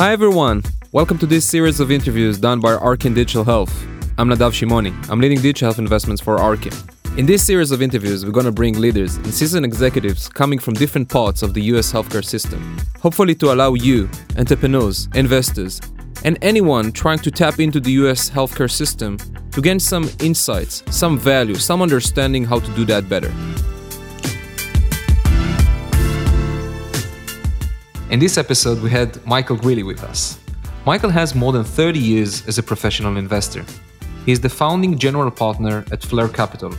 Hi 0.00 0.12
everyone, 0.12 0.62
welcome 0.92 1.18
to 1.18 1.26
this 1.26 1.44
series 1.44 1.78
of 1.78 1.90
interviews 1.90 2.38
done 2.38 2.58
by 2.58 2.72
Arkin 2.72 3.12
Digital 3.12 3.44
Health. 3.44 3.86
I'm 4.16 4.30
Nadav 4.30 4.52
Shimoni. 4.52 4.94
I'm 5.10 5.20
leading 5.20 5.42
digital 5.42 5.66
health 5.66 5.78
investments 5.78 6.22
for 6.22 6.38
Arkin. 6.38 6.72
In 7.18 7.26
this 7.26 7.44
series 7.44 7.70
of 7.70 7.82
interviews, 7.82 8.24
we're 8.24 8.32
going 8.32 8.46
to 8.46 8.50
bring 8.50 8.80
leaders 8.80 9.16
and 9.16 9.26
seasoned 9.26 9.66
executives 9.66 10.26
coming 10.26 10.58
from 10.58 10.72
different 10.72 11.10
parts 11.10 11.42
of 11.42 11.52
the 11.52 11.60
US 11.74 11.92
healthcare 11.92 12.24
system, 12.24 12.78
hopefully 12.98 13.34
to 13.34 13.52
allow 13.52 13.74
you, 13.74 14.08
entrepreneurs, 14.38 15.06
investors, 15.14 15.82
and 16.24 16.38
anyone 16.40 16.92
trying 16.92 17.18
to 17.18 17.30
tap 17.30 17.60
into 17.60 17.78
the 17.78 17.92
US 18.04 18.30
healthcare 18.30 18.70
system 18.70 19.18
to 19.52 19.60
gain 19.60 19.78
some 19.78 20.08
insights, 20.20 20.82
some 20.88 21.18
value, 21.18 21.56
some 21.56 21.82
understanding 21.82 22.42
how 22.42 22.58
to 22.58 22.70
do 22.70 22.86
that 22.86 23.06
better. 23.10 23.30
In 28.10 28.18
this 28.18 28.38
episode, 28.38 28.82
we 28.82 28.90
had 28.90 29.24
Michael 29.24 29.54
Greeley 29.54 29.84
with 29.84 30.02
us. 30.02 30.40
Michael 30.84 31.10
has 31.10 31.36
more 31.36 31.52
than 31.52 31.62
30 31.62 32.00
years 32.00 32.44
as 32.48 32.58
a 32.58 32.62
professional 32.62 33.16
investor. 33.16 33.64
He 34.26 34.32
is 34.32 34.40
the 34.40 34.48
founding 34.48 34.98
general 34.98 35.30
partner 35.30 35.84
at 35.92 36.02
Flare 36.02 36.28
Capital, 36.28 36.74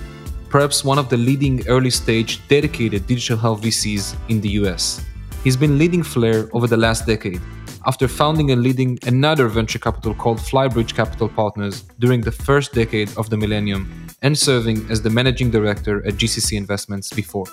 perhaps 0.50 0.84
one 0.84 1.00
of 1.00 1.08
the 1.08 1.16
leading 1.16 1.66
early 1.70 1.90
stage 1.90 2.46
dedicated 2.50 3.08
digital 3.08 3.38
health 3.38 3.62
VCs 3.62 4.18
in 4.28 4.42
the 4.42 4.50
US. 4.60 5.06
He's 5.42 5.56
been 5.56 5.78
leading 5.78 6.04
Flare 6.04 6.50
over 6.52 6.68
the 6.68 6.76
last 6.76 7.08
decade, 7.08 7.40
after 7.88 8.10
founding 8.10 8.52
and 8.52 8.62
leading 8.62 9.00
another 9.08 9.48
venture 9.48 9.80
capital 9.80 10.14
called 10.14 10.38
Flybridge 10.38 10.94
Capital 10.94 11.30
Partners 11.30 11.84
during 12.00 12.20
the 12.20 12.34
first 12.34 12.74
decade 12.74 13.10
of 13.18 13.30
the 13.30 13.38
millennium 13.38 13.90
and 14.22 14.38
serving 14.38 14.86
as 14.92 15.02
the 15.02 15.10
managing 15.10 15.50
director 15.50 16.06
at 16.06 16.16
GCC 16.16 16.58
Investments 16.58 17.10
before. 17.10 17.46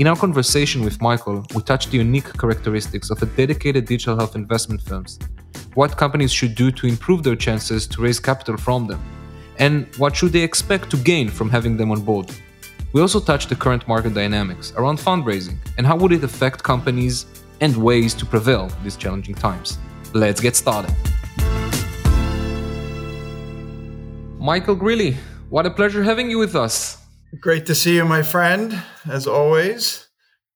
In 0.00 0.06
our 0.06 0.16
conversation 0.16 0.82
with 0.82 0.98
Michael, 1.02 1.44
we 1.54 1.60
touched 1.60 1.90
the 1.90 1.98
unique 1.98 2.32
characteristics 2.38 3.10
of 3.10 3.22
a 3.22 3.26
dedicated 3.26 3.84
digital 3.84 4.16
health 4.16 4.34
investment 4.34 4.80
firms, 4.80 5.18
what 5.74 5.98
companies 5.98 6.32
should 6.32 6.54
do 6.54 6.70
to 6.70 6.86
improve 6.86 7.22
their 7.22 7.36
chances 7.36 7.86
to 7.88 8.00
raise 8.00 8.18
capital 8.18 8.56
from 8.56 8.86
them, 8.86 8.98
and 9.58 9.94
what 9.98 10.16
should 10.16 10.32
they 10.32 10.40
expect 10.40 10.90
to 10.92 10.96
gain 10.96 11.28
from 11.28 11.50
having 11.50 11.76
them 11.76 11.90
on 11.90 12.00
board. 12.00 12.34
We 12.94 13.02
also 13.02 13.20
touched 13.20 13.50
the 13.50 13.56
current 13.56 13.86
market 13.86 14.14
dynamics 14.14 14.72
around 14.74 14.98
fundraising 14.98 15.58
and 15.76 15.86
how 15.86 15.98
would 15.98 16.12
it 16.12 16.24
affect 16.24 16.62
companies 16.62 17.26
and 17.60 17.76
ways 17.76 18.14
to 18.14 18.24
prevail 18.24 18.70
these 18.82 18.96
challenging 18.96 19.34
times. 19.34 19.76
Let's 20.14 20.40
get 20.40 20.56
started. 20.56 20.94
Michael 24.38 24.76
Greeley, 24.76 25.18
what 25.50 25.66
a 25.66 25.70
pleasure 25.70 26.02
having 26.02 26.30
you 26.30 26.38
with 26.38 26.56
us. 26.56 26.99
Great 27.38 27.64
to 27.66 27.76
see 27.76 27.94
you, 27.94 28.04
my 28.04 28.22
friend, 28.22 28.82
as 29.08 29.28
always. 29.28 30.08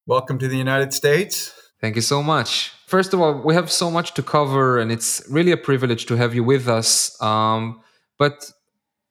Welcome 0.07 0.37
to 0.39 0.49
the 0.49 0.57
United 0.57 0.93
States. 0.93 1.53
Thank 1.79 1.95
you 1.95 2.01
so 2.01 2.21
much. 2.21 2.73
First 2.85 3.13
of 3.13 3.21
all, 3.21 3.41
we 3.45 3.53
have 3.53 3.71
so 3.71 3.89
much 3.89 4.13
to 4.15 4.21
cover, 4.21 4.77
and 4.77 4.91
it's 4.91 5.23
really 5.29 5.53
a 5.53 5.57
privilege 5.57 6.05
to 6.07 6.17
have 6.17 6.35
you 6.35 6.43
with 6.43 6.67
us. 6.67 7.19
Um, 7.21 7.81
but 8.19 8.51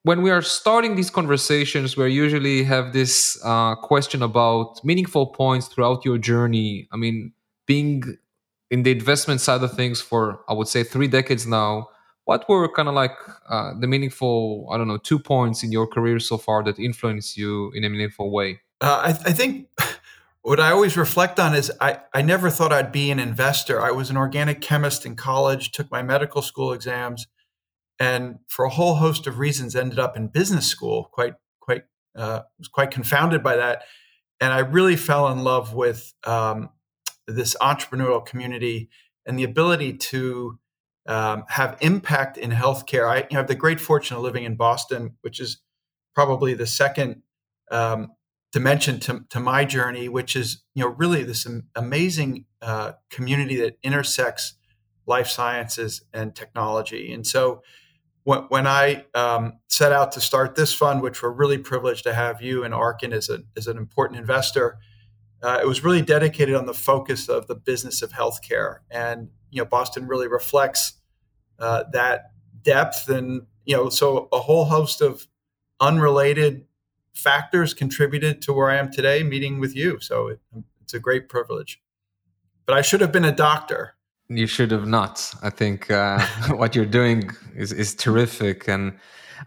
when 0.03 0.21
we 0.21 0.31
are 0.31 0.43
starting 0.43 0.95
these 0.95 1.09
conversations, 1.09 1.97
we 1.97 2.13
usually 2.13 2.65
have 2.65 2.93
this 2.93 3.41
uh, 3.43 3.77
question 3.77 4.23
about 4.23 4.85
meaningful 4.85 5.29
points 5.29 5.67
throughout 5.67 6.05
your 6.05 6.19
journey. 6.19 6.87
I 6.93 6.99
mean, 6.99 7.33
being 7.67 8.03
in 8.71 8.83
the 8.83 8.91
investment 8.91 9.41
side 9.41 9.63
of 9.63 9.73
things 9.73 10.03
for, 10.03 10.45
I 10.51 10.53
would 10.53 10.69
say, 10.69 10.85
three 10.85 11.09
decades 11.09 11.47
now, 11.47 11.89
what 12.25 12.49
were 12.49 12.69
kind 12.69 12.89
of 12.89 12.95
like 12.95 13.17
uh, 13.49 13.73
the 13.79 13.87
meaningful 13.87 14.69
i 14.73 14.77
don't 14.77 14.89
know 14.89 14.99
two 14.99 15.19
points 15.19 15.63
in 15.63 15.73
your 15.73 15.87
career 15.87 16.19
so 16.19 16.37
far 16.37 16.63
that 16.63 16.79
influenced 16.79 17.37
you 17.37 17.71
in 17.75 17.85
a 17.85 17.89
meaningful 17.89 18.31
way? 18.31 18.61
Uh, 18.81 19.03
I, 19.05 19.09
I, 19.09 19.33
think 19.33 19.69
what 20.43 20.61
i 20.61 20.71
always 20.71 20.97
reflect 20.97 21.39
on 21.39 21.55
is 21.55 21.73
I, 21.81 22.01
I 22.13 22.23
never 22.23 22.51
thought 22.51 22.73
i'd 22.73 22.93
be 22.93 23.11
an 23.11 23.19
investor. 23.19 23.81
I 23.81 23.91
was 23.91 24.11
an 24.11 24.17
organic 24.17 24.61
chemist 24.61 25.07
in 25.07 25.17
college 25.17 25.73
took 25.73 25.91
my 25.91 26.03
medical 26.03 26.43
school 26.43 26.73
exams 26.73 27.27
and 27.99 28.39
for 28.49 28.65
a 28.65 28.71
whole 28.71 28.97
host 28.97 29.27
of 29.27 29.39
reasons 29.39 29.77
ended 29.77 29.99
up 29.99 30.17
in 30.17 30.29
business 30.29 30.67
school 30.67 31.11
quite 31.13 31.35
quite 31.61 31.85
uh, 32.17 32.43
was 32.59 32.69
quite 32.69 32.91
confounded 32.91 33.43
by 33.43 33.57
that. 33.57 33.83
And 34.41 34.53
i 34.53 34.59
really 34.59 34.97
fell 34.97 35.29
in 35.29 35.41
love 35.45 35.75
with 35.75 36.13
um, 36.25 36.71
this 37.27 37.57
entrepreneurial 37.61 38.25
community 38.25 38.89
and 39.27 39.39
the 39.39 39.45
ability 39.45 39.95
to 39.95 40.59
um, 41.07 41.45
have 41.49 41.77
impact 41.81 42.39
in 42.39 42.51
healthcare. 42.51 43.09
I 43.09 43.27
have 43.35 43.47
the 43.47 43.55
great 43.55 43.81
fortune 43.81 44.17
of 44.17 44.23
living 44.23 44.45
in 44.45 44.57
Boston, 44.57 45.17
which 45.21 45.41
is 45.41 45.59
probably 46.15 46.55
the 46.55 46.67
second 46.67 47.23
um, 47.71 48.13
dimension 48.53 49.01
to, 49.01 49.25
to, 49.31 49.41
my 49.41 49.65
journey, 49.65 50.09
which 50.09 50.37
is 50.37 50.63
you 50.75 50.85
know 50.85 50.91
really 50.91 51.23
this 51.23 51.47
amazing 51.75 52.47
uh, 52.63 52.93
community 53.11 53.57
that 53.57 53.79
intersects 53.83 54.55
life 55.07 55.29
sciences 55.29 56.03
and 56.13 56.35
technology. 56.35 57.13
And 57.13 57.27
so 57.27 57.63
when, 58.25 58.41
when 58.49 58.67
I 58.67 59.05
um, 59.15 59.59
set 59.69 59.93
out 59.93 60.13
to 60.13 60.21
start 60.21 60.55
this 60.55 60.73
fund, 60.73 61.03
which 61.03 61.23
we're 61.23 61.31
really 61.31 61.59
privileged 61.59 62.05
to 62.05 62.15
have 62.15 62.41
you 62.41 62.65
and 62.65 62.75
Arkin 62.75 63.13
as, 63.13 63.29
a, 63.29 63.41
as 63.57 63.67
an 63.67 63.77
important 63.77 64.19
investor, 64.19 64.79
uh, 65.43 65.59
it 65.61 65.67
was 65.67 65.85
really 65.85 66.01
dedicated 66.01 66.55
on 66.55 66.65
the 66.65 66.75
focus 66.75 67.29
of 67.29 67.47
the 67.47 67.55
business 67.55 68.01
of 68.01 68.13
healthcare. 68.13 68.79
And 68.91 69.29
you 69.55 69.63
know, 69.63 69.67
Boston 69.67 70.09
really 70.09 70.27
reflects 70.27 70.95
uh, 71.61 71.85
that 71.93 72.33
depth, 72.63 73.09
and 73.09 73.43
you 73.65 73.77
know, 73.77 73.89
so 73.89 74.29
a 74.33 74.41
whole 74.41 74.65
host 74.65 75.01
of 75.01 75.29
unrelated 75.81 76.67
factors 77.15 77.73
contributed 77.73 78.43
to 78.43 78.53
where 78.53 78.69
I 78.69 78.77
am 78.77 78.91
today, 78.91 79.23
meeting 79.23 79.61
with 79.61 79.77
you. 79.77 80.01
So 80.01 80.27
it, 80.29 80.41
it's 80.83 80.93
a 80.93 80.99
great 80.99 81.29
privilege. 81.29 81.81
But 82.67 82.77
I 82.77 82.83
should 82.83 83.01
have 83.01 83.13
been 83.13 83.25
a 83.25 83.33
doctor. 83.33 83.95
You 84.29 84.49
should 84.49 84.73
have 84.73 84.89
not. 84.89 85.33
I 85.43 85.51
think 85.51 85.89
uh, 85.89 86.21
what 86.57 86.75
you're 86.75 86.85
doing 86.85 87.31
is 87.55 87.71
is 87.73 87.95
terrific, 87.95 88.69
and 88.69 88.99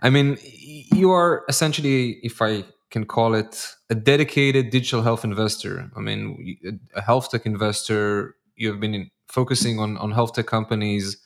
I 0.01 0.09
mean, 0.09 0.37
you 0.41 1.11
are 1.11 1.43
essentially, 1.49 2.19
if 2.23 2.41
I 2.41 2.63
can 2.91 3.05
call 3.05 3.33
it, 3.33 3.75
a 3.89 3.95
dedicated 3.95 4.69
digital 4.69 5.01
health 5.01 5.25
investor. 5.25 5.91
I 5.97 5.99
mean, 5.99 6.57
a 6.95 7.01
health 7.01 7.29
tech 7.31 7.45
investor. 7.45 8.35
You 8.55 8.71
have 8.71 8.79
been 8.79 9.09
focusing 9.27 9.79
on 9.79 9.97
on 9.97 10.11
health 10.11 10.33
tech 10.33 10.45
companies 10.47 11.17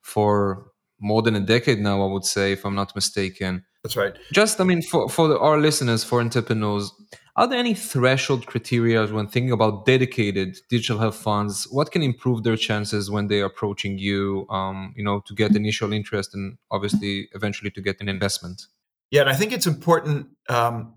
for 0.00 0.66
more 1.00 1.22
than 1.22 1.34
a 1.34 1.40
decade 1.40 1.78
now, 1.78 2.02
I 2.02 2.12
would 2.12 2.24
say, 2.24 2.52
if 2.52 2.64
I'm 2.64 2.74
not 2.74 2.94
mistaken. 2.94 3.64
That's 3.82 3.96
right. 3.96 4.14
Just, 4.32 4.60
I 4.60 4.64
mean, 4.64 4.82
for, 4.82 5.08
for 5.08 5.28
the, 5.28 5.38
our 5.38 5.58
listeners, 5.58 6.04
for 6.04 6.20
entrepreneurs, 6.20 6.92
are 7.36 7.46
there 7.46 7.58
any 7.58 7.72
threshold 7.72 8.46
criteria 8.46 9.06
when 9.06 9.26
thinking 9.26 9.52
about 9.52 9.86
dedicated 9.86 10.58
digital 10.68 10.98
health 10.98 11.16
funds? 11.16 11.66
What 11.70 11.90
can 11.90 12.02
improve 12.02 12.42
their 12.42 12.56
chances 12.56 13.10
when 13.10 13.28
they 13.28 13.40
are 13.40 13.46
approaching 13.46 13.96
you, 13.96 14.46
um, 14.50 14.92
you 14.94 15.02
know, 15.02 15.22
to 15.26 15.34
get 15.34 15.56
initial 15.56 15.94
interest 15.94 16.34
and 16.34 16.58
obviously 16.70 17.28
eventually 17.34 17.70
to 17.70 17.80
get 17.80 17.98
an 18.00 18.08
investment? 18.10 18.66
Yeah, 19.10 19.22
and 19.22 19.30
I 19.30 19.34
think 19.34 19.52
it's 19.52 19.66
important, 19.66 20.28
um, 20.50 20.94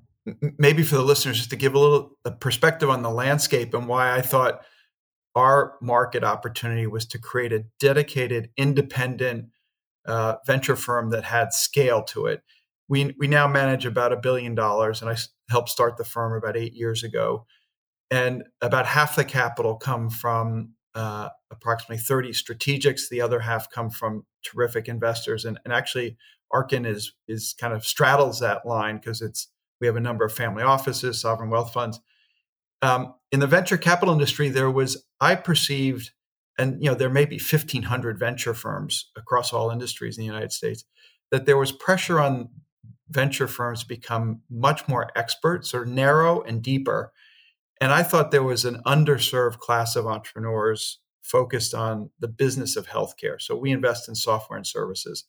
maybe 0.58 0.84
for 0.84 0.96
the 0.96 1.04
listeners, 1.04 1.38
just 1.38 1.50
to 1.52 1.56
give 1.56 1.76
a 1.76 1.80
little 1.80 2.18
perspective 2.42 2.90
on 2.90 3.04
the 3.04 3.10
landscape 3.10 3.74
and 3.74 3.88
why 3.88 4.14
I 4.14 4.22
thought– 4.22 4.66
our 5.36 5.76
market 5.82 6.24
opportunity 6.24 6.88
was 6.88 7.06
to 7.08 7.18
create 7.18 7.54
a 7.54 7.66
dedicated, 7.80 8.50
independent 8.58 9.48
uh, 10.06 10.36
venture 10.46 10.76
firm 10.76 11.10
that 11.12 11.24
had 11.24 11.54
scale 11.54 12.04
to 12.04 12.28
it. 12.28 12.44
We, 12.88 13.16
we 13.18 13.28
now 13.28 13.48
manage 13.48 13.86
about 13.86 14.14
a 14.14 14.18
billion 14.18 14.56
dollars, 14.56 15.02
and 15.02 15.10
I 15.10 15.18
helped 15.50 15.70
start 15.70 15.98
the 15.98 16.04
firm 16.04 16.34
about 16.34 16.58
eight 16.58 16.74
years 16.74 17.04
ago. 17.04 17.46
And 18.12 18.44
about 18.62 18.86
half 18.86 19.16
the 19.16 19.26
capital 19.26 19.76
come 19.76 20.10
from 20.10 20.74
uh, 20.94 21.30
approximately 21.50 21.98
30 21.98 22.32
strategics. 22.32 23.10
The 23.10 23.22
other 23.22 23.40
half 23.40 23.70
come 23.72 23.90
from 23.90 24.26
terrific 24.44 24.88
investors. 24.88 25.46
And, 25.46 25.60
and 25.66 25.74
actually, 25.74 26.18
Arkin 26.52 26.86
is 26.86 27.14
is 27.28 27.56
kind 27.60 27.74
of 27.74 27.86
straddles 27.86 28.40
that 28.40 28.66
line 28.66 28.98
because 28.98 29.22
it's 29.22 29.48
we 29.82 29.88
have 29.88 29.96
a 29.96 30.02
number 30.02 30.24
of 30.24 30.32
family 30.32 30.64
offices, 30.64 31.20
sovereign 31.20 31.50
wealth 31.50 31.74
funds, 31.74 32.00
um, 32.84 33.16
in 33.32 33.40
the 33.40 33.48
venture 33.48 33.78
capital 33.78 34.14
industry, 34.14 34.50
there 34.50 34.70
was, 34.70 35.06
I 35.22 35.36
perceived, 35.36 36.12
and 36.60 36.84
you 36.84 36.90
know, 36.90 36.96
there 36.96 37.10
may 37.10 37.24
be 37.24 37.38
1,500 37.38 38.20
venture 38.20 38.54
firms 38.54 39.10
across 39.16 39.54
all 39.54 39.72
industries 39.72 40.18
in 40.18 40.22
the 40.22 40.28
United 40.28 40.52
States, 40.52 40.84
that 41.32 41.46
there 41.46 41.58
was 41.58 41.72
pressure 41.72 42.20
on 42.20 42.50
venture 43.10 43.48
firms 43.48 43.86
become 43.86 44.42
much 44.50 44.86
more 44.88 45.10
expert, 45.16 45.66
sort 45.66 45.88
of 45.88 45.94
narrow 45.94 46.42
and 46.42 46.62
deeper. 46.62 47.14
And 47.80 47.94
I 47.94 48.04
thought 48.04 48.32
there 48.32 48.44
was 48.44 48.66
an 48.66 48.82
underserved 48.86 49.60
class 49.60 49.96
of 49.96 50.06
entrepreneurs 50.06 51.00
focused 51.22 51.74
on 51.74 52.10
the 52.20 52.28
business 52.28 52.76
of 52.76 52.88
healthcare. 52.88 53.40
So 53.40 53.56
we 53.56 53.72
invest 53.72 54.10
in 54.10 54.16
software 54.16 54.58
and 54.58 54.68
services. 54.68 55.24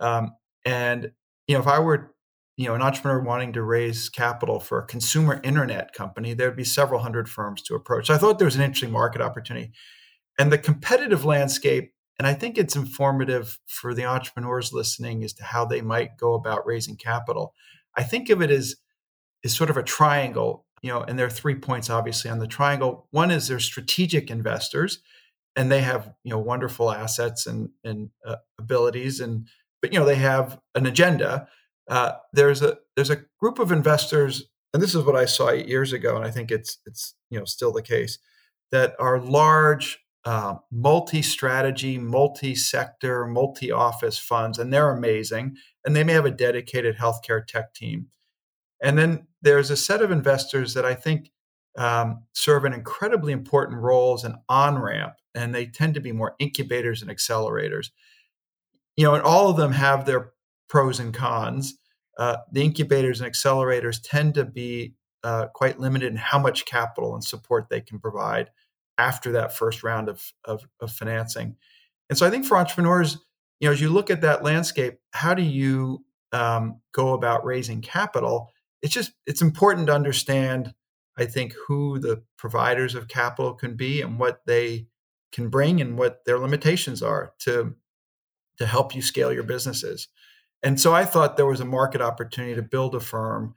Um, 0.00 0.36
and 0.64 1.10
you 1.48 1.54
know, 1.54 1.60
if 1.60 1.66
I 1.66 1.80
were 1.80 2.14
you 2.58 2.66
know 2.66 2.74
an 2.74 2.82
entrepreneur 2.82 3.20
wanting 3.20 3.52
to 3.54 3.62
raise 3.62 4.08
capital 4.08 4.60
for 4.60 4.78
a 4.78 4.86
consumer 4.86 5.40
internet 5.42 5.92
company 5.94 6.34
there'd 6.34 6.56
be 6.56 6.64
several 6.64 7.00
hundred 7.00 7.28
firms 7.28 7.62
to 7.62 7.74
approach 7.74 8.06
so 8.08 8.14
i 8.14 8.18
thought 8.18 8.38
there 8.38 8.46
was 8.46 8.56
an 8.56 8.62
interesting 8.62 8.92
market 8.92 9.22
opportunity 9.22 9.72
and 10.38 10.52
the 10.52 10.58
competitive 10.58 11.24
landscape 11.24 11.92
and 12.18 12.26
i 12.26 12.34
think 12.34 12.58
it's 12.58 12.76
informative 12.76 13.58
for 13.66 13.94
the 13.94 14.04
entrepreneurs 14.04 14.72
listening 14.72 15.24
as 15.24 15.32
to 15.32 15.44
how 15.44 15.64
they 15.64 15.80
might 15.80 16.18
go 16.18 16.34
about 16.34 16.66
raising 16.66 16.96
capital 16.96 17.54
i 17.96 18.02
think 18.02 18.28
of 18.28 18.42
it 18.42 18.50
as 18.50 18.76
is 19.42 19.56
sort 19.56 19.70
of 19.70 19.76
a 19.76 19.82
triangle 19.82 20.66
you 20.82 20.90
know 20.90 21.00
and 21.00 21.18
there 21.18 21.26
are 21.26 21.30
three 21.30 21.54
points 21.54 21.88
obviously 21.88 22.30
on 22.30 22.38
the 22.38 22.46
triangle 22.46 23.06
one 23.10 23.30
is 23.30 23.48
there's 23.48 23.64
strategic 23.64 24.30
investors 24.30 25.00
and 25.58 25.72
they 25.72 25.80
have 25.80 26.14
you 26.22 26.30
know 26.30 26.38
wonderful 26.38 26.90
assets 26.90 27.46
and 27.46 27.70
and 27.82 28.10
uh, 28.24 28.36
abilities, 28.58 29.20
and 29.20 29.48
but 29.82 29.92
you 29.92 29.98
know 29.98 30.06
they 30.06 30.14
have 30.14 30.58
an 30.74 30.86
agenda. 30.86 31.48
Uh, 31.88 32.12
there's 32.32 32.62
a 32.62 32.76
there's 32.96 33.10
a 33.10 33.24
group 33.40 33.58
of 33.58 33.72
investors, 33.72 34.44
and 34.74 34.82
this 34.82 34.94
is 34.94 35.04
what 35.04 35.16
I 35.16 35.24
saw 35.24 35.50
years 35.50 35.92
ago, 35.92 36.16
and 36.16 36.24
I 36.24 36.30
think 36.30 36.50
it's 36.50 36.78
it's 36.86 37.14
you 37.30 37.38
know 37.38 37.44
still 37.44 37.72
the 37.72 37.82
case 37.82 38.18
that 38.70 38.94
are 38.98 39.18
large 39.18 39.98
uh, 40.24 40.56
multi-strategy, 40.70 41.96
multi-sector, 41.96 43.26
multi-office 43.26 44.18
funds, 44.18 44.58
and 44.58 44.70
they're 44.70 44.90
amazing. 44.90 45.56
And 45.86 45.96
they 45.96 46.04
may 46.04 46.12
have 46.12 46.26
a 46.26 46.30
dedicated 46.30 46.98
healthcare 46.98 47.46
tech 47.46 47.72
team. 47.72 48.08
And 48.82 48.98
then 48.98 49.26
there's 49.40 49.70
a 49.70 49.76
set 49.76 50.02
of 50.02 50.10
investors 50.10 50.74
that 50.74 50.84
I 50.84 50.94
think 50.94 51.30
um, 51.78 52.24
serve 52.34 52.64
an 52.64 52.72
incredibly 52.72 53.32
important 53.32 53.80
role 53.80 54.14
as 54.14 54.24
an 54.24 54.34
on 54.48 54.78
ramp, 54.78 55.14
and 55.34 55.54
they 55.54 55.64
tend 55.64 55.94
to 55.94 56.00
be 56.00 56.12
more 56.12 56.34
incubators 56.38 57.00
and 57.00 57.10
accelerators. 57.10 57.90
You 58.96 59.04
know, 59.04 59.14
and 59.14 59.22
all 59.22 59.48
of 59.48 59.56
them 59.56 59.72
have 59.72 60.04
their 60.04 60.32
pros 60.68 61.00
and 61.00 61.14
cons. 61.14 61.78
Uh, 62.18 62.36
the 62.52 62.62
incubators 62.62 63.20
and 63.20 63.32
accelerators 63.32 64.00
tend 64.02 64.34
to 64.34 64.44
be 64.44 64.94
uh, 65.24 65.46
quite 65.54 65.80
limited 65.80 66.10
in 66.10 66.16
how 66.16 66.38
much 66.38 66.66
capital 66.66 67.14
and 67.14 67.24
support 67.24 67.68
they 67.68 67.80
can 67.80 67.98
provide 67.98 68.50
after 68.98 69.32
that 69.32 69.56
first 69.56 69.82
round 69.82 70.08
of, 70.08 70.32
of, 70.44 70.66
of 70.80 70.90
financing. 70.90 71.56
And 72.08 72.18
so 72.18 72.26
I 72.26 72.30
think 72.30 72.44
for 72.44 72.56
entrepreneurs, 72.56 73.18
you 73.60 73.68
know, 73.68 73.72
as 73.72 73.80
you 73.80 73.88
look 73.90 74.10
at 74.10 74.20
that 74.22 74.42
landscape, 74.42 74.98
how 75.12 75.34
do 75.34 75.42
you 75.42 76.04
um, 76.32 76.80
go 76.92 77.14
about 77.14 77.44
raising 77.44 77.80
capital? 77.80 78.50
It's 78.82 78.94
just 78.94 79.12
it's 79.26 79.42
important 79.42 79.88
to 79.88 79.94
understand 79.94 80.74
I 81.16 81.26
think 81.26 81.54
who 81.66 81.98
the 81.98 82.22
providers 82.36 82.94
of 82.94 83.08
capital 83.08 83.54
can 83.54 83.74
be 83.74 84.00
and 84.00 84.18
what 84.18 84.42
they 84.46 84.86
can 85.32 85.48
bring 85.48 85.80
and 85.80 85.98
what 85.98 86.24
their 86.24 86.38
limitations 86.38 87.02
are 87.02 87.32
to 87.40 87.74
to 88.58 88.66
help 88.66 88.94
you 88.94 89.02
scale 89.02 89.32
your 89.32 89.42
businesses. 89.44 90.08
And 90.62 90.80
so 90.80 90.94
I 90.94 91.04
thought 91.04 91.36
there 91.36 91.46
was 91.46 91.60
a 91.60 91.64
market 91.64 92.00
opportunity 92.00 92.54
to 92.54 92.62
build 92.62 92.94
a 92.94 93.00
firm 93.00 93.54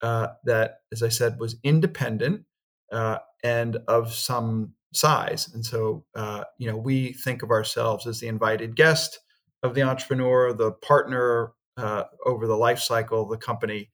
uh, 0.00 0.28
that, 0.44 0.78
as 0.92 1.02
I 1.02 1.08
said, 1.08 1.38
was 1.38 1.56
independent 1.62 2.44
uh, 2.90 3.18
and 3.44 3.78
of 3.88 4.12
some 4.12 4.74
size. 4.92 5.48
And 5.54 5.64
so, 5.64 6.04
uh, 6.14 6.44
you 6.58 6.70
know, 6.70 6.76
we 6.76 7.12
think 7.12 7.42
of 7.42 7.50
ourselves 7.50 8.06
as 8.06 8.20
the 8.20 8.28
invited 8.28 8.76
guest 8.76 9.20
of 9.62 9.74
the 9.74 9.82
entrepreneur, 9.82 10.52
the 10.52 10.72
partner 10.72 11.52
uh, 11.76 12.04
over 12.26 12.46
the 12.46 12.56
life 12.56 12.80
cycle 12.80 13.22
of 13.22 13.30
the 13.30 13.38
company. 13.38 13.90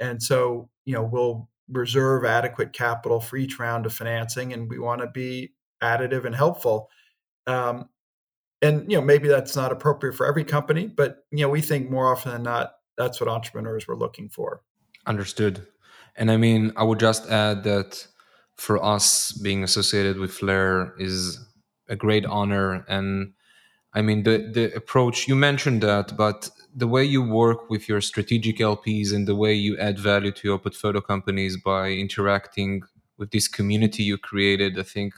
And 0.00 0.22
so, 0.22 0.70
you 0.84 0.94
know, 0.94 1.02
we'll 1.02 1.48
reserve 1.68 2.24
adequate 2.24 2.72
capital 2.72 3.20
for 3.20 3.36
each 3.36 3.58
round 3.58 3.86
of 3.86 3.94
financing, 3.94 4.52
and 4.52 4.68
we 4.68 4.78
want 4.78 5.00
to 5.00 5.06
be 5.06 5.52
additive 5.82 6.24
and 6.24 6.34
helpful. 6.34 6.88
Um, 7.46 7.88
and 8.62 8.90
you 8.90 8.96
know, 8.96 9.04
maybe 9.04 9.28
that's 9.28 9.56
not 9.56 9.72
appropriate 9.72 10.14
for 10.14 10.26
every 10.26 10.44
company, 10.44 10.86
but 10.86 11.24
you 11.30 11.44
know, 11.44 11.48
we 11.48 11.60
think 11.60 11.90
more 11.90 12.10
often 12.12 12.32
than 12.32 12.42
not 12.42 12.74
that's 12.96 13.20
what 13.20 13.28
entrepreneurs 13.28 13.86
were 13.86 13.96
looking 13.96 14.28
for. 14.28 14.62
Understood. 15.06 15.66
And 16.16 16.30
I 16.30 16.36
mean, 16.36 16.72
I 16.76 16.84
would 16.84 17.00
just 17.00 17.28
add 17.28 17.64
that 17.64 18.06
for 18.56 18.82
us 18.82 19.32
being 19.32 19.64
associated 19.64 20.18
with 20.18 20.32
Flare 20.32 20.94
is 20.98 21.38
a 21.88 21.96
great 21.96 22.24
honor 22.26 22.84
and 22.88 23.32
I 23.94 24.00
mean, 24.00 24.22
the, 24.22 24.50
the 24.50 24.74
approach, 24.74 25.28
you 25.28 25.34
mentioned 25.34 25.82
that, 25.82 26.16
but 26.16 26.48
the 26.74 26.88
way 26.88 27.04
you 27.04 27.22
work 27.22 27.68
with 27.68 27.88
your 27.88 28.00
strategic 28.00 28.56
LPs 28.56 29.12
and 29.12 29.28
the 29.28 29.36
way 29.36 29.52
you 29.52 29.76
add 29.76 29.98
value 29.98 30.32
to 30.32 30.48
your 30.48 30.58
portfolio 30.58 31.02
companies 31.02 31.58
by 31.58 31.90
interacting 31.90 32.82
with 33.18 33.30
this 33.32 33.48
community 33.48 34.02
you 34.02 34.16
created, 34.16 34.78
I 34.78 34.82
think 34.82 35.12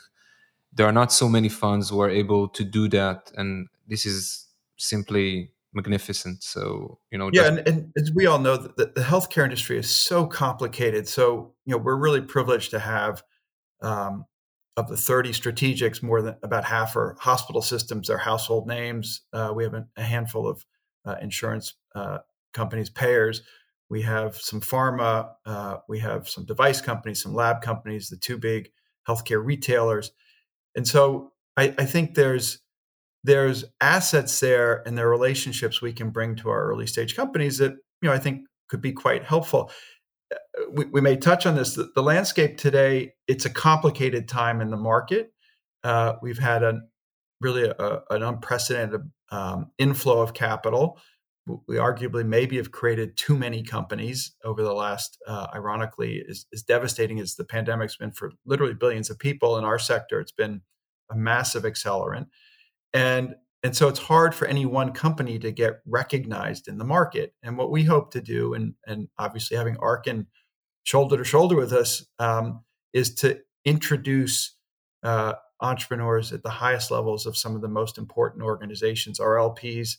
there 0.74 0.86
are 0.86 0.92
not 0.92 1.12
so 1.12 1.28
many 1.28 1.48
funds 1.48 1.90
who 1.90 2.00
are 2.00 2.10
able 2.10 2.48
to 2.48 2.64
do 2.64 2.88
that. 2.88 3.30
And 3.36 3.68
this 3.86 4.04
is 4.06 4.48
simply 4.76 5.52
magnificent. 5.72 6.42
So, 6.42 6.98
you 7.10 7.18
know, 7.18 7.30
yeah. 7.32 7.46
And, 7.46 7.66
and, 7.66 7.92
as 7.96 8.12
we 8.14 8.26
all 8.26 8.38
know, 8.38 8.56
the, 8.56 8.92
the 8.94 9.02
healthcare 9.02 9.44
industry 9.44 9.78
is 9.78 9.90
so 9.90 10.26
complicated. 10.26 11.08
So, 11.08 11.54
you 11.64 11.72
know, 11.72 11.78
we're 11.78 11.96
really 11.96 12.20
privileged 12.20 12.70
to 12.72 12.78
have 12.78 13.22
um, 13.82 14.24
of 14.76 14.88
the 14.88 14.96
30 14.96 15.30
strategics, 15.30 16.02
more 16.02 16.20
than 16.22 16.36
about 16.42 16.64
half 16.64 16.96
are 16.96 17.16
hospital 17.20 17.62
systems, 17.62 18.08
they're 18.08 18.18
household 18.18 18.66
names. 18.66 19.22
Uh, 19.32 19.52
we 19.54 19.62
have 19.62 19.74
a, 19.74 19.86
a 19.96 20.02
handful 20.02 20.48
of 20.48 20.64
uh, 21.04 21.14
insurance 21.22 21.74
uh, 21.94 22.18
companies, 22.52 22.90
payers. 22.90 23.42
We 23.88 24.02
have 24.02 24.36
some 24.36 24.60
pharma, 24.60 25.30
uh, 25.46 25.76
we 25.88 26.00
have 26.00 26.28
some 26.28 26.44
device 26.44 26.80
companies, 26.80 27.22
some 27.22 27.34
lab 27.34 27.62
companies, 27.62 28.08
the 28.08 28.16
two 28.16 28.38
big 28.38 28.70
healthcare 29.08 29.44
retailers. 29.44 30.10
And 30.76 30.86
so 30.86 31.32
I, 31.56 31.74
I 31.78 31.84
think 31.84 32.14
there's 32.14 32.58
there's 33.22 33.64
assets 33.80 34.38
there 34.40 34.86
and 34.86 34.98
there 34.98 35.06
are 35.06 35.10
relationships 35.10 35.80
we 35.80 35.92
can 35.92 36.10
bring 36.10 36.36
to 36.36 36.50
our 36.50 36.64
early 36.64 36.86
stage 36.86 37.16
companies 37.16 37.58
that 37.58 37.72
you 38.02 38.08
know 38.08 38.12
I 38.12 38.18
think 38.18 38.42
could 38.68 38.82
be 38.82 38.92
quite 38.92 39.24
helpful 39.24 39.70
we, 40.72 40.84
we, 40.86 41.00
may 41.00 41.16
touch 41.16 41.46
on 41.46 41.54
this. 41.54 41.74
The, 41.74 41.90
the, 41.94 42.02
landscape 42.02 42.58
today, 42.58 43.14
it's 43.26 43.44
a 43.44 43.50
complicated 43.50 44.28
time 44.28 44.60
in 44.60 44.70
the 44.70 44.76
market. 44.76 45.32
Uh, 45.82 46.14
we've 46.22 46.38
had 46.38 46.62
a 46.62 46.80
really 47.40 47.68
a, 47.68 48.00
an 48.10 48.22
unprecedented 48.22 49.02
um, 49.30 49.70
inflow 49.78 50.20
of 50.20 50.34
capital. 50.34 50.98
We 51.46 51.76
arguably 51.76 52.26
maybe 52.26 52.56
have 52.56 52.72
created 52.72 53.16
too 53.16 53.36
many 53.36 53.62
companies 53.62 54.34
over 54.44 54.62
the 54.62 54.72
last, 54.72 55.18
uh, 55.26 55.48
ironically, 55.54 56.24
as, 56.28 56.46
as 56.54 56.62
devastating 56.62 57.20
as 57.20 57.34
the 57.34 57.44
pandemic's 57.44 57.96
been 57.96 58.12
for 58.12 58.32
literally 58.46 58.72
billions 58.72 59.10
of 59.10 59.18
people 59.18 59.58
in 59.58 59.64
our 59.64 59.78
sector. 59.78 60.20
It's 60.20 60.32
been 60.32 60.62
a 61.10 61.16
massive 61.16 61.64
accelerant. 61.64 62.26
And 62.94 63.34
and 63.64 63.74
so 63.74 63.88
it's 63.88 63.98
hard 63.98 64.34
for 64.34 64.46
any 64.46 64.66
one 64.66 64.92
company 64.92 65.38
to 65.38 65.50
get 65.50 65.80
recognized 65.86 66.68
in 66.68 66.76
the 66.76 66.84
market. 66.84 67.32
And 67.42 67.56
what 67.56 67.70
we 67.70 67.82
hope 67.82 68.10
to 68.12 68.20
do, 68.20 68.52
and, 68.52 68.74
and 68.86 69.08
obviously 69.18 69.56
having 69.56 69.78
Arkin 69.78 70.26
shoulder 70.82 71.16
to 71.16 71.24
shoulder 71.24 71.56
with 71.56 71.72
us, 71.72 72.04
um, 72.18 72.62
is 72.92 73.14
to 73.14 73.40
introduce 73.64 74.54
uh, 75.02 75.32
entrepreneurs 75.62 76.30
at 76.30 76.42
the 76.42 76.50
highest 76.50 76.90
levels 76.90 77.24
of 77.24 77.38
some 77.38 77.56
of 77.56 77.62
the 77.62 77.68
most 77.68 77.96
important 77.96 78.44
organizations. 78.44 79.18
Our 79.18 79.36
LPs, 79.36 79.96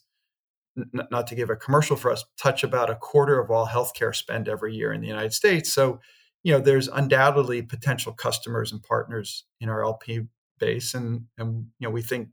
n- 0.77 1.07
not 1.11 1.27
to 1.27 1.35
give 1.35 1.49
a 1.49 1.55
commercial 1.55 1.95
for 1.95 2.11
us, 2.11 2.23
touch 2.37 2.63
about 2.63 2.89
a 2.89 2.95
quarter 2.95 3.39
of 3.39 3.51
all 3.51 3.67
healthcare 3.67 4.15
spend 4.15 4.47
every 4.47 4.73
year 4.75 4.93
in 4.93 5.01
the 5.01 5.07
United 5.07 5.33
States. 5.33 5.71
So, 5.71 5.99
you 6.43 6.51
know, 6.51 6.59
there's 6.59 6.87
undoubtedly 6.87 7.61
potential 7.61 8.13
customers 8.13 8.71
and 8.71 8.81
partners 8.83 9.45
in 9.59 9.69
our 9.69 9.83
LP 9.83 10.21
base, 10.59 10.93
and 10.93 11.25
and 11.37 11.67
you 11.79 11.87
know, 11.87 11.91
we 11.91 12.01
think 12.01 12.29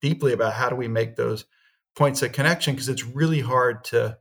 deeply 0.00 0.32
about 0.32 0.52
how 0.52 0.68
do 0.68 0.76
we 0.76 0.88
make 0.88 1.16
those 1.16 1.44
points 1.96 2.22
of 2.22 2.32
connection 2.32 2.74
because 2.74 2.88
it's 2.88 3.04
really 3.04 3.40
hard 3.40 3.84
to 3.84 4.18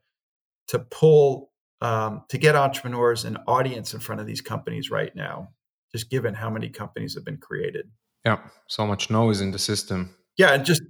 to 0.67 0.79
pull 0.79 1.51
um, 1.81 2.23
to 2.29 2.37
get 2.37 2.55
entrepreneurs 2.55 3.25
and 3.25 3.37
audience 3.47 3.93
in 3.93 3.99
front 3.99 4.21
of 4.21 4.27
these 4.27 4.41
companies 4.41 4.89
right 4.89 5.13
now 5.15 5.49
just 5.91 6.09
given 6.09 6.33
how 6.33 6.49
many 6.49 6.69
companies 6.69 7.13
have 7.13 7.25
been 7.25 7.37
created. 7.37 7.89
Yeah 8.25 8.39
so 8.67 8.87
much 8.87 9.09
noise 9.09 9.41
in 9.41 9.51
the 9.51 9.59
system. 9.59 10.15
Yeah 10.37 10.53
and 10.53 10.65
just 10.65 10.81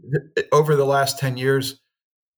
over 0.51 0.75
the 0.75 0.85
last 0.85 1.19
10 1.19 1.37
years 1.37 1.81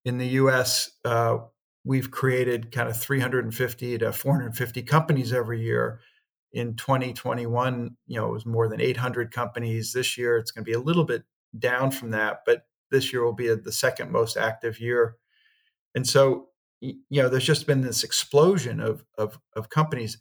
in 0.05 0.17
the 0.17 0.27
us 0.27 0.91
uh, 1.03 1.37
we've 1.83 2.11
created 2.11 2.71
kind 2.71 2.89
of 2.89 2.97
350 2.97 3.97
to 3.97 4.11
450 4.11 4.83
companies 4.83 5.33
every 5.33 5.61
year 5.61 5.99
in 6.53 6.75
2021 6.75 7.97
you 8.07 8.19
know 8.19 8.29
it 8.29 8.31
was 8.31 8.45
more 8.45 8.69
than 8.69 8.79
800 8.79 9.31
companies 9.31 9.91
this 9.91 10.17
year 10.17 10.37
it's 10.37 10.51
going 10.51 10.63
to 10.63 10.69
be 10.69 10.75
a 10.75 10.79
little 10.79 11.03
bit 11.03 11.23
down 11.59 11.91
from 11.91 12.11
that, 12.11 12.41
but 12.45 12.65
this 12.91 13.11
year 13.11 13.23
will 13.23 13.33
be 13.33 13.53
the 13.53 13.71
second 13.71 14.11
most 14.11 14.37
active 14.37 14.79
year. 14.79 15.17
And 15.93 16.07
so, 16.07 16.49
you 16.81 16.97
know, 17.11 17.29
there's 17.29 17.45
just 17.45 17.67
been 17.67 17.81
this 17.81 18.03
explosion 18.03 18.79
of, 18.79 19.03
of, 19.17 19.39
of 19.55 19.69
companies. 19.69 20.17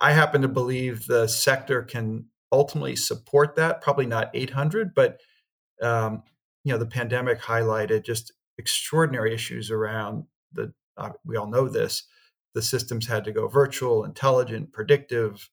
I 0.00 0.12
happen 0.12 0.42
to 0.42 0.48
believe 0.48 1.06
the 1.06 1.26
sector 1.26 1.82
can 1.82 2.26
ultimately 2.52 2.96
support 2.96 3.56
that, 3.56 3.80
probably 3.80 4.06
not 4.06 4.30
800, 4.34 4.94
but, 4.94 5.20
um, 5.82 6.22
you 6.64 6.72
know, 6.72 6.78
the 6.78 6.86
pandemic 6.86 7.40
highlighted 7.40 8.04
just 8.04 8.32
extraordinary 8.58 9.34
issues 9.34 9.70
around 9.70 10.24
the, 10.52 10.72
uh, 10.96 11.10
we 11.24 11.36
all 11.36 11.46
know 11.46 11.68
this, 11.68 12.04
the 12.54 12.62
systems 12.62 13.06
had 13.06 13.24
to 13.24 13.32
go 13.32 13.48
virtual, 13.48 14.04
intelligent, 14.04 14.72
predictive, 14.72 15.50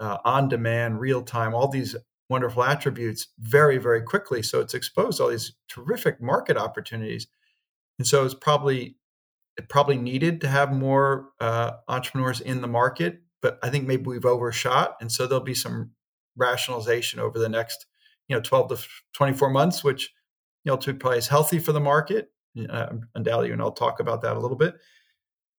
uh, 0.00 0.18
on 0.24 0.48
demand, 0.48 1.00
real 1.00 1.22
time, 1.22 1.54
all 1.54 1.68
these 1.68 1.96
wonderful 2.28 2.64
attributes 2.64 3.28
very, 3.38 3.78
very 3.78 4.02
quickly. 4.02 4.42
So 4.42 4.60
it's 4.60 4.74
exposed 4.74 5.20
all 5.20 5.28
these 5.28 5.52
terrific 5.68 6.20
market 6.20 6.56
opportunities. 6.56 7.26
And 7.98 8.06
so 8.06 8.24
it's 8.24 8.34
probably 8.34 8.96
it 9.56 9.68
probably 9.68 9.96
needed 9.96 10.40
to 10.40 10.48
have 10.48 10.72
more 10.72 11.30
uh, 11.40 11.72
entrepreneurs 11.86 12.40
in 12.40 12.60
the 12.60 12.66
market, 12.66 13.22
but 13.40 13.58
I 13.62 13.70
think 13.70 13.86
maybe 13.86 14.04
we've 14.04 14.24
overshot, 14.24 14.96
and 15.00 15.12
so 15.12 15.26
there'll 15.26 15.44
be 15.44 15.54
some 15.54 15.92
rationalization 16.36 17.20
over 17.20 17.38
the 17.38 17.48
next 17.48 17.86
you 18.26 18.34
know 18.34 18.42
12 18.42 18.68
to 18.70 18.88
24 19.12 19.50
months, 19.50 19.84
which 19.84 20.12
you 20.64 20.72
know 20.72 20.76
to 20.78 20.94
probably 20.94 21.18
is 21.18 21.28
healthy 21.28 21.60
for 21.60 21.72
the 21.72 21.80
market. 21.80 22.32
Undoubtedly, 22.54 23.52
and 23.52 23.60
I'll 23.60 23.72
talk 23.72 24.00
about 24.00 24.22
that 24.22 24.36
a 24.36 24.40
little 24.40 24.56
bit. 24.56 24.76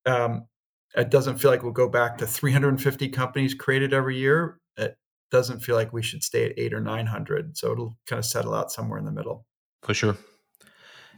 Um, 0.05 0.47
it 0.95 1.09
doesn't 1.09 1.37
feel 1.37 1.51
like 1.51 1.63
we'll 1.63 1.73
go 1.73 1.89
back 1.89 2.17
to 2.19 2.27
350 2.27 3.09
companies 3.09 3.53
created 3.53 3.93
every 3.93 4.17
year. 4.17 4.59
It, 4.77 4.97
doesn't 5.31 5.59
feel 5.59 5.75
like 5.75 5.91
we 5.91 6.01
should 6.01 6.23
stay 6.23 6.45
at 6.45 6.53
eight 6.57 6.73
or 6.73 6.79
900. 6.79 7.57
So 7.57 7.71
it'll 7.71 7.97
kind 8.05 8.19
of 8.19 8.25
settle 8.25 8.53
out 8.53 8.71
somewhere 8.71 8.99
in 8.99 9.05
the 9.05 9.11
middle. 9.11 9.45
For 9.81 9.93
sure. 9.93 10.15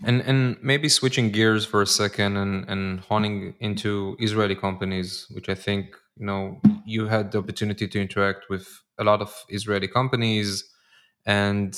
And 0.03 0.21
and 0.21 0.57
maybe 0.61 0.89
switching 0.89 1.31
gears 1.31 1.65
for 1.65 1.81
a 1.81 1.87
second 1.87 2.37
and 2.37 2.69
and 2.69 2.99
honing 3.01 3.55
into 3.59 4.15
Israeli 4.19 4.55
companies, 4.55 5.25
which 5.31 5.49
I 5.49 5.55
think 5.55 5.95
you 6.17 6.25
know 6.25 6.61
you 6.85 7.07
had 7.07 7.31
the 7.31 7.39
opportunity 7.39 7.87
to 7.87 8.01
interact 8.01 8.45
with 8.49 8.67
a 8.99 9.03
lot 9.03 9.21
of 9.21 9.33
Israeli 9.49 9.87
companies, 9.87 10.63
and 11.27 11.77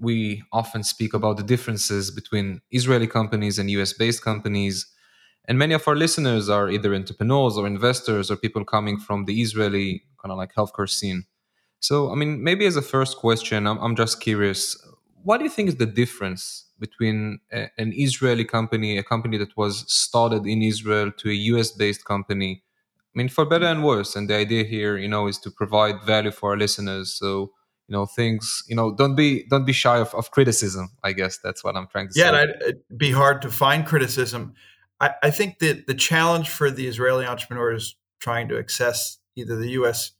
we 0.00 0.42
often 0.52 0.82
speak 0.82 1.12
about 1.12 1.36
the 1.36 1.42
differences 1.42 2.10
between 2.10 2.62
Israeli 2.70 3.06
companies 3.06 3.58
and 3.58 3.70
US 3.70 3.92
based 3.92 4.24
companies. 4.24 4.86
And 5.46 5.58
many 5.58 5.74
of 5.74 5.86
our 5.86 5.94
listeners 5.94 6.48
are 6.48 6.70
either 6.70 6.94
entrepreneurs 6.94 7.58
or 7.58 7.66
investors 7.66 8.30
or 8.30 8.36
people 8.36 8.64
coming 8.64 8.98
from 8.98 9.26
the 9.26 9.42
Israeli 9.42 10.02
kind 10.20 10.32
of 10.32 10.38
like 10.38 10.54
healthcare 10.54 10.88
scene. 10.88 11.26
So, 11.78 12.10
I 12.10 12.14
mean, 12.14 12.42
maybe 12.42 12.64
as 12.64 12.74
a 12.76 12.82
first 12.82 13.18
question, 13.18 13.66
I'm, 13.66 13.78
I'm 13.78 13.94
just 13.94 14.20
curious 14.20 14.76
what 15.22 15.38
do 15.38 15.44
you 15.44 15.50
think 15.50 15.68
is 15.68 15.76
the 15.76 15.86
difference 15.86 16.66
between 16.78 17.40
a, 17.52 17.68
an 17.78 17.92
Israeli 17.94 18.44
company, 18.44 18.96
a 18.96 19.02
company 19.02 19.36
that 19.36 19.56
was 19.56 19.84
started 19.92 20.46
in 20.46 20.62
Israel, 20.62 21.10
to 21.18 21.28
a 21.28 21.34
US 21.52 21.70
based 21.70 22.06
company? 22.06 22.62
I 23.14 23.18
mean, 23.18 23.28
for 23.28 23.44
better 23.44 23.66
and 23.66 23.84
worse. 23.84 24.16
And 24.16 24.30
the 24.30 24.36
idea 24.36 24.64
here, 24.64 24.96
you 24.96 25.08
know, 25.08 25.26
is 25.26 25.38
to 25.40 25.50
provide 25.50 26.02
value 26.02 26.30
for 26.30 26.52
our 26.52 26.56
listeners. 26.56 27.12
So, 27.12 27.52
you 27.88 27.92
know 27.92 28.06
things 28.06 28.62
you 28.68 28.74
know 28.74 28.94
don't 28.94 29.14
be 29.14 29.44
don't 29.48 29.64
be 29.64 29.72
shy 29.72 29.98
of, 29.98 30.12
of 30.14 30.30
criticism 30.30 30.90
i 31.04 31.12
guess 31.12 31.38
that's 31.38 31.62
what 31.62 31.76
i'm 31.76 31.86
trying 31.86 32.08
to 32.08 32.18
yeah, 32.18 32.30
say. 32.30 32.36
Yeah 32.36 32.66
it'd 32.68 32.98
be 32.98 33.10
hard 33.10 33.42
to 33.42 33.50
find 33.50 33.86
criticism. 33.86 34.54
I, 35.00 35.10
I 35.22 35.30
think 35.30 35.58
that 35.58 35.86
the 35.86 35.94
challenge 35.94 36.48
for 36.48 36.70
the 36.70 36.86
israeli 36.88 37.26
entrepreneurs 37.26 37.96
trying 38.20 38.48
to 38.48 38.58
access 38.58 39.18
either 39.36 39.56
the 39.56 39.68
us 39.70 40.12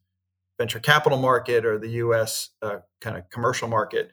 venture 0.59 0.81
capital 0.81 1.19
market 1.19 1.65
or 1.67 1.79
the 1.79 1.89
us 1.89 2.51
uh, 2.63 2.79
kind 3.01 3.17
of 3.17 3.29
commercial 3.31 3.69
market. 3.69 4.11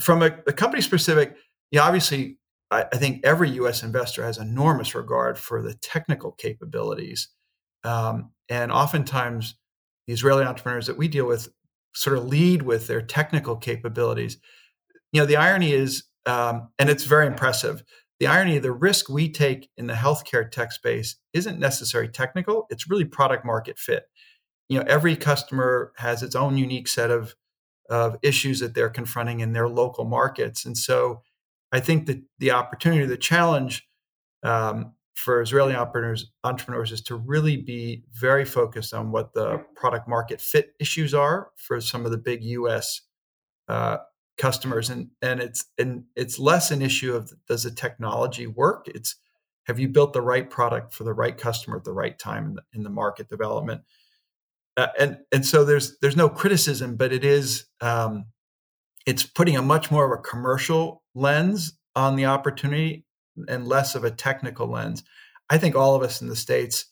From 0.00 0.22
a, 0.22 0.26
a 0.46 0.52
company 0.52 0.82
specific 0.82 1.36
yeah 1.70 1.82
obviously 1.82 2.38
I, 2.70 2.84
I, 2.92 2.96
think 2.98 3.24
every 3.24 3.50
us 3.50 3.82
investor 3.82 4.24
has 4.24 4.38
enormous 4.38 4.94
regard 4.94 5.38
for 5.38 5.62
the 5.62 5.74
technical 5.74 6.32
capabilities 6.32 7.28
um, 7.84 8.30
and 8.48 8.70
oftentimes 8.70 9.56
the 10.06 10.12
israeli 10.12 10.44
entrepreneurs 10.44 10.86
that 10.86 10.96
we 10.96 11.08
deal 11.08 11.26
with 11.26 11.48
sort 11.94 12.16
of 12.16 12.26
lead 12.26 12.62
with 12.62 12.86
their 12.86 13.02
technical 13.02 13.56
capabilities. 13.56 14.38
You 15.12 15.20
know, 15.20 15.26
the 15.26 15.36
irony 15.36 15.72
is, 15.72 16.04
um, 16.26 16.68
and 16.78 16.90
it's 16.90 17.04
very 17.04 17.26
impressive. 17.26 17.82
The 18.20 18.26
irony, 18.26 18.56
of 18.56 18.62
the 18.62 18.72
risk 18.72 19.08
we 19.08 19.30
take 19.30 19.70
in 19.76 19.86
the 19.86 19.94
healthcare 19.94 20.50
tech 20.50 20.72
space 20.72 21.16
isn't 21.32 21.58
necessarily 21.58 22.10
technical; 22.10 22.66
it's 22.70 22.90
really 22.90 23.04
product 23.04 23.44
market 23.44 23.78
fit. 23.78 24.04
You 24.68 24.78
know, 24.78 24.84
every 24.88 25.16
customer 25.16 25.92
has 25.96 26.22
its 26.22 26.34
own 26.34 26.56
unique 26.56 26.88
set 26.88 27.10
of 27.10 27.34
of 27.88 28.16
issues 28.22 28.60
that 28.60 28.74
they're 28.74 28.90
confronting 28.90 29.40
in 29.40 29.52
their 29.52 29.68
local 29.68 30.04
markets, 30.04 30.64
and 30.64 30.76
so 30.76 31.22
I 31.72 31.80
think 31.80 32.06
that 32.06 32.22
the 32.38 32.50
opportunity, 32.50 33.06
the 33.06 33.16
challenge 33.16 33.86
um, 34.42 34.94
for 35.18 35.42
Israeli 35.42 35.74
entrepreneurs, 35.74 36.30
entrepreneurs 36.44 36.92
is 36.92 37.00
to 37.02 37.16
really 37.16 37.56
be 37.56 38.04
very 38.12 38.44
focused 38.44 38.94
on 38.94 39.10
what 39.10 39.34
the 39.34 39.58
product 39.74 40.08
market 40.08 40.40
fit 40.40 40.74
issues 40.78 41.12
are 41.12 41.50
for 41.56 41.80
some 41.80 42.04
of 42.04 42.12
the 42.12 42.18
big 42.18 42.44
U.S. 42.44 43.00
Uh, 43.66 43.98
customers, 44.36 44.90
and 44.90 45.08
and 45.20 45.40
it's 45.40 45.64
and 45.76 46.04
it's 46.14 46.38
less 46.38 46.70
an 46.70 46.82
issue 46.82 47.14
of 47.16 47.32
does 47.48 47.64
the 47.64 47.72
technology 47.72 48.46
work. 48.46 48.86
It's 48.86 49.16
have 49.66 49.80
you 49.80 49.88
built 49.88 50.12
the 50.12 50.22
right 50.22 50.48
product 50.48 50.94
for 50.94 51.02
the 51.02 51.12
right 51.12 51.36
customer 51.36 51.76
at 51.78 51.84
the 51.84 51.92
right 51.92 52.16
time 52.16 52.46
in 52.46 52.54
the, 52.54 52.62
in 52.72 52.82
the 52.84 52.90
market 52.90 53.28
development. 53.28 53.82
Uh, 54.76 54.86
and 55.00 55.18
and 55.32 55.44
so 55.44 55.64
there's 55.64 55.98
there's 55.98 56.16
no 56.16 56.28
criticism, 56.28 56.96
but 56.96 57.12
it 57.12 57.24
is 57.24 57.66
um, 57.80 58.26
it's 59.04 59.26
putting 59.26 59.56
a 59.56 59.62
much 59.62 59.90
more 59.90 60.06
of 60.06 60.16
a 60.16 60.22
commercial 60.22 61.02
lens 61.16 61.76
on 61.96 62.14
the 62.14 62.26
opportunity 62.26 63.04
and 63.48 63.66
less 63.66 63.94
of 63.94 64.04
a 64.04 64.10
technical 64.10 64.66
lens. 64.66 65.04
I 65.50 65.58
think 65.58 65.74
all 65.74 65.94
of 65.94 66.02
us 66.02 66.20
in 66.20 66.28
the 66.28 66.36
states 66.36 66.86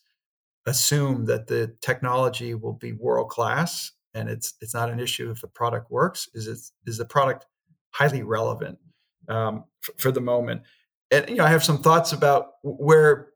assume 0.67 1.26
that 1.26 1.47
the 1.47 1.75
technology 1.81 2.55
will 2.55 2.73
be 2.73 2.93
world 2.93 3.31
class, 3.31 3.93
and 4.15 4.29
it's 4.29 4.55
it's 4.61 4.75
not 4.75 4.91
an 4.91 5.00
issue 5.00 5.31
if 5.31 5.41
the 5.41 5.49
product 5.49 5.91
works. 5.91 6.29
Is 6.35 6.47
it 6.47 6.59
is 6.88 6.99
the 6.99 7.05
product 7.05 7.47
highly 7.91 8.23
relevant 8.23 8.79
um, 9.29 9.65
for, 9.81 9.95
for 9.99 10.12
the 10.12 10.21
moment? 10.21 10.62
And 11.11 11.29
you 11.29 11.37
know, 11.37 11.45
I 11.45 11.50
have 11.50 11.65
some 11.65 11.83
thoughts 11.83 12.12
about 12.12 12.53
where 12.62 13.29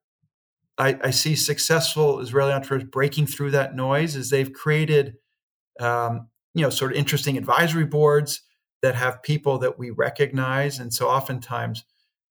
I, 0.76 0.98
I, 1.04 1.10
see 1.10 1.36
successful 1.36 2.20
Israeli 2.20 2.52
entrepreneurs 2.52 2.88
breaking 2.90 3.26
through 3.26 3.50
that 3.52 3.76
noise 3.76 4.16
is 4.16 4.30
they've 4.30 4.52
created, 4.52 5.16
um, 5.78 6.28
you 6.54 6.62
know, 6.62 6.70
sort 6.70 6.92
of 6.92 6.96
interesting 6.96 7.36
advisory 7.36 7.84
boards 7.84 8.42
that 8.82 8.94
have 8.94 9.22
people 9.22 9.58
that 9.58 9.78
we 9.78 9.90
recognize, 9.90 10.78
and 10.78 10.92
so 10.92 11.08
oftentimes 11.08 11.84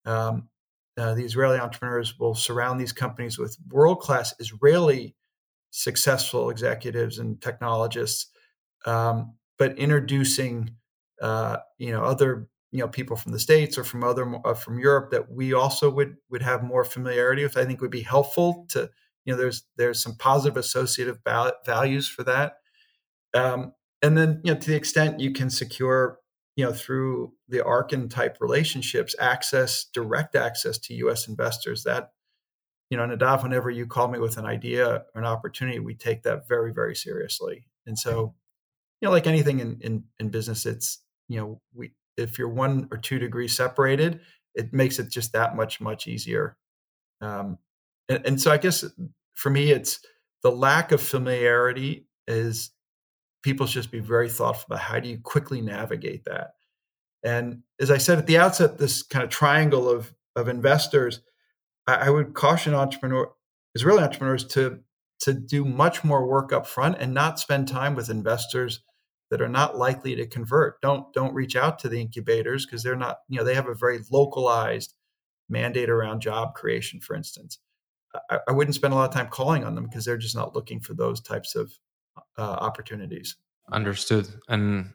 um, 0.05 0.49
uh, 0.99 1.13
the 1.13 1.23
Israeli 1.23 1.59
entrepreneurs 1.59 2.19
will 2.19 2.35
surround 2.35 2.79
these 2.79 2.91
companies 2.91 3.37
with 3.37 3.57
world 3.69 3.99
class 3.99 4.33
Israeli 4.39 5.15
successful 5.71 6.49
executives 6.49 7.19
and 7.19 7.41
technologists, 7.41 8.31
um, 8.85 9.35
but 9.57 9.77
introducing 9.77 10.71
uh, 11.21 11.57
you 11.77 11.91
know 11.91 12.03
other 12.03 12.47
you 12.71 12.79
know 12.79 12.87
people 12.87 13.15
from 13.15 13.31
the 13.31 13.39
states 13.39 13.77
or 13.77 13.83
from 13.83 14.03
other 14.03 14.39
uh, 14.45 14.53
from 14.53 14.79
Europe 14.79 15.11
that 15.11 15.31
we 15.31 15.53
also 15.53 15.89
would 15.89 16.15
would 16.29 16.41
have 16.41 16.63
more 16.63 16.83
familiarity 16.83 17.43
with. 17.43 17.57
I 17.57 17.65
think 17.65 17.81
would 17.81 17.91
be 17.91 18.01
helpful 18.01 18.65
to 18.69 18.89
you 19.25 19.33
know 19.33 19.37
there's 19.37 19.63
there's 19.77 20.01
some 20.01 20.15
positive 20.15 20.57
associative 20.57 21.19
values 21.65 22.07
for 22.07 22.23
that. 22.23 22.57
Um, 23.33 23.73
and 24.01 24.17
then 24.17 24.41
you 24.43 24.53
know 24.53 24.59
to 24.59 24.69
the 24.69 24.77
extent 24.77 25.19
you 25.19 25.31
can 25.31 25.49
secure 25.49 26.18
you 26.59 26.65
know, 26.65 26.73
through 26.73 27.31
the 27.47 27.63
Arkin 27.63 28.09
type 28.09 28.35
relationships, 28.41 29.15
access, 29.17 29.85
direct 29.93 30.35
access 30.35 30.77
to 30.77 30.93
U.S. 30.95 31.25
investors. 31.25 31.83
That, 31.85 32.11
you 32.89 32.97
know, 32.97 33.05
Nadav, 33.07 33.43
whenever 33.43 33.69
you 33.69 33.87
call 33.87 34.09
me 34.09 34.19
with 34.19 34.35
an 34.35 34.45
idea 34.45 35.05
or 35.15 35.21
an 35.21 35.23
opportunity, 35.23 35.79
we 35.79 35.95
take 35.95 36.23
that 36.23 36.49
very, 36.49 36.73
very 36.73 36.97
seriously. 36.97 37.65
And 37.85 37.97
so, 37.97 38.35
you 38.99 39.05
know, 39.07 39.11
like 39.11 39.25
anything 39.25 39.61
in 39.61 39.77
in, 39.79 40.03
in 40.19 40.27
business, 40.27 40.65
it's 40.65 41.01
you 41.29 41.39
know, 41.39 41.61
we 41.73 41.93
if 42.17 42.37
you're 42.37 42.49
one 42.49 42.89
or 42.91 42.97
two 42.97 43.19
degrees 43.19 43.55
separated, 43.55 44.19
it 44.53 44.73
makes 44.73 44.99
it 44.99 45.09
just 45.09 45.31
that 45.31 45.55
much 45.55 45.79
much 45.79 46.07
easier. 46.07 46.57
Um, 47.21 47.57
and, 48.09 48.25
and 48.25 48.41
so, 48.41 48.51
I 48.51 48.57
guess 48.57 48.83
for 49.33 49.49
me, 49.49 49.71
it's 49.71 50.01
the 50.43 50.51
lack 50.51 50.91
of 50.91 50.99
familiarity 50.99 52.05
is 52.27 52.71
people 53.41 53.65
should 53.65 53.81
just 53.81 53.91
be 53.91 53.99
very 53.99 54.29
thoughtful 54.29 54.65
about 54.67 54.79
how 54.79 54.99
do 54.99 55.09
you 55.09 55.19
quickly 55.19 55.61
navigate 55.61 56.25
that. 56.25 56.51
And 57.23 57.63
as 57.79 57.91
I 57.91 57.97
said 57.97 58.17
at 58.17 58.27
the 58.27 58.37
outset, 58.37 58.77
this 58.77 59.03
kind 59.03 59.23
of 59.23 59.29
triangle 59.29 59.89
of 59.89 60.13
of 60.35 60.47
investors, 60.47 61.21
I, 61.87 61.95
I 61.95 62.09
would 62.09 62.33
caution 62.33 62.73
entrepreneur 62.73 63.31
Israeli 63.75 64.03
entrepreneurs 64.03 64.45
to 64.47 64.79
to 65.21 65.33
do 65.33 65.65
much 65.65 66.03
more 66.03 66.25
work 66.25 66.53
up 66.53 66.65
front 66.65 66.97
and 66.99 67.13
not 67.13 67.39
spend 67.39 67.67
time 67.67 67.93
with 67.93 68.09
investors 68.09 68.81
that 69.29 69.41
are 69.41 69.49
not 69.49 69.77
likely 69.77 70.15
to 70.15 70.25
convert. 70.25 70.81
Don't 70.81 71.11
don't 71.13 71.33
reach 71.33 71.55
out 71.55 71.79
to 71.79 71.89
the 71.89 72.01
incubators 72.01 72.65
because 72.65 72.83
they're 72.83 72.95
not, 72.95 73.17
you 73.27 73.37
know, 73.37 73.43
they 73.43 73.55
have 73.55 73.67
a 73.67 73.75
very 73.75 73.99
localized 74.11 74.93
mandate 75.49 75.89
around 75.89 76.21
job 76.21 76.53
creation, 76.55 76.99
for 76.99 77.15
instance. 77.15 77.59
I, 78.29 78.39
I 78.47 78.51
wouldn't 78.51 78.75
spend 78.75 78.93
a 78.93 78.97
lot 78.97 79.09
of 79.09 79.13
time 79.13 79.27
calling 79.27 79.63
on 79.63 79.75
them 79.75 79.85
because 79.85 80.05
they're 80.05 80.17
just 80.17 80.35
not 80.35 80.55
looking 80.55 80.79
for 80.79 80.93
those 80.93 81.21
types 81.21 81.55
of 81.55 81.71
uh, 82.37 82.41
opportunities. 82.41 83.35
Understood. 83.71 84.27
And 84.47 84.93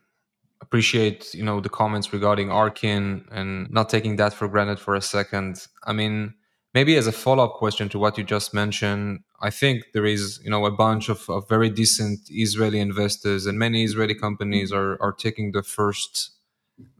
appreciate 0.61 1.33
you 1.33 1.43
know 1.43 1.59
the 1.59 1.69
comments 1.69 2.13
regarding 2.13 2.49
Arkin 2.49 3.25
and 3.31 3.69
not 3.71 3.89
taking 3.89 4.15
that 4.17 4.33
for 4.33 4.47
granted 4.47 4.79
for 4.79 4.95
a 4.95 5.01
second. 5.01 5.67
I 5.83 5.93
mean, 5.93 6.33
maybe 6.73 6.95
as 6.95 7.07
a 7.07 7.11
follow 7.11 7.43
up 7.45 7.53
question 7.53 7.89
to 7.89 7.99
what 7.99 8.17
you 8.17 8.23
just 8.23 8.53
mentioned, 8.53 9.19
I 9.41 9.49
think 9.49 9.83
there 9.93 10.05
is 10.05 10.39
you 10.43 10.49
know 10.49 10.65
a 10.65 10.71
bunch 10.71 11.09
of, 11.09 11.29
of 11.29 11.47
very 11.47 11.69
decent 11.69 12.19
Israeli 12.29 12.79
investors 12.79 13.45
and 13.45 13.59
many 13.59 13.83
Israeli 13.83 14.15
companies 14.15 14.71
are 14.71 15.01
are 15.01 15.13
taking 15.13 15.51
the 15.51 15.63
first 15.63 16.31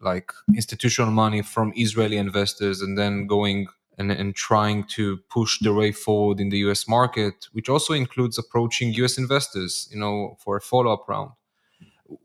like 0.01 0.32
institutional 0.55 1.12
money 1.12 1.41
from 1.41 1.74
Israeli 1.75 2.17
investors 2.17 2.82
and 2.82 2.98
then 2.98 3.27
going 3.27 3.67
and, 3.98 4.12
and 4.12 4.36
trying 4.36 4.84
to 4.84 5.18
push 5.30 5.60
the 5.60 5.74
way 5.74 5.92
forward 5.92 6.40
in 6.40 6.50
the 6.50 6.58
US 6.70 6.88
market, 6.88 7.48
which 7.54 7.70
also 7.70 7.94
includes 7.94 8.38
approaching 8.38 8.94
US 8.94 9.18
investors, 9.18 9.88
you 9.92 10.00
know, 10.00 10.38
for 10.44 10.58
a 10.58 10.62
follow-up 10.62 11.08
round. 11.08 11.32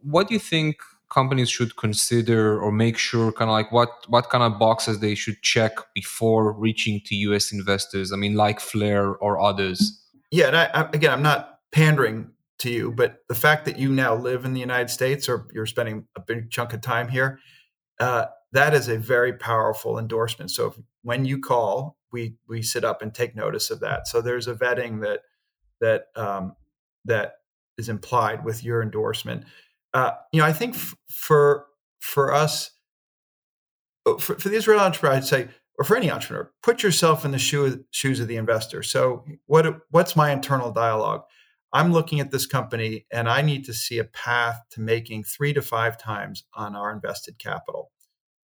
What 0.02 0.28
do 0.28 0.34
you 0.34 0.40
think 0.40 0.76
companies 1.10 1.50
should 1.50 1.76
consider 1.76 2.60
or 2.60 2.70
make 2.70 2.96
sure 2.96 3.32
kind 3.32 3.50
of 3.50 3.52
like 3.52 3.72
what 3.72 3.90
what 4.08 4.30
kind 4.30 4.44
of 4.44 4.58
boxes 4.58 5.00
they 5.00 5.14
should 5.14 5.42
check 5.42 5.72
before 5.94 6.52
reaching 6.52 7.00
to 7.06 7.14
US 7.16 7.52
investors? 7.52 8.12
I 8.12 8.16
mean, 8.16 8.34
like 8.34 8.60
Flare 8.60 9.14
or 9.16 9.40
others. 9.40 10.00
Yeah, 10.30 10.46
and 10.46 10.56
I, 10.56 10.64
I, 10.72 10.80
again, 10.92 11.12
I'm 11.12 11.22
not 11.22 11.58
pandering 11.72 12.30
to 12.58 12.70
you, 12.70 12.92
but 12.92 13.20
the 13.28 13.34
fact 13.34 13.64
that 13.64 13.78
you 13.78 13.90
now 13.90 14.14
live 14.14 14.44
in 14.44 14.52
the 14.52 14.60
United 14.60 14.90
States 14.90 15.28
or 15.28 15.48
you're 15.52 15.66
spending 15.66 16.06
a 16.14 16.20
big 16.20 16.50
chunk 16.50 16.72
of 16.72 16.80
time 16.80 17.08
here, 17.08 17.40
uh, 17.98 18.26
that 18.52 18.74
is 18.74 18.88
a 18.88 18.98
very 18.98 19.32
powerful 19.34 19.98
endorsement. 19.98 20.50
So 20.50 20.68
if, 20.68 20.78
when 21.02 21.24
you 21.24 21.40
call, 21.40 21.98
we 22.12 22.36
we 22.48 22.62
sit 22.62 22.84
up 22.84 23.02
and 23.02 23.14
take 23.14 23.36
notice 23.36 23.70
of 23.70 23.80
that. 23.80 24.08
So 24.08 24.20
there's 24.22 24.48
a 24.48 24.54
vetting 24.54 25.02
that 25.02 25.20
that 25.80 26.06
um, 26.16 26.56
that 27.06 27.34
is 27.78 27.88
implied 27.88 28.44
with 28.44 28.64
your 28.64 28.82
endorsement. 28.82 29.44
uh, 29.94 30.12
you 30.32 30.40
know, 30.40 30.46
I 30.46 30.52
think 30.52 30.74
f- 30.76 30.94
for 31.08 31.66
for 32.00 32.32
us, 32.32 32.70
uh, 34.06 34.16
for, 34.18 34.38
for 34.38 34.48
the 34.48 34.56
Israeli 34.56 34.82
entrepreneur, 34.82 35.16
I'd 35.16 35.24
say, 35.24 35.48
or 35.78 35.84
for 35.84 35.96
any 35.96 36.10
entrepreneur, 36.10 36.50
put 36.62 36.82
yourself 36.82 37.24
in 37.24 37.32
the 37.32 37.38
shoe, 37.38 37.84
shoes 37.90 38.20
of 38.20 38.28
the 38.28 38.36
investor. 38.36 38.82
So, 38.82 39.24
what 39.46 39.66
what's 39.90 40.16
my 40.16 40.32
internal 40.32 40.72
dialogue? 40.72 41.22
I'm 41.72 41.92
looking 41.92 42.20
at 42.20 42.30
this 42.32 42.46
company 42.46 43.06
and 43.12 43.28
I 43.28 43.42
need 43.42 43.64
to 43.66 43.74
see 43.74 43.98
a 43.98 44.04
path 44.04 44.60
to 44.72 44.80
making 44.80 45.24
three 45.24 45.52
to 45.54 45.62
five 45.62 45.98
times 45.98 46.44
on 46.54 46.76
our 46.76 46.92
invested 46.92 47.38
capital 47.38 47.92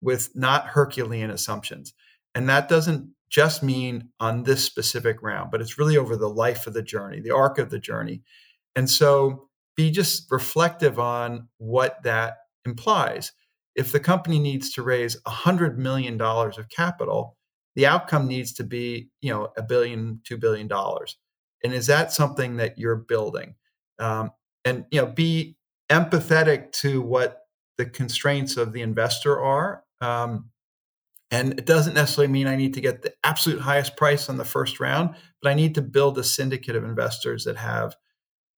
with 0.00 0.30
not 0.34 0.66
Herculean 0.66 1.30
assumptions. 1.30 1.94
And 2.34 2.48
that 2.48 2.68
doesn't 2.68 3.10
just 3.28 3.62
mean 3.62 4.10
on 4.20 4.44
this 4.44 4.64
specific 4.64 5.22
round, 5.22 5.50
but 5.50 5.60
it's 5.60 5.78
really 5.78 5.96
over 5.96 6.16
the 6.16 6.28
life 6.28 6.66
of 6.66 6.74
the 6.74 6.82
journey, 6.82 7.20
the 7.20 7.34
arc 7.34 7.58
of 7.58 7.70
the 7.70 7.78
journey. 7.78 8.22
And 8.76 8.88
so 8.88 9.48
be 9.76 9.90
just 9.90 10.30
reflective 10.30 10.98
on 10.98 11.48
what 11.58 12.02
that 12.02 12.36
implies. 12.64 13.32
If 13.74 13.92
the 13.92 14.00
company 14.00 14.38
needs 14.38 14.72
to 14.72 14.82
raise 14.82 15.20
$100 15.22 15.76
million 15.76 16.20
of 16.20 16.68
capital, 16.70 17.36
the 17.74 17.86
outcome 17.86 18.26
needs 18.26 18.52
to 18.54 18.64
be, 18.64 19.10
you 19.20 19.30
know, 19.30 19.48
a 19.56 19.62
billion, 19.62 20.20
two 20.24 20.38
billion 20.38 20.66
dollars. 20.66 21.16
And 21.62 21.74
is 21.74 21.86
that 21.86 22.12
something 22.12 22.56
that 22.56 22.78
you're 22.78 22.96
building? 22.96 23.54
Um, 23.98 24.30
and 24.64 24.84
you 24.90 25.00
know, 25.00 25.06
be 25.06 25.56
empathetic 25.90 26.72
to 26.72 27.00
what 27.00 27.42
the 27.76 27.86
constraints 27.86 28.56
of 28.56 28.72
the 28.72 28.82
investor 28.82 29.40
are. 29.40 29.84
Um, 30.00 30.50
and 31.30 31.58
it 31.58 31.66
doesn't 31.66 31.94
necessarily 31.94 32.32
mean 32.32 32.46
I 32.46 32.56
need 32.56 32.74
to 32.74 32.80
get 32.80 33.02
the 33.02 33.12
absolute 33.24 33.60
highest 33.60 33.96
price 33.96 34.28
on 34.28 34.36
the 34.36 34.44
first 34.44 34.78
round, 34.78 35.16
but 35.42 35.50
I 35.50 35.54
need 35.54 35.74
to 35.74 35.82
build 35.82 36.18
a 36.18 36.24
syndicate 36.24 36.76
of 36.76 36.84
investors 36.84 37.44
that 37.44 37.56
have 37.56 37.96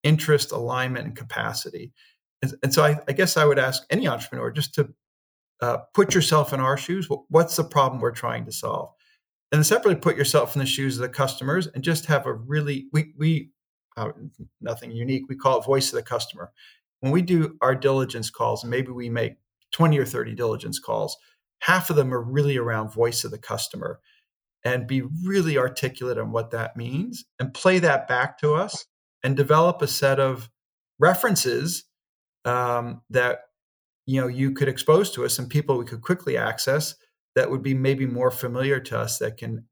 interest, 0.03 0.51
alignment, 0.51 1.07
and 1.07 1.15
capacity. 1.15 1.93
And, 2.41 2.53
and 2.63 2.73
so 2.73 2.83
I, 2.83 2.99
I, 3.07 3.13
guess 3.13 3.37
I 3.37 3.45
would 3.45 3.59
ask 3.59 3.83
any 3.89 4.07
entrepreneur 4.07 4.51
just 4.51 4.75
to 4.75 4.89
uh, 5.61 5.77
put 5.93 6.13
yourself 6.13 6.53
in 6.53 6.59
our 6.59 6.77
shoes. 6.77 7.09
What's 7.29 7.55
the 7.55 7.63
problem 7.63 8.01
we're 8.01 8.11
trying 8.11 8.45
to 8.45 8.51
solve? 8.51 8.93
And 9.51 9.65
separately, 9.65 9.99
put 9.99 10.15
yourself 10.15 10.55
in 10.55 10.59
the 10.59 10.65
shoes 10.65 10.97
of 10.97 11.01
the 11.01 11.09
customers 11.09 11.67
and 11.67 11.83
just 11.83 12.05
have 12.05 12.27
a 12.27 12.33
really, 12.33 12.87
we, 12.93 13.13
we 13.17 13.49
uh, 13.97 14.11
nothing 14.61 14.91
unique. 14.91 15.23
We 15.27 15.35
call 15.35 15.59
it 15.59 15.65
voice 15.65 15.91
of 15.91 15.95
the 15.95 16.03
customer. 16.03 16.51
When 16.99 17.11
we 17.11 17.21
do 17.21 17.57
our 17.61 17.75
diligence 17.75 18.29
calls, 18.29 18.63
maybe 18.63 18.91
we 18.91 19.09
make 19.09 19.33
20 19.71 19.97
or 19.99 20.05
30 20.05 20.35
diligence 20.35 20.79
calls, 20.79 21.17
half 21.59 21.89
of 21.89 21.95
them 21.95 22.13
are 22.13 22.21
really 22.21 22.57
around 22.57 22.93
voice 22.93 23.23
of 23.23 23.31
the 23.31 23.37
customer 23.37 23.99
and 24.63 24.87
be 24.87 25.03
really 25.23 25.57
articulate 25.57 26.17
on 26.17 26.31
what 26.31 26.51
that 26.51 26.75
means 26.75 27.25
and 27.39 27.53
play 27.53 27.79
that 27.79 28.07
back 28.07 28.37
to 28.39 28.53
us 28.53 28.85
and 29.23 29.37
develop 29.37 29.81
a 29.81 29.87
set 29.87 30.19
of 30.19 30.49
references 30.99 31.85
um, 32.45 33.01
that 33.09 33.41
you 34.05 34.19
know 34.19 34.27
you 34.27 34.51
could 34.51 34.67
expose 34.67 35.11
to 35.11 35.23
us 35.23 35.39
and 35.39 35.49
people 35.49 35.77
we 35.77 35.85
could 35.85 36.01
quickly 36.01 36.35
access 36.35 36.95
that 37.35 37.49
would 37.49 37.63
be 37.63 37.73
maybe 37.73 38.05
more 38.05 38.31
familiar 38.31 38.79
to 38.79 38.97
us 38.97 39.19
that 39.19 39.37
can 39.37 39.65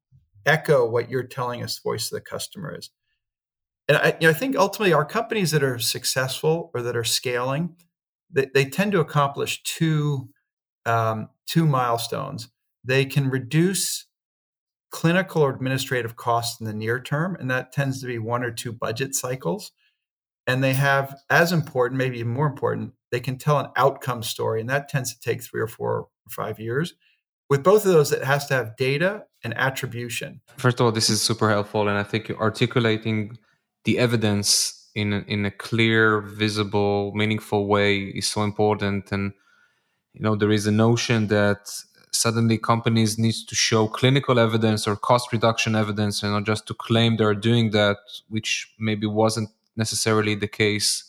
echo 0.46 0.88
what 0.88 1.10
you're 1.10 1.24
telling 1.24 1.62
us 1.62 1.80
voice 1.80 2.12
of 2.12 2.16
the 2.16 2.22
customer 2.22 2.76
is. 2.76 2.90
And 3.88 3.98
I, 3.98 4.18
you 4.20 4.28
know, 4.28 4.30
I 4.30 4.34
think 4.34 4.56
ultimately 4.56 4.94
our 4.94 5.06
companies 5.06 5.52
that 5.52 5.64
are 5.64 5.80
successful 5.80 6.72
or 6.74 6.82
that 6.82 6.96
are 6.96 7.04
scaling 7.04 7.76
they, 8.32 8.48
they 8.54 8.66
tend 8.66 8.92
to 8.94 9.00
accomplish 9.00 9.64
two 9.64 10.30
um, 10.86 11.30
two 11.46 11.66
milestones 11.66 12.50
they 12.88 13.06
can 13.06 13.30
reduce 13.30 14.06
clinical 14.90 15.42
or 15.42 15.54
administrative 15.54 16.16
costs 16.16 16.60
in 16.60 16.66
the 16.66 16.74
near 16.74 17.00
term, 17.00 17.36
and 17.40 17.52
that 17.52 17.74
tends 17.74 18.00
to 18.00 18.08
be 18.08 18.18
one 18.18 18.44
or 18.44 18.52
two 18.52 18.72
budget 18.72 19.14
cycles. 19.14 19.72
And 20.48 20.64
they 20.64 20.74
have, 20.74 21.14
as 21.30 21.52
important, 21.52 21.98
maybe 21.98 22.20
even 22.20 22.32
more 22.32 22.48
important, 22.48 22.94
they 23.12 23.20
can 23.20 23.38
tell 23.38 23.60
an 23.60 23.68
outcome 23.76 24.24
story, 24.24 24.62
and 24.62 24.70
that 24.70 24.88
tends 24.88 25.14
to 25.14 25.20
take 25.20 25.44
three 25.44 25.60
or 25.60 25.68
four 25.68 25.92
or 25.98 26.08
five 26.30 26.60
years. 26.60 26.94
With 27.50 27.64
both 27.64 27.86
of 27.86 27.92
those, 27.92 28.14
it 28.14 28.24
has 28.24 28.48
to 28.48 28.54
have 28.54 28.78
data 28.78 29.26
and 29.44 29.54
attribution. 29.58 30.42
First 30.58 30.80
of 30.80 30.86
all, 30.86 30.92
this 30.94 31.10
is 31.10 31.22
super 31.22 31.50
helpful, 31.50 31.88
and 31.88 31.98
I 31.98 32.04
think 32.04 32.30
you're 32.30 32.42
articulating 32.42 33.38
the 33.84 34.00
evidence 34.00 34.87
in 34.98 35.14
a, 35.14 35.20
in 35.28 35.46
a 35.46 35.52
clear, 35.52 36.22
visible, 36.22 37.12
meaningful 37.14 37.68
way 37.68 38.00
is 38.20 38.28
so 38.28 38.42
important. 38.42 39.12
And 39.12 39.32
you 40.14 40.22
know, 40.22 40.36
there 40.36 40.52
is 40.52 40.66
a 40.66 40.72
notion 40.72 41.28
that 41.28 41.70
suddenly 42.12 42.58
companies 42.58 43.20
need 43.20 43.36
to 43.48 43.54
show 43.54 43.88
clinical 43.88 44.40
evidence 44.40 44.88
or 44.88 44.96
cost 44.96 45.32
reduction 45.32 45.76
evidence 45.76 46.24
and 46.24 46.32
not 46.32 46.46
just 46.46 46.66
to 46.66 46.74
claim 46.74 47.16
they're 47.16 47.36
doing 47.36 47.70
that 47.72 47.98
which 48.30 48.74
maybe 48.80 49.06
wasn't 49.06 49.50
necessarily 49.76 50.34
the 50.34 50.48
case 50.48 51.04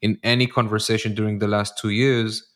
in 0.00 0.16
any 0.22 0.46
conversation 0.46 1.12
during 1.12 1.40
the 1.40 1.48
last 1.48 1.76
two 1.76 1.90
years. 1.90 2.46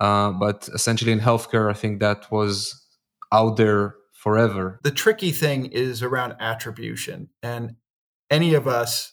Uh, 0.00 0.32
but 0.32 0.68
essentially 0.72 1.12
in 1.12 1.20
healthcare 1.20 1.70
i 1.70 1.74
think 1.74 2.00
that 2.00 2.20
was 2.32 2.86
out 3.32 3.58
there 3.58 3.94
forever. 4.12 4.80
The 4.82 4.90
tricky 4.90 5.30
thing 5.30 5.66
is 5.66 6.02
around 6.02 6.36
attribution. 6.40 7.28
And 7.42 7.76
any 8.30 8.54
of 8.54 8.66
us 8.66 9.12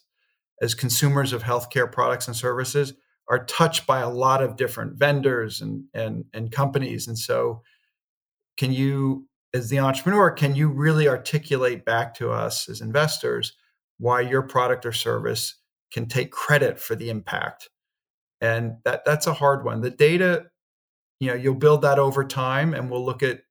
as 0.62 0.74
consumers 0.74 1.34
of 1.34 1.44
healthcare 1.44 1.92
products 1.92 2.28
and 2.28 2.36
services 2.36 2.94
are 3.30 3.46
touched 3.46 3.86
by 3.86 4.00
a 4.00 4.10
lot 4.10 4.42
of 4.42 4.56
different 4.56 4.98
vendors 4.98 5.62
and 5.62 5.86
and, 5.94 6.26
and 6.34 6.52
companies. 6.52 7.08
And 7.08 7.18
so 7.18 7.62
can 8.58 8.72
you 8.72 9.28
as 9.54 9.70
the 9.70 9.80
entrepreneur 9.80 10.32
can 10.32 10.56
you 10.56 10.70
really 10.70 11.08
articulate 11.08 11.86
back 11.86 12.14
to 12.16 12.32
us 12.32 12.70
as 12.70 12.82
investors 12.82 13.54
why 14.00 14.22
your 14.22 14.44
product 14.44 14.86
or 14.86 14.92
service 14.92 15.56
can 15.92 16.06
take 16.06 16.32
credit 16.32 16.80
for 16.80 16.96
the 16.96 17.10
impact? 17.10 17.70
And 18.40 18.78
that 18.86 19.04
that's 19.06 19.28
a 19.28 19.34
hard 19.34 19.66
one. 19.66 19.82
The 19.82 19.90
data 19.90 20.48
you 21.20 21.28
know 21.28 21.36
you'll 21.36 21.56
build 21.56 21.82
that 21.82 22.00
over 22.00 22.24
time 22.24 22.74
and 22.74 22.90
we'll 22.90 23.06
look 23.06 23.24
at 23.24 23.42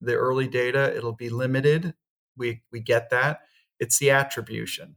the 0.00 0.14
early 0.14 0.48
data. 0.48 0.96
It'll 0.96 1.12
be 1.12 1.28
limited. 1.28 1.94
We 2.36 2.62
we 2.72 2.80
get 2.80 3.10
that. 3.10 3.40
It's 3.80 3.98
the 3.98 4.10
attribution 4.10 4.96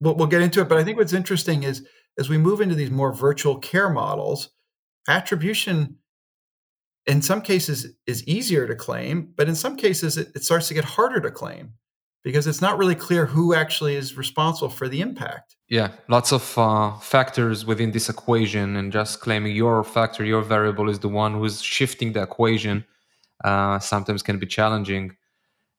we'll, 0.00 0.14
we'll 0.14 0.26
get 0.28 0.42
into 0.42 0.60
it 0.60 0.68
but 0.68 0.78
i 0.78 0.84
think 0.84 0.98
what's 0.98 1.12
interesting 1.12 1.62
is 1.62 1.86
as 2.18 2.28
we 2.28 2.38
move 2.38 2.60
into 2.60 2.74
these 2.74 2.90
more 2.90 3.12
virtual 3.12 3.58
care 3.58 3.90
models 3.90 4.50
attribution 5.08 5.96
in 7.06 7.22
some 7.22 7.40
cases 7.40 7.86
is 8.06 8.26
easier 8.26 8.66
to 8.66 8.74
claim, 8.74 9.32
but 9.36 9.48
in 9.48 9.54
some 9.54 9.76
cases 9.76 10.16
it, 10.16 10.28
it, 10.34 10.42
starts 10.42 10.68
to 10.68 10.74
get 10.74 10.84
harder 10.84 11.20
to 11.20 11.30
claim 11.30 11.74
because 12.22 12.46
it's 12.46 12.62
not 12.62 12.78
really 12.78 12.94
clear 12.94 13.26
who 13.26 13.54
actually 13.54 13.94
is 13.94 14.16
responsible 14.16 14.70
for 14.70 14.88
the 14.88 15.00
impact. 15.00 15.56
Yeah, 15.68 15.92
lots 16.08 16.32
of 16.32 16.56
uh, 16.56 16.96
factors 16.98 17.66
within 17.66 17.92
this 17.92 18.08
equation, 18.08 18.76
and 18.76 18.92
just 18.92 19.20
claiming 19.20 19.54
your 19.54 19.84
factor, 19.84 20.24
your 20.24 20.42
variable 20.42 20.88
is 20.88 20.98
the 20.98 21.08
one 21.08 21.34
who's 21.34 21.62
shifting 21.62 22.12
the 22.12 22.22
equation 22.22 22.84
uh, 23.44 23.78
sometimes 23.78 24.22
can 24.22 24.38
be 24.38 24.46
challenging. 24.46 25.16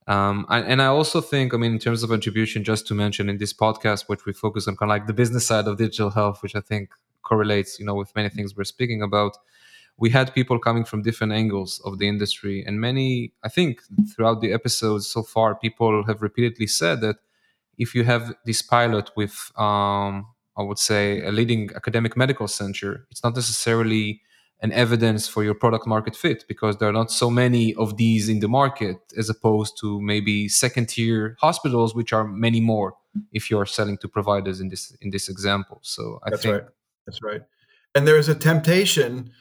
Um, 0.08 0.46
and, 0.50 0.82
I 0.82 0.86
also 0.86 1.20
think, 1.20 1.54
I 1.54 1.58
mean, 1.58 1.74
in 1.74 1.80
terms 1.80 2.04
of 2.04 2.12
attribution, 2.12 2.64
just 2.64 2.86
to 2.88 2.94
mention 2.94 3.28
in 3.28 3.38
this 3.38 3.54
podcast, 3.54 4.04
which 4.08 4.26
we 4.26 4.34
focus 4.34 4.68
on 4.68 4.76
kind 4.76 4.92
of 4.92 4.96
like 4.96 5.08
the 5.08 5.14
business 5.14 5.48
side 5.48 5.68
of 5.68 5.78
digital 5.78 6.12
health, 6.12 6.44
which 6.44 6.56
I 6.56 6.62
think 6.62 6.92
correlates, 7.24 7.80
you 7.80 7.86
know, 7.86 7.96
with 7.96 8.16
many 8.16 8.30
things 8.30 8.56
we're 8.56 8.66
speaking 8.66 9.02
about 9.02 9.36
we 9.98 10.10
had 10.10 10.34
people 10.34 10.60
coming 10.60 10.84
from 10.84 11.02
different 11.02 11.34
angles 11.34 11.82
of 11.86 12.00
the 12.00 12.08
industry. 12.08 12.64
And 12.66 12.80
many 12.80 13.34
i 13.44 13.50
think 13.50 13.82
throughout 14.10 14.42
the 14.42 14.54
episodes 14.54 15.08
so 15.08 15.24
far 15.24 15.56
people 15.56 16.04
have 16.06 16.22
repeatedly 16.22 16.68
said 16.68 17.02
that 17.02 17.18
if 17.78 17.94
you 17.96 18.04
have 18.04 18.34
this 18.46 18.62
pilot 18.62 19.12
with 19.16 19.52
um, 19.58 20.28
i 20.58 20.62
would 20.62 20.80
say 20.80 21.22
a 21.26 21.32
leading 21.32 21.70
academic 21.76 22.16
medical 22.18 22.48
center 22.48 23.06
it's 23.12 23.24
not 23.24 23.36
necessarily 23.36 24.22
an 24.62 24.72
evidence 24.72 25.28
for 25.28 25.44
your 25.44 25.54
product 25.54 25.86
market 25.86 26.16
fit 26.16 26.46
because 26.48 26.78
there 26.78 26.90
are 26.90 26.94
not 26.94 27.12
so 27.12 27.30
many 27.30 27.76
of 27.76 27.98
these 27.98 28.30
in 28.30 28.40
the 28.40 28.48
market 28.48 28.98
as 29.18 29.30
opposed 29.30 29.78
to 29.80 30.02
maybe 30.02 30.48
second 30.48 30.88
tier 30.88 31.36
hospitals 31.40 31.94
which 31.94 32.14
are 32.14 32.26
many 32.26 32.62
more 32.62 32.94
if 33.32 33.52
you're 33.52 33.66
selling 33.66 33.98
to 33.98 34.08
providers 34.08 34.60
in 34.60 34.70
this 34.70 34.96
in 35.02 35.10
this 35.10 35.30
example 35.30 35.80
so 35.82 36.20
i 36.24 36.30
that's 36.30 36.42
think 36.42 36.54
right 36.54 36.64
that's 37.06 37.22
right 37.22 37.42
and 37.96 38.08
there's 38.08 38.30
a 38.30 38.36
temptation 38.36 39.32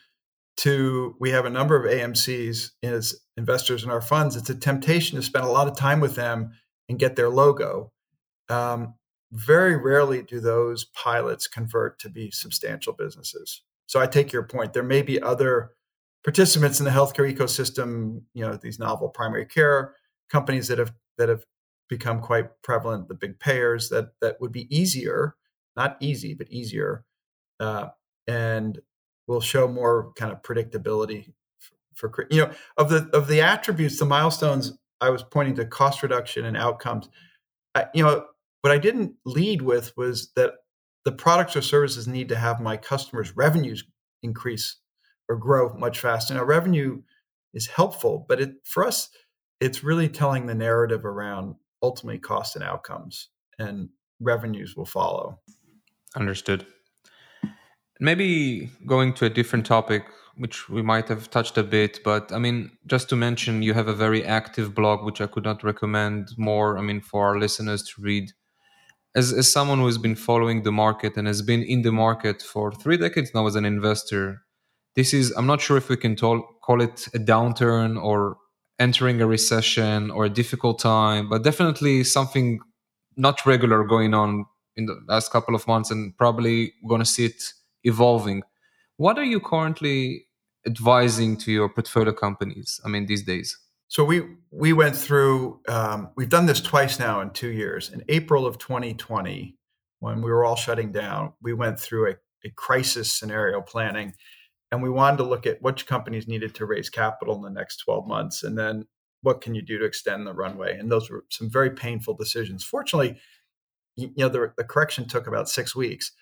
to 0.57 1.16
we 1.18 1.31
have 1.31 1.44
a 1.44 1.50
number 1.50 1.77
of 1.77 1.90
AMCs 1.90 2.70
as 2.83 3.16
investors 3.37 3.85
in 3.85 3.90
our 3.90 4.00
funds. 4.00 4.37
It's 4.37 4.50
a 4.50 4.55
temptation 4.55 5.16
to 5.16 5.22
spend 5.22 5.44
a 5.44 5.50
lot 5.50 5.66
of 5.66 5.77
time 5.77 6.00
with 6.00 6.14
them 6.14 6.53
and 6.88 6.98
get 6.98 7.16
their 7.16 7.29
logo. 7.29 7.92
Um, 8.48 8.94
very 9.33 9.77
rarely 9.77 10.22
do 10.22 10.38
those 10.38 10.85
pilots 10.85 11.48
convert 11.48 11.98
to 12.00 12.09
be 12.09 12.31
substantial 12.31 12.92
businesses. 12.92 13.62
So 13.87 14.01
I 14.01 14.07
take 14.07 14.33
your 14.33 14.44
point. 14.44 14.73
There 14.73 14.83
may 14.83 15.03
be 15.03 15.20
other 15.20 15.73
participants 16.23 16.79
in 16.79 16.85
the 16.85 16.90
healthcare 16.90 17.33
ecosystem, 17.33 18.23
you 18.33 18.47
know, 18.47 18.57
these 18.57 18.79
novel 18.79 19.09
primary 19.09 19.47
care 19.47 19.94
companies 20.31 20.68
that 20.68 20.79
have 20.79 20.92
that 21.18 21.29
have 21.29 21.44
become 21.88 22.20
quite 22.20 22.51
prevalent, 22.62 23.09
the 23.09 23.14
big 23.14 23.38
payers 23.38 23.88
that 23.90 24.09
that 24.20 24.40
would 24.40 24.53
be 24.53 24.75
easier, 24.75 25.37
not 25.77 25.97
easy, 26.01 26.35
but 26.35 26.51
easier. 26.51 27.05
Uh, 27.61 27.88
and 28.27 28.81
will 29.27 29.40
show 29.40 29.68
more 29.68 30.12
kind 30.16 30.33
of 30.33 30.42
predictability 30.42 31.33
for, 31.94 32.11
for 32.11 32.27
you 32.31 32.40
know 32.42 32.51
of 32.77 32.88
the 32.88 33.09
of 33.12 33.29
the 33.29 33.40
attributes 33.40 33.99
the 33.99 34.05
milestones 34.05 34.73
i 35.01 35.11
was 35.11 35.23
pointing 35.23 35.55
to 35.55 35.64
cost 35.64 36.03
reduction 36.03 36.44
and 36.44 36.57
outcomes 36.57 37.09
I, 37.75 37.87
you 37.94 38.03
know 38.03 38.27
what 38.62 38.73
i 38.73 38.79
didn't 38.79 39.14
lead 39.25 39.62
with 39.62 39.97
was 39.97 40.33
that 40.37 40.55
the 41.05 41.12
products 41.12 41.57
or 41.57 41.62
services 41.62 42.09
need 42.09 42.29
to 42.31 42.37
have 42.37 42.61
my 42.61 42.77
customers 42.77 43.37
revenues 43.37 43.85
increase 44.23 44.77
or 45.29 45.37
grow 45.37 45.75
much 45.75 45.99
faster. 46.01 46.35
Now, 46.35 46.45
revenue 46.45 47.03
is 47.53 47.67
helpful, 47.67 48.25
but 48.29 48.40
it 48.40 48.55
for 48.64 48.85
us, 48.85 49.11
it's 49.61 49.85
really 49.85 50.09
telling 50.09 50.47
the 50.47 50.55
narrative 50.55 51.05
around 51.05 51.57
ultimately 51.83 52.19
cost 52.19 52.57
and 52.57 52.64
outcomes, 52.64 53.29
and 53.59 53.90
revenues 54.21 54.75
will 54.77 54.87
follow. 54.87 55.38
Understood. 56.17 56.67
Maybe 58.01 58.71
going 58.87 59.14
to 59.14 59.27
a 59.27 59.31
different 59.31 59.67
topic, 59.67 60.05
which 60.37 60.69
we 60.69 60.83
might 60.83 61.09
have 61.09 61.31
touched 61.31 61.57
a 61.59 61.62
bit, 61.62 62.01
but 62.05 62.33
I 62.33 62.38
mean, 62.38 62.73
just 62.87 63.09
to 63.11 63.17
mention, 63.17 63.62
you 63.62 63.75
have 63.75 63.88
a 63.88 63.95
very 63.95 64.25
active 64.25 64.75
blog, 64.75 65.05
which 65.05 65.21
I 65.21 65.27
could 65.27 65.45
not 65.45 65.62
recommend 65.62 66.31
more. 66.37 66.77
I 66.77 66.83
mean, 66.83 67.01
for 67.01 67.29
our 67.29 67.38
listeners 67.38 67.83
to 67.90 68.03
read. 68.03 68.33
As, 69.16 69.33
as 69.33 69.50
someone 69.50 69.79
who 69.79 69.87
has 69.87 69.98
been 69.98 70.16
following 70.16 70.62
the 70.62 70.72
market 70.72 71.16
and 71.16 71.27
has 71.27 71.40
been 71.40 71.62
in 71.62 71.83
the 71.83 71.92
market 71.92 72.42
for 72.42 72.72
three 72.72 72.96
decades 72.96 73.33
now 73.35 73.46
as 73.46 73.55
an 73.55 73.64
investor, 73.64 74.42
this 74.96 75.14
is, 75.14 75.33
I'm 75.37 75.46
not 75.46 75.61
sure 75.61 75.77
if 75.77 75.88
we 75.88 75.96
can 75.96 76.16
call 76.16 76.81
it 76.81 77.07
a 77.14 77.18
downturn 77.18 78.03
or 78.03 78.37
entering 78.79 79.20
a 79.20 79.27
recession 79.27 80.11
or 80.11 80.24
a 80.24 80.31
difficult 80.31 80.81
time, 80.81 81.29
but 81.29 81.44
definitely 81.44 82.03
something 82.05 82.59
not 83.16 83.46
regular 83.46 83.85
going 83.85 84.14
on 84.14 84.46
in 84.77 84.87
the 84.87 85.00
last 85.07 85.31
couple 85.31 85.55
of 85.55 85.66
months 85.68 85.90
and 85.90 86.16
probably 86.16 86.72
going 86.88 87.00
to 87.00 87.05
see 87.07 87.27
it 87.27 87.42
evolving. 87.85 88.42
What 88.96 89.18
are 89.18 89.24
you 89.24 89.40
currently 89.40 90.27
advising 90.66 91.37
to 91.38 91.53
your 91.53 91.68
portfolio 91.68 92.12
companies? 92.12 92.81
I 92.85 92.88
mean, 92.88 93.07
these 93.07 93.22
days. 93.22 93.57
So 93.88 94.05
we 94.05 94.23
we 94.51 94.73
went 94.73 94.97
through. 94.97 95.61
Um, 95.68 96.11
we've 96.16 96.29
done 96.29 96.47
this 96.47 96.61
twice 96.61 96.99
now 96.99 97.20
in 97.20 97.31
two 97.31 97.51
years. 97.51 97.90
In 97.90 98.03
April 98.09 98.47
of 98.47 98.59
2020, 98.59 99.57
when 100.01 100.23
we 100.23 100.31
were 100.31 100.44
all 100.44 100.57
shutting 100.57 100.92
down, 100.92 101.33
we 101.42 101.53
went 101.53 101.79
through 101.79 102.11
a, 102.11 102.14
a 102.44 102.51
crisis 102.51 103.12
scenario 103.12 103.61
planning, 103.61 104.14
and 104.73 104.83
we 104.83 104.90
wanted 104.90 105.18
to 105.18 105.25
look 105.25 105.47
at 105.47 105.62
which 105.62 105.87
companies 105.87 106.27
needed 106.27 106.55
to 106.57 106.66
raise 106.66 106.90
capital 106.90 107.37
in 107.37 107.42
the 107.42 107.51
next 107.51 107.79
12 107.79 108.07
months, 108.07 108.42
and 108.42 108.59
then 108.59 108.87
what 109.23 109.40
can 109.40 109.55
you 109.55 109.62
do 109.62 109.79
to 109.79 109.85
extend 109.85 110.27
the 110.27 110.35
runway. 110.35 110.77
And 110.79 110.92
those 110.92 111.11
were 111.11 111.25
some 111.31 111.51
very 111.51 111.70
painful 111.70 112.14
decisions. 112.14 112.62
Fortunately, 112.62 113.16
you 113.97 114.12
know 114.16 114.29
the, 114.29 114.53
the 114.57 114.64
correction 114.64 115.09
took 115.09 115.27
about 115.27 115.49
six 115.49 115.75
weeks. 115.75 116.12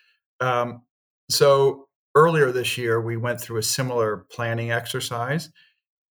Um, 0.41 0.83
so 1.31 1.89
earlier 2.15 2.53
this 2.53 2.79
year, 2.79 3.01
we 3.01 3.17
went 3.17 3.41
through 3.41 3.59
a 3.59 3.63
similar 3.63 4.27
planning 4.31 4.71
exercise. 4.71 5.51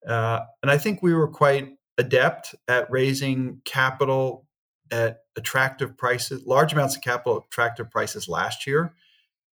Uh, 0.07 0.41
and 0.61 0.71
I 0.71 0.77
think 0.77 1.01
we 1.01 1.13
were 1.13 1.27
quite 1.27 1.69
adept 1.97 2.55
at 2.67 2.89
raising 2.89 3.61
capital 3.65 4.47
at 4.91 5.19
attractive 5.35 5.97
prices, 5.97 6.45
large 6.45 6.73
amounts 6.73 6.95
of 6.95 7.01
capital 7.01 7.37
at 7.37 7.43
attractive 7.45 7.89
prices 7.89 8.27
last 8.27 8.67
year. 8.67 8.93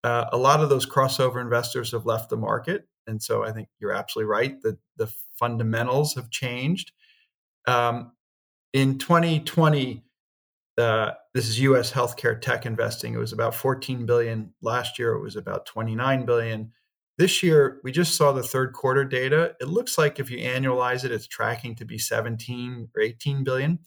Uh, 0.04 0.26
a 0.32 0.38
lot 0.38 0.62
of 0.62 0.70
those 0.70 0.86
crossover 0.86 1.40
investors 1.40 1.92
have 1.92 2.06
left 2.06 2.30
the 2.30 2.38
market. 2.38 2.88
And 3.08 3.22
so 3.22 3.44
I 3.44 3.52
think 3.52 3.70
you're 3.80 3.94
absolutely 3.94 4.30
right 4.30 4.62
that 4.62 4.78
the 4.98 5.12
fundamentals 5.38 6.16
have 6.16 6.30
changed. 6.30 6.92
Um, 7.68 8.14
in 8.74 8.98
2020, 8.98 10.04
uh, 10.78 11.12
this 11.34 11.48
is 11.48 11.60
U.S. 11.60 11.92
healthcare 11.92 12.40
tech 12.40 12.66
investing. 12.66 13.14
It 13.14 13.18
was 13.18 13.34
about 13.34 13.54
14 13.54 14.06
billion 14.06 14.54
last 14.62 14.98
year. 14.98 15.14
It 15.14 15.22
was 15.22 15.36
about 15.36 15.66
29 15.66 16.26
billion. 16.26 16.72
This 17.18 17.44
year, 17.44 17.80
we 17.84 17.92
just 17.92 18.16
saw 18.16 18.32
the 18.32 18.44
third 18.44 18.74
quarter 18.74 19.06
data. 19.06 19.56
It 19.60 19.68
looks 19.68 19.98
like 19.98 20.20
if 20.20 20.32
you 20.32 20.40
annualize 20.40 21.04
it, 21.04 21.12
it's 21.12 21.28
tracking 21.28 21.76
to 21.76 21.86
be 21.86 21.98
17 21.98 22.90
or 22.96 23.02
18 23.02 23.44
billion. 23.44 23.80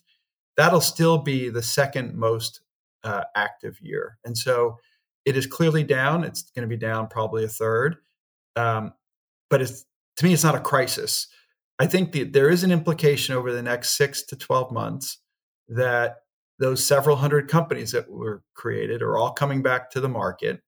That'll 0.56 0.80
still 0.80 1.18
be 1.18 1.48
the 1.48 1.62
second 1.62 2.14
most 2.14 2.60
uh, 3.02 3.24
active 3.34 3.80
year, 3.80 4.18
and 4.24 4.36
so 4.36 4.78
it 5.24 5.36
is 5.36 5.46
clearly 5.46 5.82
down. 5.82 6.22
It's 6.22 6.42
going 6.42 6.62
to 6.62 6.68
be 6.68 6.76
down 6.76 7.08
probably 7.08 7.44
a 7.44 7.48
third, 7.48 7.96
um, 8.56 8.92
but 9.50 9.62
it's 9.62 9.84
to 10.16 10.24
me, 10.24 10.32
it's 10.32 10.44
not 10.44 10.54
a 10.54 10.60
crisis. 10.60 11.28
I 11.78 11.86
think 11.86 12.12
the, 12.12 12.24
there 12.24 12.48
is 12.48 12.62
an 12.62 12.70
implication 12.70 13.34
over 13.34 13.52
the 13.52 13.62
next 13.62 13.96
six 13.96 14.22
to 14.26 14.36
12 14.36 14.70
months 14.70 15.18
that 15.68 16.18
those 16.58 16.84
several 16.84 17.16
hundred 17.16 17.48
companies 17.48 17.90
that 17.92 18.08
were 18.08 18.42
created 18.54 19.02
are 19.02 19.16
all 19.16 19.32
coming 19.32 19.62
back 19.62 19.90
to 19.90 20.00
the 20.00 20.08
market 20.08 20.60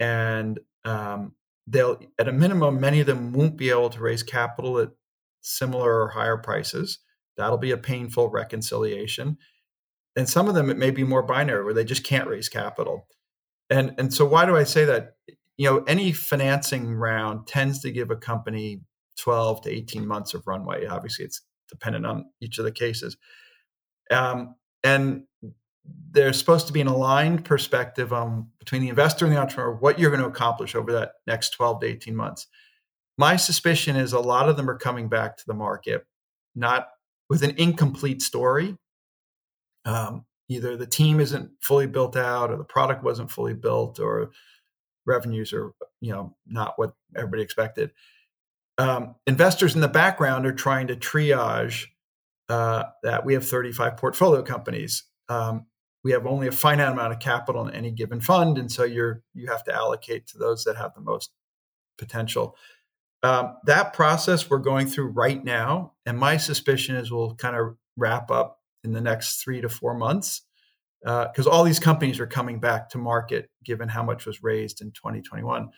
and 0.00 0.60
um, 0.84 1.32
they'll 1.66 1.98
at 2.18 2.28
a 2.28 2.32
minimum 2.32 2.80
many 2.80 3.00
of 3.00 3.06
them 3.06 3.32
won't 3.32 3.56
be 3.56 3.70
able 3.70 3.90
to 3.90 4.00
raise 4.00 4.22
capital 4.22 4.78
at 4.78 4.90
similar 5.40 6.02
or 6.02 6.08
higher 6.08 6.36
prices. 6.36 6.98
That'll 7.36 7.58
be 7.58 7.72
a 7.72 7.78
painful 7.78 8.30
reconciliation. 8.30 9.38
And 10.16 10.28
some 10.28 10.48
of 10.48 10.54
them 10.54 10.70
it 10.70 10.76
may 10.76 10.90
be 10.90 11.04
more 11.04 11.22
binary 11.22 11.64
where 11.64 11.74
they 11.74 11.84
just 11.84 12.04
can't 12.04 12.28
raise 12.28 12.48
capital. 12.48 13.08
And 13.70 13.94
and 13.98 14.12
so 14.12 14.24
why 14.24 14.46
do 14.46 14.56
i 14.56 14.64
say 14.64 14.84
that? 14.84 15.16
You 15.56 15.70
know 15.70 15.84
any 15.84 16.12
financing 16.12 16.94
round 16.94 17.46
tends 17.46 17.80
to 17.80 17.92
give 17.92 18.10
a 18.10 18.16
company 18.16 18.82
12 19.18 19.62
to 19.62 19.70
18 19.70 20.06
months 20.06 20.34
of 20.34 20.46
runway. 20.46 20.86
Obviously 20.86 21.24
it's 21.24 21.42
dependent 21.68 22.06
on 22.06 22.26
each 22.40 22.58
of 22.58 22.64
the 22.64 22.72
cases. 22.72 23.16
Um, 24.10 24.56
and 24.82 25.24
there's 26.10 26.38
supposed 26.38 26.66
to 26.66 26.72
be 26.72 26.80
an 26.80 26.86
aligned 26.86 27.44
perspective 27.44 28.12
um, 28.12 28.48
between 28.58 28.80
the 28.80 28.88
investor 28.88 29.24
and 29.24 29.34
the 29.34 29.40
entrepreneur 29.40 29.74
what 29.74 29.98
you're 29.98 30.10
going 30.10 30.22
to 30.22 30.28
accomplish 30.28 30.74
over 30.74 30.92
that 30.92 31.14
next 31.26 31.50
12 31.50 31.80
to 31.80 31.86
18 31.86 32.14
months. 32.14 32.46
My 33.18 33.36
suspicion 33.36 33.96
is 33.96 34.12
a 34.12 34.20
lot 34.20 34.48
of 34.48 34.56
them 34.56 34.68
are 34.68 34.78
coming 34.78 35.08
back 35.08 35.36
to 35.36 35.44
the 35.46 35.54
market 35.54 36.06
not 36.54 36.88
with 37.28 37.42
an 37.42 37.54
incomplete 37.56 38.22
story. 38.22 38.76
Um, 39.84 40.24
either 40.48 40.76
the 40.76 40.86
team 40.86 41.20
isn't 41.20 41.50
fully 41.60 41.86
built 41.86 42.16
out 42.16 42.50
or 42.50 42.56
the 42.56 42.64
product 42.64 43.02
wasn't 43.02 43.30
fully 43.30 43.54
built 43.54 43.98
or 43.98 44.30
revenues 45.06 45.52
are 45.52 45.72
you 46.00 46.12
know 46.12 46.34
not 46.46 46.74
what 46.76 46.94
everybody 47.16 47.42
expected. 47.42 47.90
Um, 48.78 49.14
investors 49.26 49.74
in 49.74 49.80
the 49.80 49.88
background 49.88 50.46
are 50.46 50.52
trying 50.52 50.88
to 50.88 50.96
triage 50.96 51.86
uh, 52.48 52.84
that. 53.02 53.24
We 53.24 53.34
have 53.34 53.46
35 53.46 53.96
portfolio 53.96 54.42
companies. 54.42 55.04
Um, 55.28 55.66
we 56.04 56.12
have 56.12 56.26
only 56.26 56.46
a 56.46 56.52
finite 56.52 56.92
amount 56.92 57.12
of 57.12 57.18
capital 57.18 57.66
in 57.66 57.74
any 57.74 57.90
given 57.90 58.20
fund, 58.20 58.58
and 58.58 58.70
so 58.70 58.84
you're 58.84 59.22
you 59.32 59.48
have 59.48 59.64
to 59.64 59.74
allocate 59.74 60.26
to 60.28 60.38
those 60.38 60.64
that 60.64 60.76
have 60.76 60.94
the 60.94 61.00
most 61.00 61.32
potential. 61.98 62.56
Um, 63.22 63.56
that 63.64 63.94
process 63.94 64.50
we're 64.50 64.58
going 64.58 64.86
through 64.86 65.08
right 65.08 65.42
now, 65.42 65.94
and 66.04 66.18
my 66.18 66.36
suspicion 66.36 66.94
is 66.96 67.10
we'll 67.10 67.34
kind 67.34 67.56
of 67.56 67.76
wrap 67.96 68.30
up 68.30 68.60
in 68.84 68.92
the 68.92 69.00
next 69.00 69.42
three 69.42 69.62
to 69.62 69.68
four 69.68 69.94
months 69.94 70.42
because 71.00 71.46
uh, 71.46 71.50
all 71.50 71.64
these 71.64 71.80
companies 71.80 72.20
are 72.20 72.26
coming 72.26 72.60
back 72.60 72.90
to 72.90 72.98
market 72.98 73.50
given 73.64 73.88
how 73.88 74.02
much 74.02 74.26
was 74.26 74.42
raised 74.42 74.82
in 74.82 74.90
2021. 74.92 75.70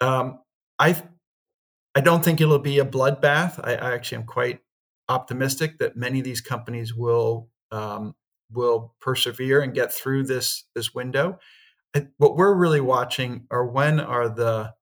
Um, 0.00 0.38
I 0.78 1.02
I 1.96 2.00
don't 2.00 2.24
think 2.24 2.40
it'll 2.40 2.60
be 2.60 2.78
a 2.78 2.84
bloodbath. 2.84 3.58
I, 3.64 3.74
I 3.74 3.94
actually 3.94 4.18
am 4.18 4.26
quite 4.26 4.60
optimistic 5.08 5.78
that 5.78 5.96
many 5.96 6.20
of 6.20 6.24
these 6.24 6.40
companies 6.40 6.94
will 6.94 7.48
um, 7.72 8.14
will 8.52 8.94
persevere 9.00 9.60
and 9.60 9.74
get 9.74 9.92
through 9.92 10.24
this 10.24 10.64
this 10.74 10.94
window. 10.94 11.38
What 12.18 12.36
we're 12.36 12.54
really 12.54 12.80
watching 12.80 13.46
are 13.50 13.66
when 13.66 13.98
are 14.00 14.28
the 14.28 14.74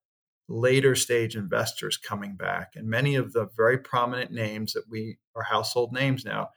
later 0.49 0.95
stage 0.95 1.35
investors 1.35 1.97
coming 1.97 2.35
back, 2.35 2.73
and 2.75 2.87
many 2.87 3.15
of 3.15 3.33
the 3.33 3.47
very 3.55 3.77
prominent 3.77 4.31
names 4.31 4.73
that 4.73 4.83
we 4.89 5.17
are 5.35 5.43
household 5.43 5.93
names 5.93 6.25
now 6.25 6.49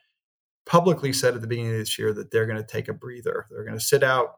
publicly 0.66 1.12
said 1.12 1.34
at 1.34 1.40
the 1.40 1.46
beginning 1.46 1.72
of 1.72 1.78
this 1.78 1.98
year 1.98 2.12
that 2.12 2.30
they're 2.30 2.46
going 2.46 2.56
to 2.56 2.66
take 2.66 2.88
a 2.88 2.92
breather. 2.92 3.46
They're 3.50 3.64
going 3.64 3.78
to 3.78 3.84
sit 3.84 4.02
out 4.02 4.36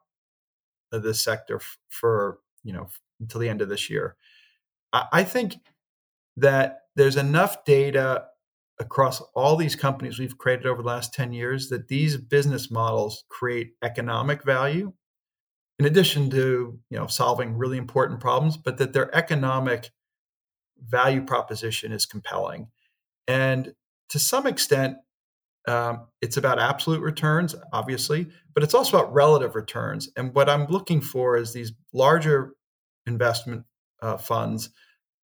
of 0.92 1.02
this 1.02 1.20
sector 1.20 1.61
for 1.88 2.38
you 2.64 2.72
know 2.72 2.88
until 3.20 3.40
the 3.40 3.48
end 3.48 3.62
of 3.62 3.68
this 3.68 3.90
year. 3.90 4.16
I, 4.92 5.06
I 5.12 5.24
think 5.24 5.56
that 6.37 6.80
there's 6.96 7.16
enough 7.16 7.64
data 7.64 8.26
across 8.82 9.20
all 9.34 9.56
these 9.56 9.76
companies 9.76 10.18
we've 10.18 10.36
created 10.36 10.66
over 10.66 10.82
the 10.82 10.88
last 10.88 11.14
10 11.14 11.32
years 11.32 11.68
that 11.68 11.88
these 11.88 12.16
business 12.16 12.70
models 12.70 13.24
create 13.28 13.74
economic 13.82 14.42
value 14.44 14.92
in 15.78 15.86
addition 15.86 16.28
to 16.30 16.78
you 16.90 16.98
know 16.98 17.06
solving 17.06 17.56
really 17.56 17.78
important 17.78 18.20
problems 18.20 18.56
but 18.56 18.78
that 18.78 18.92
their 18.92 19.14
economic 19.14 19.90
value 20.84 21.22
proposition 21.22 21.92
is 21.92 22.04
compelling. 22.06 22.66
And 23.28 23.72
to 24.08 24.18
some 24.18 24.46
extent 24.46 24.96
um, 25.68 26.08
it's 26.20 26.36
about 26.36 26.58
absolute 26.58 27.02
returns 27.02 27.54
obviously 27.72 28.26
but 28.52 28.64
it's 28.64 28.74
also 28.74 28.98
about 28.98 29.14
relative 29.14 29.54
returns. 29.54 30.10
And 30.16 30.34
what 30.34 30.50
i'm 30.50 30.66
looking 30.66 31.00
for 31.00 31.36
is 31.36 31.52
these 31.52 31.72
larger 31.92 32.54
investment 33.06 33.64
uh, 34.02 34.16
funds 34.16 34.70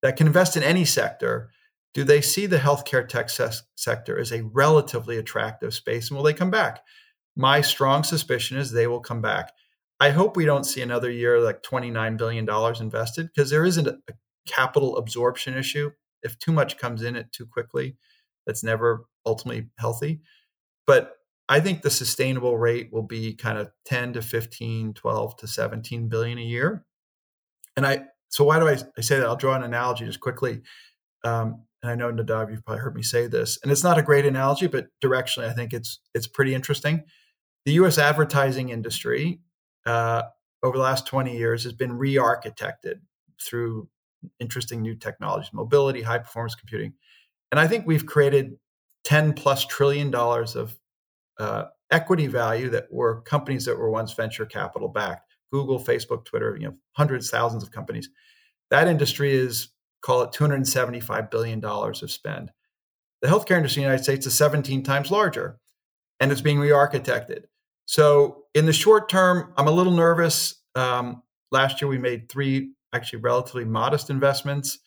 that 0.03 0.17
can 0.17 0.29
invest 0.29 0.57
in 0.57 0.63
any 0.63 0.85
sector 0.85 1.51
do 1.95 2.05
they 2.05 2.21
see 2.21 2.47
the 2.47 2.59
healthcare 2.59 3.07
tech 3.07 3.31
se- 3.31 3.65
sector 3.77 4.19
as 4.19 4.33
a 4.33 4.43
relatively 4.45 5.17
attractive 5.17 5.75
space 5.75 6.09
and 6.09 6.17
will 6.17 6.25
they 6.25 6.35
come 6.35 6.51
back? 6.51 6.81
My 7.37 7.61
strong 7.61 8.05
suspicion 8.05 8.59
is 8.59 8.71
they 8.71 8.87
will 8.87 9.01
come 9.01 9.23
back. 9.23 9.53
I 10.01 10.11
hope 10.11 10.37
we 10.37 10.45
don't 10.45 10.65
see 10.65 10.81
another 10.83 11.11
year 11.11 11.41
like 11.41 11.63
$29 11.63 12.17
billion 12.17 12.49
invested 12.81 13.29
because 13.29 13.51
there 13.51 13.65
isn't 13.65 13.89
a 13.89 13.99
capital 14.47 14.97
absorption 14.97 15.57
issue. 15.57 15.91
If 16.23 16.39
too 16.39 16.53
much 16.53 16.79
comes 16.79 17.03
in 17.03 17.17
it 17.17 17.33
too 17.33 17.47
quickly, 17.47 17.97
that's 18.47 18.63
never 18.63 19.07
ultimately 19.27 19.69
healthy. 19.79 20.21
But 20.87 21.17
I 21.49 21.61
think 21.61 21.83
the 21.83 21.91
sustainable 21.91 22.59
rate 22.59 22.91
will 22.93 23.03
be 23.03 23.35
kind 23.35 23.59
of 23.59 23.71
10 23.87 24.15
to 24.15 24.23
15, 24.23 24.95
12 24.95 25.37
to 25.37 25.47
17 25.47 26.09
billion 26.09 26.39
a 26.39 26.43
year. 26.43 26.85
And 27.77 27.87
I, 27.87 28.05
so 28.29 28.45
why 28.45 28.59
do 28.59 28.69
I, 28.69 28.77
I 28.97 29.01
say 29.01 29.19
that? 29.19 29.27
I'll 29.27 29.37
draw 29.37 29.55
an 29.55 29.63
analogy 29.63 30.05
just 30.05 30.21
quickly. 30.21 30.63
Um, 31.25 31.63
and 31.83 31.91
I 31.91 31.95
know 31.95 32.13
Nadav, 32.13 32.51
you've 32.51 32.65
probably 32.65 32.83
heard 32.83 32.97
me 32.97 33.03
say 33.03 33.27
this, 33.27 33.59
and 33.63 33.71
it's 33.71 33.85
not 33.85 33.99
a 33.99 34.03
great 34.03 34.27
analogy, 34.27 34.67
but 34.67 34.89
directionally, 35.03 35.49
I 35.49 35.53
think 35.53 35.73
it's 35.73 36.01
it's 36.15 36.27
pretty 36.27 36.55
interesting. 36.55 37.05
The 37.65 37.73
U.S. 37.75 37.99
advertising 37.99 38.71
industry 38.71 39.41
uh, 39.87 40.23
over 40.63 40.77
the 40.77 40.83
last 40.83 41.07
20 41.07 41.37
years 41.37 41.65
has 41.65 41.73
been 41.73 41.93
re-architected 41.93 43.01
through 43.41 43.89
interesting 44.41 44.83
new 44.83 44.95
technologies, 44.95 45.53
mobility, 45.53 46.03
high 46.03 46.19
performance 46.19 46.55
computing, 46.55 46.95
and 47.53 47.61
I 47.61 47.69
think 47.69 47.87
we've 47.87 48.07
created 48.07 48.57
10 49.05 49.35
plus 49.35 49.65
trillion 49.65 50.11
dollars 50.11 50.57
of 50.57 50.77
uh, 51.39 51.65
equity 51.91 52.27
value 52.27 52.69
that 52.71 52.93
were 52.93 53.23
companies 53.23 53.65
that 53.65 53.79
were 53.79 53.91
once 53.91 54.13
venture 54.13 54.47
capital 54.47 54.89
backed. 54.89 55.35
Google, 55.53 55.79
Facebook, 55.79 56.25
Twitter, 56.25 56.57
you 56.61 56.67
know, 56.67 56.75
hundreds, 56.93 57.31
thousands 57.31 57.63
of 57.63 57.71
companies. 57.71 58.11
That 58.71 58.89
industry 58.89 59.33
is 59.33 59.69
call 60.01 60.23
it 60.23 60.33
$275 60.33 61.31
billion 61.31 61.65
of 61.65 62.11
spend. 62.11 62.51
The 63.21 63.29
healthcare 63.29 63.57
industry 63.57 63.83
in 63.83 63.89
the 63.89 63.91
United 63.93 64.05
States 64.05 64.27
is 64.27 64.35
17 64.35 64.83
times 64.83 65.11
larger 65.11 65.59
and 66.21 66.33
it's 66.33 66.41
being 66.41 66.59
re 66.59 66.71
architected. 66.71 67.45
So, 67.87 68.45
in 68.55 68.67
the 68.67 68.73
short 68.73 69.09
term, 69.09 69.53
I'm 69.57 69.67
a 69.67 69.73
little 69.73 69.93
nervous. 69.93 70.57
Um, 70.75 71.23
last 71.51 71.81
year, 71.81 71.89
we 71.89 71.99
made 71.99 72.29
three 72.29 72.73
actually 72.93 73.21
relatively 73.21 73.65
modest 73.65 74.11
investments. 74.11 74.79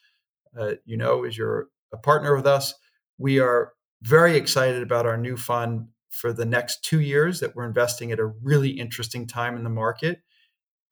Uh, 0.58 0.74
you 0.86 0.98
know, 0.98 1.24
as 1.24 1.38
you're 1.38 1.68
a 1.94 1.98
partner 1.98 2.36
with 2.36 2.46
us, 2.46 2.74
we 3.18 3.40
are 3.40 3.74
very 4.02 4.36
excited 4.36 4.82
about 4.82 5.06
our 5.06 5.18
new 5.18 5.38
fund 5.38 5.88
for 6.10 6.34
the 6.34 6.46
next 6.46 6.84
two 6.84 7.00
years 7.00 7.40
that 7.40 7.56
we're 7.56 7.66
investing 7.66 8.12
at 8.12 8.20
a 8.20 8.26
really 8.26 8.70
interesting 8.70 9.26
time 9.26 9.56
in 9.56 9.64
the 9.64 9.70
market. 9.70 10.22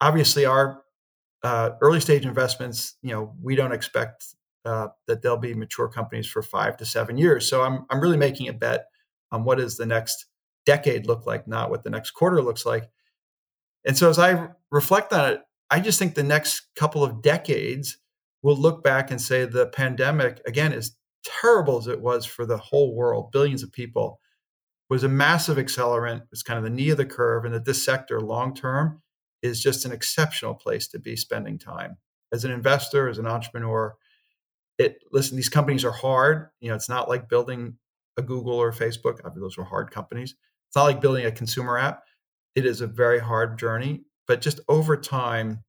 Obviously, 0.00 0.46
our 0.46 0.82
uh, 1.42 1.70
early 1.80 2.00
stage 2.00 2.26
investments, 2.26 2.96
you 3.02 3.12
know, 3.12 3.34
we 3.42 3.56
don't 3.56 3.72
expect 3.72 4.24
uh, 4.64 4.88
that 5.06 5.22
they'll 5.22 5.36
be 5.36 5.54
mature 5.54 5.88
companies 5.88 6.26
for 6.26 6.42
five 6.42 6.76
to 6.76 6.84
seven 6.84 7.16
years. 7.16 7.48
So 7.48 7.62
I'm 7.62 7.86
I'm 7.90 8.00
really 8.00 8.16
making 8.16 8.48
a 8.48 8.52
bet 8.52 8.86
on 9.32 9.44
what 9.44 9.58
does 9.58 9.76
the 9.76 9.86
next 9.86 10.26
decade 10.66 11.06
look 11.06 11.26
like, 11.26 11.48
not 11.48 11.70
what 11.70 11.82
the 11.84 11.90
next 11.90 12.10
quarter 12.10 12.42
looks 12.42 12.66
like. 12.66 12.90
And 13.86 13.96
so 13.96 14.10
as 14.10 14.18
I 14.18 14.48
reflect 14.70 15.12
on 15.12 15.32
it, 15.32 15.40
I 15.70 15.80
just 15.80 15.98
think 15.98 16.14
the 16.14 16.22
next 16.22 16.68
couple 16.76 17.02
of 17.02 17.22
decades 17.22 17.98
will 18.42 18.56
look 18.56 18.82
back 18.82 19.10
and 19.10 19.20
say 19.20 19.44
the 19.44 19.66
pandemic 19.66 20.40
again 20.46 20.72
as 20.72 20.96
terrible 21.24 21.78
as 21.78 21.86
it 21.86 22.00
was 22.00 22.26
for 22.26 22.44
the 22.44 22.56
whole 22.56 22.94
world, 22.94 23.32
billions 23.32 23.62
of 23.62 23.72
people, 23.72 24.20
was 24.88 25.04
a 25.04 25.08
massive 25.08 25.56
accelerant. 25.56 26.22
It's 26.32 26.42
kind 26.42 26.58
of 26.58 26.64
the 26.64 26.70
knee 26.70 26.90
of 26.90 26.96
the 26.96 27.06
curve, 27.06 27.44
and 27.44 27.54
that 27.54 27.64
this 27.64 27.84
sector 27.84 28.20
long 28.20 28.54
term 28.54 29.00
is 29.42 29.62
just 29.62 29.84
an 29.84 29.92
exceptional 29.92 30.54
place 30.54 30.88
to 30.88 30.98
be 30.98 31.16
spending 31.16 31.58
time 31.58 31.96
as 32.32 32.44
an 32.44 32.50
investor, 32.50 33.08
as 33.08 33.18
an 33.18 33.26
entrepreneur. 33.26 33.94
It 34.78 35.02
listen, 35.12 35.36
these 35.36 35.48
companies 35.48 35.84
are 35.84 35.90
hard. 35.90 36.48
You 36.60 36.70
know, 36.70 36.74
it's 36.74 36.88
not 36.88 37.08
like 37.08 37.28
building 37.28 37.76
a 38.16 38.22
Google 38.22 38.54
or 38.54 38.72
Facebook. 38.72 39.18
Obviously, 39.24 39.40
those 39.40 39.56
were 39.56 39.64
hard 39.64 39.90
companies. 39.90 40.34
It's 40.68 40.76
not 40.76 40.84
like 40.84 41.00
building 41.00 41.26
a 41.26 41.32
consumer 41.32 41.78
app. 41.78 42.02
It 42.54 42.64
is 42.66 42.80
a 42.80 42.86
very 42.86 43.18
hard 43.18 43.58
journey, 43.58 44.02
but 44.26 44.40
just 44.40 44.60
over 44.68 44.96
time, 44.96 45.62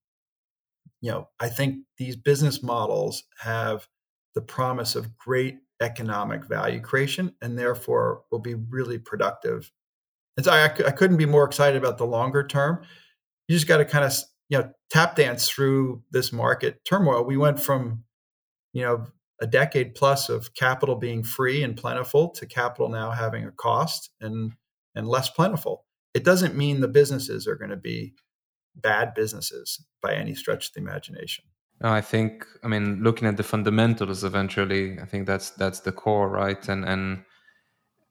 you 1.01 1.11
know, 1.11 1.29
I 1.39 1.49
think 1.49 1.77
these 1.97 2.15
business 2.15 2.61
models 2.63 3.23
have 3.39 3.87
the 4.35 4.41
promise 4.41 4.95
of 4.95 5.17
great 5.17 5.57
economic 5.81 6.45
value 6.45 6.79
creation 6.79 7.33
and 7.41 7.57
therefore 7.57 8.21
will 8.31 8.39
be 8.39 8.53
really 8.53 8.99
productive. 8.99 9.71
And 10.37 10.45
so 10.45 10.51
I, 10.51 10.65
I 10.65 10.91
couldn't 10.91 11.17
be 11.17 11.25
more 11.25 11.43
excited 11.43 11.77
about 11.77 11.97
the 11.97 12.05
longer 12.05 12.45
term 12.45 12.83
you 13.51 13.57
just 13.57 13.67
got 13.67 13.77
to 13.77 13.85
kind 13.85 14.05
of 14.05 14.13
you 14.47 14.57
know 14.57 14.71
tap 14.89 15.17
dance 15.17 15.49
through 15.49 16.01
this 16.11 16.31
market 16.31 16.85
turmoil. 16.85 17.25
We 17.25 17.35
went 17.35 17.59
from 17.59 18.05
you 18.71 18.81
know 18.83 19.07
a 19.41 19.47
decade 19.47 19.93
plus 19.93 20.29
of 20.29 20.53
capital 20.53 20.95
being 20.95 21.21
free 21.21 21.61
and 21.61 21.75
plentiful 21.75 22.29
to 22.29 22.45
capital 22.45 22.87
now 22.87 23.11
having 23.11 23.43
a 23.45 23.51
cost 23.51 24.09
and 24.21 24.53
and 24.95 25.05
less 25.05 25.29
plentiful. 25.29 25.85
It 26.13 26.23
doesn't 26.23 26.55
mean 26.55 26.79
the 26.79 26.87
businesses 26.87 27.45
are 27.45 27.57
going 27.57 27.71
to 27.71 27.77
be 27.77 28.13
bad 28.73 29.13
businesses 29.13 29.83
by 30.01 30.13
any 30.13 30.33
stretch 30.33 30.69
of 30.69 30.73
the 30.73 30.79
imagination. 30.79 31.43
I 31.81 31.99
think 31.99 32.45
I 32.63 32.69
mean 32.69 33.03
looking 33.03 33.27
at 33.27 33.35
the 33.35 33.43
fundamentals 33.43 34.23
eventually 34.23 34.97
I 34.97 35.05
think 35.05 35.27
that's 35.27 35.49
that's 35.49 35.81
the 35.81 35.91
core 35.91 36.29
right 36.29 36.69
and 36.69 36.85
and 36.85 37.25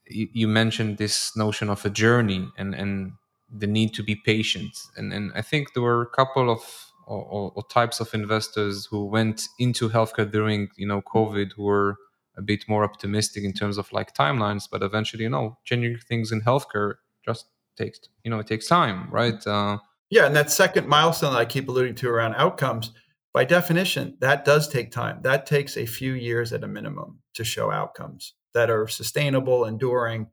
you, 0.07 0.48
mentioned 0.48 0.98
this 0.98 1.37
notion 1.37 1.70
of 1.70 1.87
a 1.87 1.90
journey 1.90 2.48
and 2.59 2.74
and 2.74 3.12
the 3.50 3.66
need 3.66 3.94
to 3.94 4.02
be 4.02 4.14
patient. 4.14 4.78
And, 4.96 5.12
and 5.12 5.32
I 5.34 5.42
think 5.42 5.74
there 5.74 5.82
were 5.82 6.02
a 6.02 6.06
couple 6.06 6.50
of 6.50 6.60
or, 7.06 7.50
or, 7.56 7.62
types 7.64 7.98
of 7.98 8.14
investors 8.14 8.86
who 8.86 9.04
went 9.04 9.48
into 9.58 9.88
healthcare 9.88 10.30
during 10.30 10.68
you 10.76 10.86
know 10.86 11.02
COVID 11.02 11.52
who 11.56 11.64
were 11.64 11.96
a 12.36 12.42
bit 12.42 12.68
more 12.68 12.84
optimistic 12.84 13.42
in 13.42 13.52
terms 13.52 13.78
of 13.78 13.92
like 13.92 14.14
timelines, 14.14 14.68
but 14.70 14.82
eventually, 14.82 15.24
you 15.24 15.30
know, 15.30 15.58
changing 15.64 15.98
things 16.08 16.30
in 16.30 16.40
healthcare 16.40 16.94
just 17.24 17.46
takes 17.76 17.98
you 18.24 18.30
know 18.30 18.38
it 18.38 18.46
takes 18.46 18.68
time, 18.68 19.10
right? 19.10 19.44
Uh, 19.46 19.78
yeah, 20.10 20.26
and 20.26 20.36
that 20.36 20.50
second 20.50 20.86
milestone 20.86 21.32
that 21.32 21.40
I 21.40 21.44
keep 21.44 21.68
alluding 21.68 21.96
to 21.96 22.08
around 22.08 22.34
outcomes, 22.34 22.92
by 23.32 23.44
definition, 23.44 24.16
that 24.20 24.44
does 24.44 24.68
take 24.68 24.90
time. 24.90 25.20
That 25.22 25.46
takes 25.46 25.76
a 25.76 25.86
few 25.86 26.12
years 26.12 26.52
at 26.52 26.64
a 26.64 26.68
minimum 26.68 27.20
to 27.34 27.44
show 27.44 27.70
outcomes 27.70 28.34
that 28.54 28.70
are 28.70 28.88
sustainable, 28.88 29.64
enduring, 29.64 30.28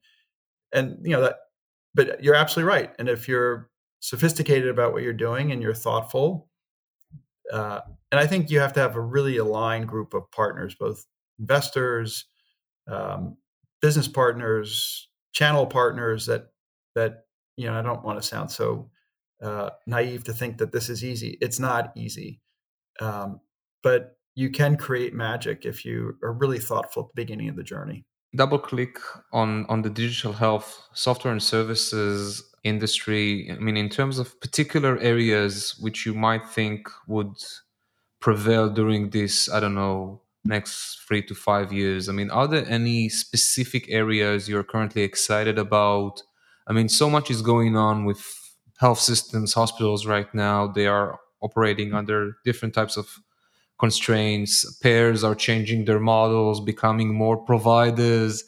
and 0.71 0.99
you 1.03 1.12
know 1.12 1.21
that 1.21 1.38
but 1.93 2.23
you're 2.23 2.36
absolutely 2.36 2.69
right. 2.69 2.93
And 3.00 3.10
if 3.10 3.28
you're 3.28 3.69
sophisticated 4.00 4.69
about 4.69 4.93
what 4.93 5.04
you're 5.04 5.13
doing 5.13 5.52
and 5.52 5.62
you're 5.62 5.73
thoughtful, 5.73 6.50
uh, 7.52 7.82
and 8.12 8.19
I 8.19 8.28
think 8.28 8.50
you 8.50 8.60
have 8.60 8.73
to 8.73 8.80
have 8.80 8.95
a 8.95 9.02
really 9.02 9.38
aligned 9.38 9.88
group 9.88 10.13
of 10.13 10.30
partners, 10.32 10.76
both 10.76 11.06
investors, 11.39 12.26
um, 12.88 13.38
business 13.82 14.08
partners, 14.08 15.10
channel 15.34 15.65
partners. 15.65 16.26
That 16.26 16.47
that 16.95 17.26
you 17.56 17.67
know, 17.67 17.73
I 17.78 17.82
don't 17.82 18.04
want 18.04 18.21
to 18.21 18.28
sound 18.28 18.52
so 18.52 18.89
uh, 19.41 19.71
naive 19.86 20.23
to 20.26 20.34
think 20.34 20.58
that 20.58 20.71
this 20.71 20.89
is 20.89 21.04
easy. 21.04 21.38
It's 21.41 21.60
not 21.60 21.91
easy, 21.95 22.41
um, 23.00 23.39
but 23.84 24.17
you 24.36 24.50
can 24.50 24.78
create 24.78 25.13
magic 25.13 25.65
if 25.65 25.84
you 25.84 26.15
are 26.23 26.34
really 26.34 26.60
thoughtful 26.60 27.04
at 27.04 27.10
the 27.10 27.21
beginning 27.21 27.50
of 27.50 27.56
the 27.56 27.63
journey 27.63 28.06
double 28.36 28.60
click 28.60 29.00
on 29.32 29.66
on 29.68 29.82
the 29.82 29.90
digital 29.90 30.34
health 30.34 30.88
software 30.94 31.32
and 31.32 31.42
services 31.42 32.44
industry. 32.63 33.50
I 33.52 33.56
mean 33.60 33.78
in 33.78 33.90
terms 33.90 34.20
of 34.20 34.40
particular 34.42 34.98
areas 35.00 35.78
which 35.80 36.06
you 36.06 36.13
might 36.13 36.48
think 36.50 36.90
would 37.08 37.36
prevail 38.20 38.68
during 38.70 39.12
this 39.12 39.48
i 39.50 39.60
don't 39.60 39.76
know 39.76 40.22
next 40.44 41.00
3 41.08 41.22
to 41.24 41.36
5 41.36 41.72
years 41.72 42.10
i 42.10 42.12
mean 42.12 42.32
are 42.32 42.48
there 42.48 42.66
any 42.68 43.10
specific 43.10 43.86
areas 43.90 44.50
you're 44.50 44.63
currently 44.63 45.04
excited 45.04 45.60
about? 45.60 46.24
I 46.68 46.74
mean 46.74 46.90
so 46.90 47.10
much 47.10 47.30
is 47.30 47.42
going 47.42 47.76
on 47.78 48.06
with 48.06 48.22
health 48.78 49.00
systems 49.00 49.54
hospitals 49.54 50.06
right 50.06 50.32
now. 50.34 50.68
They 50.68 50.88
are 50.88 51.20
operating 51.42 51.94
under 51.94 52.38
different 52.44 52.74
types 52.74 52.98
of 52.98 53.08
constraints. 53.80 54.66
Payers 54.80 55.24
are 55.24 55.36
changing 55.36 55.86
their 55.86 56.00
models, 56.00 56.60
becoming 56.60 57.13
more 57.13 57.38
providers. 57.38 58.44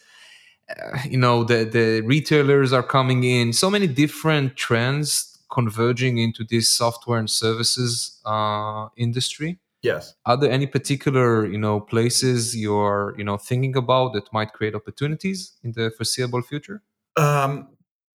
Uh, 0.69 0.99
you 1.09 1.17
know, 1.17 1.43
the, 1.43 1.65
the 1.65 2.01
retailers 2.01 2.73
are 2.73 2.83
coming 2.83 3.23
in. 3.23 3.53
So 3.53 3.69
many 3.69 3.87
different 3.87 4.55
trends 4.55 5.39
converging 5.51 6.17
into 6.17 6.43
this 6.43 6.69
software 6.69 7.19
and 7.19 7.29
services 7.29 8.19
uh, 8.25 8.87
industry. 8.95 9.59
Yes. 9.81 10.13
Are 10.25 10.35
there 10.35 10.51
any 10.51 10.67
particular, 10.67 11.45
you 11.45 11.57
know, 11.57 11.79
places 11.79 12.55
you're, 12.55 13.15
you 13.17 13.23
know, 13.23 13.37
thinking 13.37 13.75
about 13.75 14.13
that 14.13 14.31
might 14.33 14.53
create 14.53 14.75
opportunities 14.75 15.53
in 15.63 15.71
the 15.71 15.91
foreseeable 15.95 16.41
future? 16.41 16.81
Um, 17.15 17.69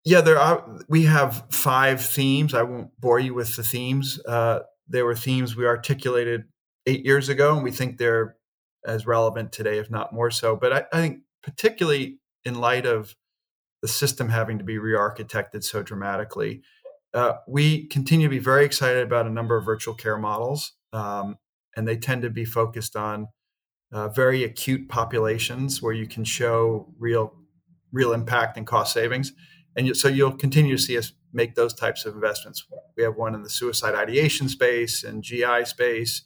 yeah, 0.04 0.20
there 0.20 0.38
are. 0.38 0.68
We 0.90 1.04
have 1.04 1.46
five 1.50 2.04
themes. 2.04 2.54
I 2.54 2.64
won't 2.64 2.92
bore 3.00 3.20
you 3.20 3.34
with 3.34 3.56
the 3.56 3.64
themes. 3.64 4.20
Uh, 4.26 4.60
there 4.90 5.06
were 5.06 5.16
themes 5.16 5.56
we 5.56 5.66
articulated 5.66 6.44
eight 6.86 7.06
years 7.06 7.30
ago, 7.30 7.56
and 7.56 7.64
we 7.64 7.72
think 7.72 7.98
they're 7.98 8.36
as 8.86 9.08
relevant 9.08 9.52
today, 9.52 9.78
if 9.78 9.90
not 9.90 10.14
more 10.14 10.32
so. 10.32 10.56
But 10.56 10.74
I, 10.74 10.86
I 10.92 11.02
think, 11.02 11.20
particularly 11.42 12.20
in 12.46 12.56
light 12.56 12.86
of 12.86 13.16
the 13.82 13.88
system 13.88 14.30
having 14.30 14.58
to 14.58 14.64
be 14.64 14.78
re-architected 14.78 15.64
so 15.64 15.84
dramatically, 15.84 16.62
uh, 17.14 17.34
we 17.48 17.88
continue 17.88 18.28
to 18.28 18.32
be 18.32 18.40
very 18.40 18.66
excited 18.66 19.04
about 19.04 19.28
a 19.28 19.30
number 19.30 19.56
of 19.56 19.66
virtual 19.66 19.94
care 19.94 20.18
models, 20.18 20.74
um, 20.94 21.38
and 21.76 21.88
they 21.88 21.98
tend 21.98 22.24
to 22.24 22.30
be 22.30 22.46
focused 22.46 22.96
on 22.96 23.28
uh, 23.92 24.08
very 24.10 24.44
acute 24.44 24.90
populations 24.90 25.82
where 25.82 25.94
you 25.94 26.08
can 26.08 26.24
show 26.24 26.92
real, 26.98 27.34
real 27.92 28.14
impact 28.14 28.58
and 28.58 28.66
cost 28.66 28.94
savings. 28.94 29.34
And 29.76 29.96
so 29.96 30.08
you'll 30.08 30.36
continue 30.36 30.76
to 30.76 30.82
see 30.82 30.98
us 30.98 31.14
make 31.32 31.56
those 31.56 31.74
types 31.74 32.06
of 32.06 32.16
investments. 32.16 32.66
We 32.96 33.04
have 33.04 33.16
one 33.16 33.36
in 33.36 33.44
the 33.44 33.50
suicide 33.50 33.96
ideation 33.96 34.50
space 34.50 35.04
and 35.04 35.24
GI 35.24 35.66
space. 35.66 36.24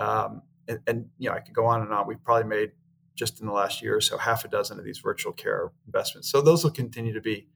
Um, 0.00 0.42
and, 0.68 0.80
and, 0.86 1.06
you 1.18 1.28
know, 1.28 1.36
I 1.36 1.40
could 1.40 1.54
go 1.54 1.66
on 1.66 1.82
and 1.82 1.92
on. 1.92 2.06
We've 2.06 2.22
probably 2.24 2.48
made 2.48 2.72
just 3.14 3.40
in 3.40 3.46
the 3.46 3.52
last 3.52 3.82
year 3.82 3.96
or 3.96 4.00
so 4.00 4.16
half 4.18 4.44
a 4.44 4.48
dozen 4.48 4.78
of 4.78 4.84
these 4.84 4.98
virtual 4.98 5.32
care 5.32 5.72
investments. 5.86 6.30
So 6.30 6.40
those 6.40 6.64
will 6.64 6.70
continue 6.72 7.12
to 7.12 7.20
be 7.20 7.46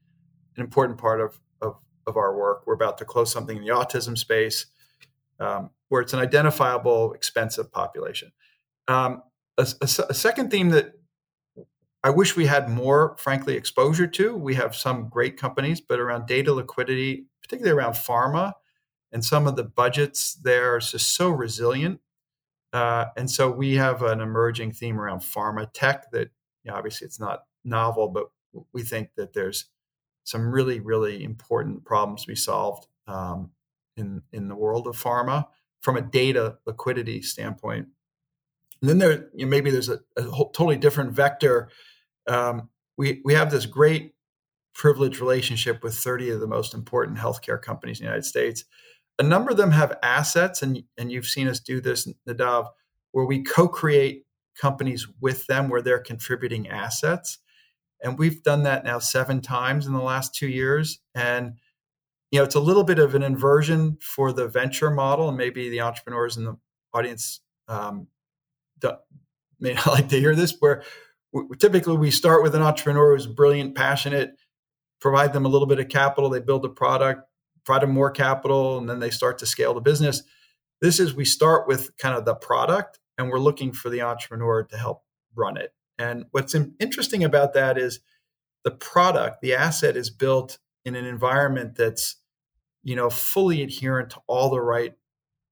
an 0.55 0.63
important 0.63 0.99
part 0.99 1.19
of, 1.21 1.39
of, 1.61 1.75
of 2.07 2.17
our 2.17 2.37
work. 2.37 2.67
We're 2.67 2.75
about 2.75 2.97
to 2.99 3.05
close 3.05 3.31
something 3.31 3.57
in 3.57 3.63
the 3.63 3.69
autism 3.69 4.17
space. 4.17 4.67
um, 5.39 5.69
where 5.89 6.01
it's 6.01 6.13
an 6.13 6.19
identifiable, 6.19 7.13
expensive 7.13 7.71
population. 7.71 8.31
Um, 8.87 9.21
a, 9.57 9.67
a, 9.81 9.87
a, 10.09 10.13
second 10.13 10.51
theme 10.51 10.69
that 10.69 10.93
I 12.03 12.09
wish 12.09 12.35
we 12.35 12.45
had 12.45 12.69
more, 12.69 13.15
frankly, 13.19 13.55
exposure 13.55 14.07
to. 14.07 14.35
We 14.35 14.55
have 14.55 14.75
some 14.75 15.09
great 15.09 15.37
companies, 15.37 15.81
but 15.81 15.99
around 15.99 16.27
data 16.27 16.53
liquidity, 16.53 17.25
particularly 17.41 17.77
around 17.77 17.93
pharma, 17.93 18.53
and 19.11 19.23
some 19.23 19.47
of 19.47 19.55
the 19.55 19.63
budgets 19.63 20.35
there 20.35 20.75
are 20.75 20.79
just 20.79 21.15
so 21.15 21.29
resilient. 21.29 21.99
Uh, 22.75 23.05
and 23.15 23.31
so 23.31 23.49
we 23.49 23.75
have 23.75 24.01
an 24.01 24.19
emerging 24.19 24.73
theme 24.73 24.99
around 24.99 25.21
pharma 25.21 25.65
tech 25.71 26.11
that 26.11 26.29
you 26.65 26.71
know, 26.71 26.75
obviously 26.75 27.05
it's 27.05 27.21
not 27.21 27.43
novel, 27.63 28.09
but 28.09 28.25
we 28.73 28.81
think 28.81 29.11
that 29.15 29.31
there's 29.31 29.67
some 30.25 30.51
really, 30.51 30.81
really 30.81 31.23
important 31.23 31.85
problems 31.85 32.23
to 32.23 32.27
be 32.27 32.35
solved 32.35 32.87
um, 33.07 33.51
in 33.95 34.21
in 34.33 34.49
the 34.49 34.57
world 34.57 34.87
of 34.87 35.01
pharma 35.01 35.45
from 35.79 35.95
a 35.95 36.01
data 36.01 36.57
liquidity 36.65 37.21
standpoint. 37.21 37.87
And 38.81 38.89
then 38.89 38.97
there, 38.97 39.29
you 39.33 39.45
know, 39.45 39.49
maybe 39.49 39.71
there's 39.71 39.87
a, 39.87 40.01
a 40.17 40.23
whole, 40.23 40.49
totally 40.49 40.75
different 40.75 41.13
vector. 41.13 41.69
Um, 42.27 42.67
we 42.97 43.21
we 43.23 43.35
have 43.35 43.51
this 43.51 43.65
great 43.65 44.15
privileged 44.73 45.21
relationship 45.21 45.81
with 45.81 45.95
30 45.95 46.31
of 46.31 46.41
the 46.41 46.47
most 46.47 46.73
important 46.73 47.19
healthcare 47.19 47.61
companies 47.61 48.01
in 48.01 48.03
the 48.03 48.09
United 48.09 48.25
States. 48.25 48.65
A 49.17 49.23
number 49.23 49.51
of 49.51 49.57
them 49.57 49.71
have 49.71 49.97
assets, 50.03 50.61
and 50.61 50.83
and 50.97 51.11
you've 51.11 51.27
seen 51.27 51.47
us 51.47 51.59
do 51.59 51.79
this, 51.79 52.07
Nadav, 52.27 52.67
where 53.11 53.25
we 53.25 53.43
co-create 53.43 54.25
companies 54.59 55.07
with 55.21 55.45
them 55.47 55.69
where 55.69 55.81
they're 55.81 55.99
contributing 55.99 56.67
assets. 56.67 57.39
And 58.01 58.17
we've 58.17 58.43
done 58.43 58.63
that 58.63 58.83
now 58.83 58.99
seven 58.99 59.41
times 59.41 59.87
in 59.87 59.93
the 59.93 60.01
last 60.01 60.35
two 60.35 60.47
years. 60.47 60.99
And 61.13 61.53
you 62.31 62.39
know, 62.39 62.43
it's 62.43 62.55
a 62.55 62.59
little 62.59 62.83
bit 62.83 62.99
of 62.99 63.15
an 63.15 63.23
inversion 63.23 63.97
for 64.01 64.33
the 64.33 64.47
venture 64.47 64.91
model, 64.91 65.29
and 65.29 65.37
maybe 65.37 65.69
the 65.69 65.81
entrepreneurs 65.81 66.37
in 66.37 66.45
the 66.45 66.57
audience 66.93 67.41
um, 67.67 68.07
may 69.59 69.73
not 69.75 69.87
like 69.87 70.09
to 70.09 70.19
hear 70.19 70.35
this. 70.35 70.55
Where 70.59 70.83
we, 71.31 71.43
typically 71.57 71.97
we 71.97 72.11
start 72.11 72.43
with 72.43 72.55
an 72.55 72.61
entrepreneur 72.61 73.15
who's 73.15 73.27
brilliant, 73.27 73.75
passionate, 73.75 74.35
provide 74.99 75.33
them 75.33 75.45
a 75.45 75.49
little 75.49 75.67
bit 75.67 75.79
of 75.79 75.89
capital, 75.89 76.29
they 76.29 76.39
build 76.39 76.65
a 76.65 76.69
product, 76.69 77.29
provide 77.65 77.87
more 77.89 78.11
capital, 78.11 78.77
and 78.77 78.89
then 78.89 78.99
they 78.99 79.09
start 79.09 79.37
to 79.39 79.45
scale 79.45 79.73
the 79.73 79.81
business. 79.81 80.23
This 80.81 80.99
is 80.99 81.15
we 81.15 81.25
start 81.25 81.67
with 81.67 81.95
kind 81.97 82.15
of 82.15 82.25
the 82.25 82.35
product, 82.35 82.99
and 83.17 83.29
we're 83.29 83.39
looking 83.39 83.71
for 83.71 83.89
the 83.89 84.01
entrepreneur 84.01 84.63
to 84.63 84.77
help 84.77 85.03
run 85.35 85.57
it. 85.57 85.73
And 85.97 86.25
what's 86.31 86.55
interesting 86.79 87.23
about 87.23 87.53
that 87.53 87.77
is 87.77 87.99
the 88.63 88.71
product, 88.71 89.41
the 89.41 89.55
asset 89.55 89.95
is 89.95 90.09
built 90.09 90.57
in 90.83 90.95
an 90.95 91.05
environment 91.05 91.75
that's, 91.75 92.17
you 92.83 92.95
know, 92.95 93.09
fully 93.09 93.61
adherent 93.61 94.11
to 94.11 94.21
all 94.27 94.49
the 94.49 94.61
right 94.61 94.93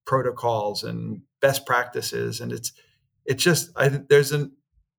protocols 0.05 0.83
and 0.83 1.21
best 1.41 1.65
practices. 1.65 2.41
And 2.41 2.51
it's, 2.51 2.73
it's 3.25 3.41
just, 3.43 3.71
I 3.75 3.89
think 3.89 4.09
there's 4.09 4.31
an, 4.31 4.51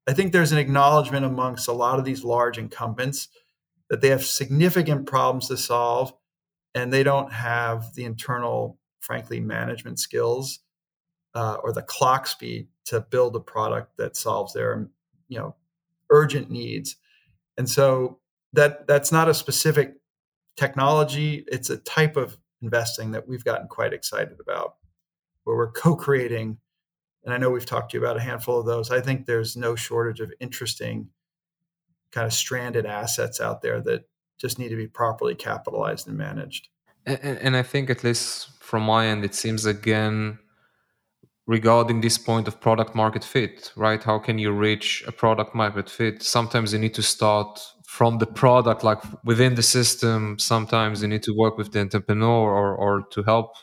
I 0.07 0.12
think 0.12 0.33
there's 0.33 0.53
an 0.53 0.59
acknowledgement 0.59 1.24
amongst 1.27 1.68
a 1.68 1.72
lot 1.72 1.98
of 1.98 2.05
these 2.05 2.24
large 2.24 2.59
incumbents 2.59 3.29
that 3.90 4.00
they 4.00 4.09
have 4.09 4.24
significant 4.24 5.07
problems 5.07 5.48
to 5.48 5.57
solve 5.57 6.14
and 6.75 6.93
they 6.93 7.03
don't 7.03 7.33
have 7.33 7.95
the 7.95 8.05
internal, 8.05 8.79
frankly, 9.01 9.41
management 9.41 9.99
skills 9.99 10.61
uh, 11.35 11.57
or 11.63 11.73
the 11.73 11.83
clock 11.83 12.27
speed 12.27 12.69
to 12.87 13.01
build 13.01 13.37
a 13.37 13.41
product 13.41 13.97
that 13.97 14.17
solves 14.17 14.53
their 14.53 14.89
you 15.29 15.39
know 15.39 15.55
urgent 16.11 16.51
needs. 16.51 16.97
And 17.57 17.69
so 17.69 18.19
that 18.53 18.87
that's 18.87 19.13
not 19.13 19.29
a 19.29 19.35
specific 19.35 19.95
technology. 20.57 21.45
It's 21.49 21.71
a 21.71 21.79
type 21.79 22.17
of 22.17 22.37
investing 22.63 23.13
that 23.13 23.29
we've 23.29 23.45
gotten 23.45 23.69
quite 23.69 23.93
excited 23.93 24.39
about 24.41 24.77
where 25.45 25.57
we're 25.57 25.71
co-creating 25.71 26.57
and 27.25 27.35
i 27.35 27.37
know 27.37 27.51
we've 27.51 27.67
talked 27.67 27.91
to 27.91 27.99
you 27.99 28.03
about 28.03 28.17
a 28.17 28.21
handful 28.21 28.59
of 28.59 28.67
those. 28.67 28.91
I 28.91 29.01
think 29.01 29.27
there's 29.27 29.57
no 29.57 29.75
shortage 29.75 30.21
of 30.21 30.33
interesting 30.41 31.09
kind 32.13 32.27
of 32.27 32.33
stranded 32.33 32.87
assets 32.87 33.41
out 33.41 33.61
there 33.61 33.81
that 33.83 34.05
just 34.38 34.59
need 34.59 34.68
to 34.68 34.77
be 34.77 34.87
properly 34.87 35.35
capitalized 35.35 36.09
and 36.09 36.16
managed 36.16 36.68
and, 37.07 37.38
and 37.38 37.57
i 37.57 37.62
think 37.62 37.90
at 37.90 38.05
least 38.05 38.51
from 38.61 38.83
my 38.83 39.07
end 39.07 39.25
it 39.25 39.35
seems 39.35 39.66
again 39.66 40.38
regarding 41.47 42.01
this 42.01 42.16
point 42.16 42.49
of 42.49 42.61
product 42.61 42.94
market 42.94 43.23
fit, 43.23 43.73
right? 43.77 44.03
How 44.03 44.18
can 44.18 44.38
you 44.38 44.51
reach 44.51 45.05
a 45.07 45.12
product 45.12 45.55
market 45.55 45.90
fit? 45.90 46.23
Sometimes 46.23 46.73
you 46.73 46.79
need 46.79 46.94
to 46.94 47.03
start 47.03 47.61
from 47.85 48.18
the 48.18 48.27
product, 48.27 48.83
like 48.83 49.01
within 49.25 49.55
the 49.55 49.62
system. 49.62 50.38
Sometimes 50.38 51.03
you 51.03 51.09
need 51.09 51.23
to 51.25 51.37
work 51.37 51.59
with 51.59 51.73
the 51.73 51.81
entrepreneur 51.81 52.51
or, 52.51 52.75
or 52.75 53.03
to 53.11 53.23
help 53.23 53.55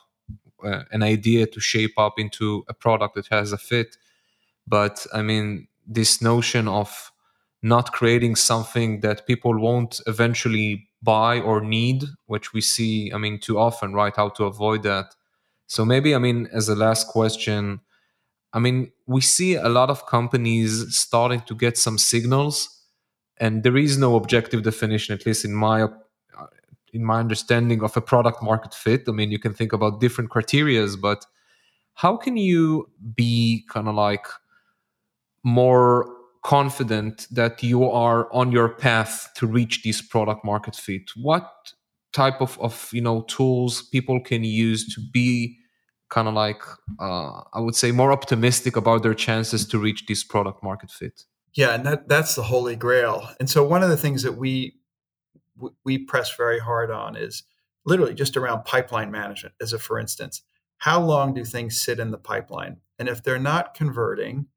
uh, 0.63 0.84
an 0.91 1.01
idea 1.01 1.47
to 1.47 1.60
shape 1.60 1.97
up 1.97 2.13
into 2.19 2.63
a 2.69 2.73
product 2.73 3.15
that 3.15 3.27
has 3.27 3.51
a 3.51 3.57
fit. 3.57 3.97
But 4.67 5.05
I 5.12 5.23
mean, 5.23 5.67
this 5.88 6.21
notion 6.21 6.67
of 6.67 7.11
not 7.62 7.91
creating 7.93 8.36
something 8.36 9.02
that 9.02 9.28
people 9.28 9.60
won't 9.60 10.02
eventually 10.08 10.88
buy 11.04 11.39
or 11.39 11.62
need, 11.62 12.04
which 12.26 12.54
we 12.54 12.62
see, 12.62 13.12
I 13.13 13.17
mean, 13.17 13.39
too 13.39 13.58
often, 13.60 13.93
right? 13.93 14.15
How 14.15 14.30
to 14.30 14.45
avoid 14.45 14.84
that 14.84 15.15
so 15.71 15.86
maybe 15.86 16.13
I 16.13 16.17
mean 16.17 16.50
as 16.52 16.67
a 16.67 16.76
last 16.76 17.08
question, 17.08 17.80
I 18.52 18.60
mean 18.60 18.91
we 19.08 19.21
see 19.21 19.56
a 19.56 19.69
lot 19.69 19.89
of 19.89 20.06
companies 20.06 20.93
starting 20.93 21.39
to 21.43 21.56
get 21.56 21.78
some 21.78 21.97
signals 21.97 22.67
and 23.38 23.63
there 23.63 23.78
is 23.78 23.97
no 23.97 24.17
objective 24.17 24.63
definition 24.63 25.15
at 25.15 25.26
least 25.26 25.45
in 25.45 25.54
my 25.54 25.84
uh, 25.84 26.47
in 26.91 27.06
my 27.06 27.21
understanding 27.21 27.84
of 27.84 27.95
a 27.95 28.02
product 28.02 28.43
market 28.43 28.74
fit. 28.74 29.04
I 29.08 29.12
mean 29.13 29.32
you 29.32 29.39
can 29.39 29.54
think 29.54 29.71
about 29.71 30.02
different 30.02 30.30
criterias 30.30 31.00
but 31.00 31.26
how 31.93 32.17
can 32.17 32.36
you 32.36 32.89
be 33.15 33.65
kind 33.69 33.88
of 33.88 33.95
like 33.95 34.28
more 35.45 36.06
confident 36.43 37.27
that 37.32 37.62
you 37.62 37.89
are 37.89 38.32
on 38.34 38.51
your 38.51 38.69
path 38.69 39.30
to 39.36 39.45
reach 39.45 39.84
this 39.84 40.01
product 40.01 40.43
market 40.43 40.75
fit 40.75 41.12
what 41.15 41.47
type 42.13 42.41
of, 42.41 42.60
of 42.60 42.89
you 42.91 43.01
know 43.01 43.21
tools 43.23 43.84
people 43.89 44.19
can 44.19 44.43
use 44.43 44.93
to 44.93 45.01
be 45.13 45.58
kind 46.10 46.27
of 46.27 46.34
like 46.34 46.62
uh, 46.99 47.41
I 47.54 47.60
would 47.60 47.75
say 47.75 47.91
more 47.91 48.12
optimistic 48.12 48.75
about 48.75 49.01
their 49.01 49.13
chances 49.15 49.65
to 49.67 49.80
reach 49.80 50.06
this 50.06 50.23
product 50.23 50.62
market 50.62 50.91
fit. 50.91 51.23
Yeah, 51.54 51.73
and 51.73 51.86
that 51.86 52.08
that's 52.08 52.36
the 52.36 52.43
holy 52.43 52.75
grail. 52.75 53.27
And 53.39 53.49
so 53.49 53.65
one 53.65 53.82
of 53.82 53.89
the 53.89 53.97
things 53.97 54.23
that 54.23 54.38
we 54.38 54.75
we 55.84 55.97
press 55.97 56.36
very 56.36 56.60
hard 56.60 56.91
on 56.91 57.15
is 57.15 57.43
literally 57.86 58.13
just 58.13 58.38
around 58.38 58.65
pipeline 58.65 59.10
management. 59.10 59.56
As 59.60 59.73
a 59.73 59.80
for 59.80 59.99
instance, 59.99 60.43
how 60.77 61.01
long 61.01 61.34
do 61.34 61.43
things 61.43 61.82
sit 61.82 61.99
in 61.99 62.12
the 62.12 62.17
pipeline? 62.17 62.77
And 62.99 63.10
if 63.10 63.23
they're 63.23 63.39
not 63.39 63.73
converting, 63.73 64.47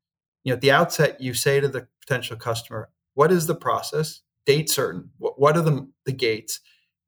you 0.44 0.50
know, 0.50 0.54
at 0.54 0.60
the 0.60 0.70
outset, 0.70 1.20
you 1.20 1.34
say 1.34 1.60
to 1.60 1.68
the 1.68 1.88
potential 2.00 2.36
customer, 2.36 2.90
"What 3.14 3.32
is 3.32 3.46
the 3.46 3.54
process? 3.54 4.20
Date 4.46 4.70
certain. 4.70 5.10
What, 5.18 5.40
what 5.40 5.56
are 5.56 5.62
the 5.62 5.88
the 6.04 6.12
gates?" 6.12 6.60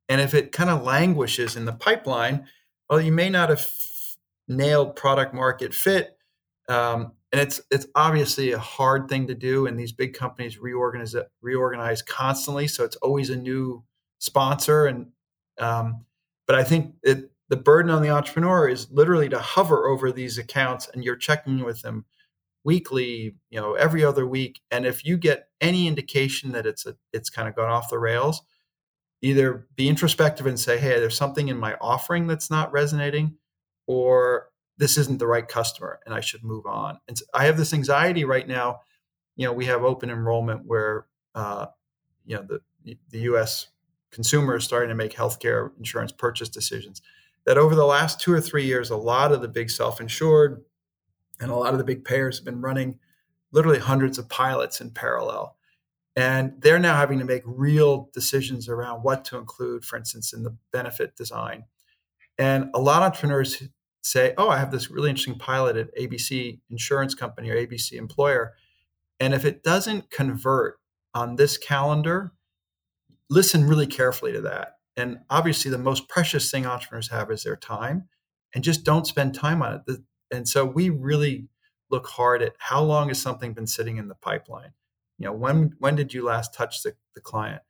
And 0.09 0.20
if 0.20 0.35
it 0.35 0.53
kind 0.53 0.70
of 0.70 0.83
languishes 0.83 1.57
in 1.57 1.64
the 1.64 1.72
pipeline, 1.72 2.46
well, 2.88 3.01
you 3.01 3.12
may 3.12 3.31
not 3.31 3.49
have 3.49 3.66
nailed 4.49 4.96
product 4.96 5.35
market 5.35 5.75
fit. 5.75 6.16
Um, 6.68 7.12
and 7.33 7.40
it's 7.40 7.61
it's 7.70 7.87
obviously 7.94 8.53
a 8.53 8.59
hard 8.59 9.09
thing 9.09 9.27
to 9.27 9.35
do, 9.35 9.66
and 9.66 9.79
these 9.79 9.92
big 9.92 10.14
companies 10.14 10.59
reorganize 10.59 11.14
reorganize 11.42 12.03
constantly, 12.03 12.66
so 12.68 12.85
it's 12.85 12.96
always 12.96 13.31
a 13.31 13.37
new 13.37 13.85
sponsor. 14.18 14.87
And 14.87 15.09
um, 15.59 16.05
but 16.46 16.57
I 16.57 16.64
think 16.64 16.94
it, 17.03 17.31
the 17.49 17.57
burden 17.57 17.90
on 17.90 18.03
the 18.03 18.11
entrepreneur 18.11 18.68
is 18.68 18.90
literally 18.90 19.29
to 19.29 19.38
hover 19.38 19.88
over 19.88 20.12
these 20.12 20.38
accounts, 20.38 20.88
and 20.92 21.05
you're 21.05 21.16
checking 21.16 21.64
with 21.64 21.83
them 21.83 22.05
weekly, 22.67 23.37
you 23.49 23.61
know, 23.61 23.75
every 23.75 24.05
other 24.05 24.27
week. 24.27 24.61
And 24.73 24.85
if 24.85 25.05
you 25.05 25.17
get 25.17 25.49
any 25.61 25.87
indication 25.87 26.51
that 26.53 26.67
it's 26.67 26.85
a 26.85 26.97
it's 27.13 27.31
kind 27.31 27.49
of 27.49 27.55
gone 27.55 27.71
off 27.71 27.89
the 27.89 27.99
rails, 27.99 28.43
either 29.23 29.69
be 29.77 29.89
introspective 29.89 30.47
and 30.47 30.59
say, 30.59 30.77
hey, 30.77 30.99
there's 30.99 31.17
something 31.17 31.47
in 31.47 31.59
my 31.59 31.77
offering 31.81 32.27
that's 32.27 32.51
not 32.51 32.73
resonating 32.73 33.37
or 33.87 34.49
this 34.79 34.99
isn't 34.99 35.21
the 35.21 35.29
right 35.29 35.47
customer 35.47 36.01
and 36.05 36.14
I 36.14 36.21
should 36.21 36.43
move 36.43 36.67
on. 36.67 36.99
And 37.07 37.17
so 37.17 37.25
I 37.33 37.45
have 37.45 37.57
this 37.57 37.73
anxiety 37.73 38.25
right 38.25 38.47
now. 38.47 38.81
You 39.37 39.47
know, 39.47 39.53
we 39.53 39.67
have 39.67 39.85
open 39.85 40.11
enrollment 40.11 40.67
where, 40.67 41.07
uh, 41.37 41.67
you 42.25 42.35
know, 42.35 42.43
the, 42.83 42.99
the 43.11 43.21
US 43.21 43.69
consumer 44.11 44.57
is 44.57 44.64
starting 44.64 44.89
to 44.89 44.97
make 44.97 45.12
healthcare 45.12 45.71
insurance 45.79 46.11
purchase 46.11 46.49
decisions. 46.49 47.01
That 47.45 47.59
over 47.59 47.77
the 47.77 47.87
last 47.87 48.21
two 48.21 48.33
or 48.33 48.41
three 48.41 48.64
years, 48.64 48.91
a 48.91 48.97
lot 48.97 49.31
of 49.31 49.41
the 49.41 49.47
big 49.47 49.71
self 49.71 50.01
insured 50.01 50.64
and 51.41 51.51
a 51.51 51.57
lot 51.57 51.72
of 51.72 51.78
the 51.78 51.84
big 51.84 52.05
payers 52.05 52.39
have 52.39 52.45
been 52.45 52.61
running 52.61 52.99
literally 53.53 53.78
hundreds 53.78 54.18
of 54.18 54.28
pilots 54.28 54.80
in 54.80 54.91
parallel. 54.91 55.57
And 56.14 56.55
they're 56.59 56.78
now 56.78 56.97
having 56.97 57.18
to 57.18 57.24
make 57.24 57.43
real 57.45 58.09
decisions 58.14 58.68
around 58.68 59.03
what 59.03 59.24
to 59.26 59.37
include, 59.37 59.84
for 59.84 59.99
instance, 59.99 60.32
in 60.32 60.43
the 60.43 60.57
benefit 60.72 61.14
design. 61.16 61.64
And 62.39 62.70
a 62.74 62.80
lot 62.80 63.03
of 63.03 63.09
entrepreneurs 63.09 63.62
say, 64.03 64.32
oh, 64.39 64.49
I 64.49 64.59
have 64.59 64.70
this 64.70 64.91
really 64.91 65.11
interesting 65.11 65.39
pilot 65.39 65.76
at 65.76 65.95
ABC 65.97 66.61
Insurance 66.70 67.14
Company 67.14 67.51
or 67.51 67.57
ABC 67.57 67.93
Employer. 67.93 68.55
And 69.20 69.34
if 69.34 69.45
it 69.45 69.62
doesn't 69.62 70.11
convert 70.11 70.78
on 71.14 71.37
this 71.37 71.59
calendar, 71.59 72.32
listen 73.28 73.66
really 73.66 73.87
carefully 73.87 74.32
to 74.32 74.41
that. 74.43 74.78
And 74.97 75.18
obviously, 75.28 75.70
the 75.70 75.78
most 75.78 76.09
precious 76.09 76.51
thing 76.51 76.64
entrepreneurs 76.66 77.11
have 77.11 77.30
is 77.30 77.43
their 77.43 77.57
time. 77.57 78.09
and 78.55 78.64
just 78.64 78.84
don't 78.84 79.07
spend 79.07 79.34
time 79.34 79.61
on 79.62 79.74
it. 79.74 80.01
And 80.31 80.49
so 80.49 80.64
we 80.64 80.91
really 80.91 81.49
look 81.91 82.07
hard 82.07 82.43
at 82.43 82.55
how 82.59 82.83
long 82.83 83.09
has 83.09 83.20
something 83.20 83.53
been 83.53 83.66
sitting 83.66 83.97
in 83.97 84.09
the 84.09 84.14
pipeline. 84.14 84.72
You 85.18 85.27
know, 85.27 85.33
when 85.33 85.74
when 85.79 85.97
did 85.97 86.12
you 86.12 86.24
last 86.24 86.53
touch 86.53 86.83
the, 86.83 86.95
the 87.14 87.20
client? 87.20 87.62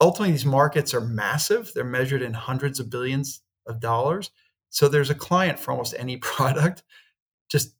Ultimately, 0.00 0.32
these 0.32 0.46
markets 0.46 0.94
are 0.94 1.00
massive. 1.00 1.72
They're 1.74 1.84
measured 1.84 2.22
in 2.22 2.32
hundreds 2.34 2.78
of 2.78 2.88
billions 2.88 3.42
of 3.66 3.80
dollars. 3.80 4.30
So 4.70 4.88
there's 4.88 5.10
a 5.10 5.14
client 5.14 5.58
for 5.58 5.72
almost 5.72 5.94
any 5.98 6.16
product. 6.18 6.82
Just 7.50 7.74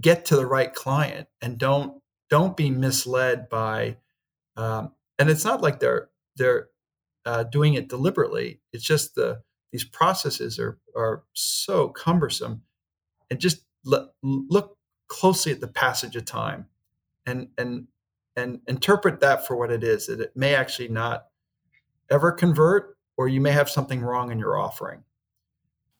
get 0.00 0.26
to 0.26 0.36
the 0.36 0.46
right 0.46 0.72
client 0.74 1.28
and 1.40 1.58
don't 1.58 2.00
don't 2.30 2.56
be 2.56 2.70
misled 2.70 3.48
by 3.48 3.96
um, 4.56 4.92
and 5.18 5.30
it's 5.30 5.44
not 5.44 5.62
like 5.62 5.80
they're 5.80 6.08
they're 6.36 6.68
uh, 7.24 7.44
doing 7.44 7.74
it 7.74 7.88
deliberately 7.88 8.60
it's 8.72 8.84
just 8.84 9.14
the 9.14 9.40
these 9.72 9.84
processes 9.84 10.58
are 10.58 10.78
are 10.96 11.22
so 11.32 11.88
cumbersome 11.88 12.62
and 13.34 13.40
just 13.40 13.64
look, 13.84 14.14
look 14.22 14.78
closely 15.08 15.52
at 15.52 15.60
the 15.60 15.68
passage 15.68 16.16
of 16.16 16.24
time 16.24 16.66
and 17.26 17.48
and 17.58 17.86
and 18.36 18.60
interpret 18.66 19.20
that 19.20 19.46
for 19.46 19.56
what 19.56 19.70
it 19.70 19.84
is 19.84 20.06
that 20.06 20.20
it 20.20 20.36
may 20.36 20.54
actually 20.54 20.88
not 20.88 21.26
ever 22.10 22.32
convert 22.32 22.96
or 23.16 23.28
you 23.28 23.40
may 23.40 23.52
have 23.52 23.68
something 23.68 24.00
wrong 24.00 24.32
in 24.32 24.38
your 24.38 24.56
offering 24.58 25.04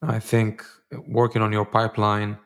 i 0.01 0.19
think 0.19 0.63
working 1.07 1.41
on 1.41 1.51
your 1.51 1.65
pipeline 1.65 2.37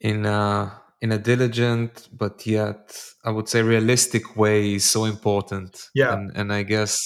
in 0.00 0.26
a, 0.26 0.72
in 1.00 1.12
a 1.12 1.18
diligent 1.18 2.08
but 2.12 2.46
yet 2.46 2.96
I 3.24 3.30
would 3.30 3.48
say 3.48 3.62
realistic 3.62 4.36
way 4.36 4.74
is 4.74 4.84
so 4.84 5.06
important. 5.06 5.88
Yeah, 5.94 6.12
and, 6.12 6.30
and 6.36 6.52
I 6.52 6.62
guess 6.62 6.98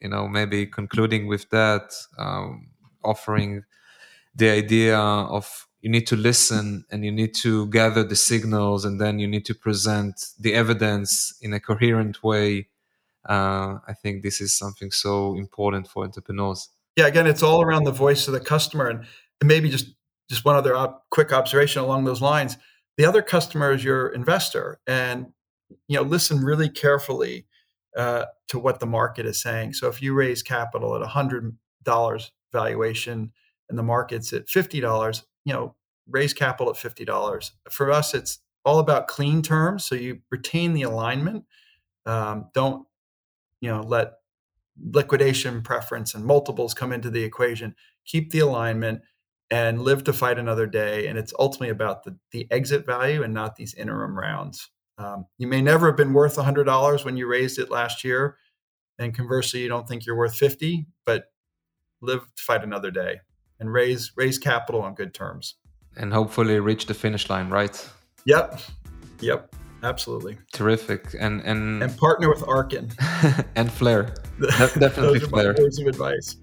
you 0.00 0.08
know 0.08 0.28
maybe 0.28 0.66
concluding 0.66 1.26
with 1.26 1.50
that, 1.50 1.92
um, 2.16 2.68
offering 3.04 3.64
the 4.34 4.50
idea 4.50 4.96
of 4.96 5.67
you 5.80 5.90
need 5.90 6.06
to 6.08 6.16
listen 6.16 6.84
and 6.90 7.04
you 7.04 7.12
need 7.12 7.34
to 7.34 7.66
gather 7.68 8.02
the 8.02 8.16
signals 8.16 8.84
and 8.84 9.00
then 9.00 9.18
you 9.18 9.28
need 9.28 9.44
to 9.46 9.54
present 9.54 10.26
the 10.38 10.54
evidence 10.54 11.34
in 11.40 11.52
a 11.52 11.60
coherent 11.60 12.22
way. 12.22 12.68
Uh, 13.28 13.78
I 13.86 13.92
think 13.92 14.22
this 14.22 14.40
is 14.40 14.52
something 14.52 14.90
so 14.90 15.36
important 15.36 15.86
for 15.86 16.04
entrepreneurs. 16.04 16.70
Yeah, 16.96 17.06
again, 17.06 17.26
it's 17.26 17.42
all 17.42 17.62
around 17.62 17.84
the 17.84 17.92
voice 17.92 18.26
of 18.26 18.34
the 18.34 18.40
customer, 18.40 18.88
and, 18.88 19.04
and 19.40 19.48
maybe 19.48 19.68
just 19.68 19.94
just 20.28 20.44
one 20.44 20.56
other 20.56 20.74
op- 20.74 21.04
quick 21.10 21.32
observation 21.32 21.80
along 21.82 22.04
those 22.04 22.20
lines. 22.20 22.56
The 22.96 23.04
other 23.04 23.22
customer 23.22 23.72
is 23.72 23.84
your 23.84 24.08
investor, 24.08 24.80
and 24.86 25.26
you 25.86 25.96
know 25.96 26.02
listen 26.02 26.40
really 26.40 26.68
carefully 26.68 27.46
uh, 27.96 28.24
to 28.48 28.58
what 28.58 28.80
the 28.80 28.86
market 28.86 29.26
is 29.26 29.40
saying. 29.40 29.74
So 29.74 29.88
if 29.88 30.02
you 30.02 30.14
raise 30.14 30.42
capital 30.42 30.96
at 30.96 31.06
hundred 31.06 31.56
dollars 31.84 32.32
valuation 32.52 33.32
and 33.68 33.78
the 33.78 33.82
market's 33.82 34.32
at 34.32 34.48
fifty 34.48 34.80
dollars, 34.80 35.24
you 35.48 35.54
know 35.54 35.74
raise 36.06 36.34
capital 36.34 36.70
at 36.70 36.76
fifty 36.76 37.06
dollars. 37.06 37.52
For 37.70 37.90
us, 37.90 38.12
it's 38.12 38.40
all 38.64 38.80
about 38.80 39.08
clean 39.08 39.40
terms, 39.40 39.84
so 39.84 39.94
you 39.94 40.20
retain 40.30 40.74
the 40.74 40.82
alignment. 40.82 41.44
Um, 42.04 42.50
don't 42.52 42.86
you 43.60 43.70
know 43.70 43.80
let 43.80 44.12
liquidation 44.80 45.62
preference 45.62 46.14
and 46.14 46.24
multiples 46.24 46.74
come 46.74 46.92
into 46.92 47.10
the 47.10 47.24
equation. 47.24 47.74
Keep 48.04 48.30
the 48.30 48.40
alignment 48.40 49.00
and 49.50 49.82
live 49.82 50.04
to 50.04 50.12
fight 50.12 50.38
another 50.38 50.66
day. 50.66 51.06
And 51.06 51.18
it's 51.18 51.32
ultimately 51.38 51.70
about 51.70 52.04
the, 52.04 52.16
the 52.32 52.46
exit 52.50 52.84
value 52.84 53.22
and 53.22 53.32
not 53.32 53.56
these 53.56 53.74
interim 53.74 54.16
rounds. 54.16 54.70
Um, 54.98 55.26
you 55.38 55.46
may 55.46 55.62
never 55.62 55.86
have 55.86 55.96
been 55.96 56.12
worth 56.12 56.36
$100 56.36 57.04
when 57.04 57.16
you 57.16 57.26
raised 57.26 57.58
it 57.58 57.70
last 57.70 58.04
year. 58.04 58.36
And 58.98 59.14
conversely, 59.14 59.60
you 59.60 59.68
don't 59.68 59.88
think 59.88 60.04
you're 60.04 60.16
worth 60.16 60.36
50, 60.36 60.86
but 61.06 61.24
live 62.02 62.20
to 62.36 62.42
fight 62.42 62.62
another 62.62 62.90
day 62.90 63.20
and 63.60 63.72
raise 63.72 64.12
raise 64.16 64.38
capital 64.38 64.82
on 64.82 64.94
good 64.94 65.14
terms. 65.14 65.54
And 65.96 66.12
hopefully 66.12 66.60
reach 66.60 66.86
the 66.86 66.94
finish 66.94 67.28
line, 67.28 67.50
right? 67.50 67.88
Yep. 68.24 68.60
Yep. 69.20 69.54
Absolutely. 69.82 70.38
Terrific. 70.52 71.14
And 71.18 71.40
and 71.42 71.82
and 71.82 71.96
partner 71.96 72.28
with 72.28 72.46
Arkin. 72.46 72.90
and 73.56 73.70
Flare. 73.70 74.14
Definitely 74.40 75.20
Flare. 75.20 75.54
words 75.58 75.78
of 75.78 75.86
advice. 75.86 76.36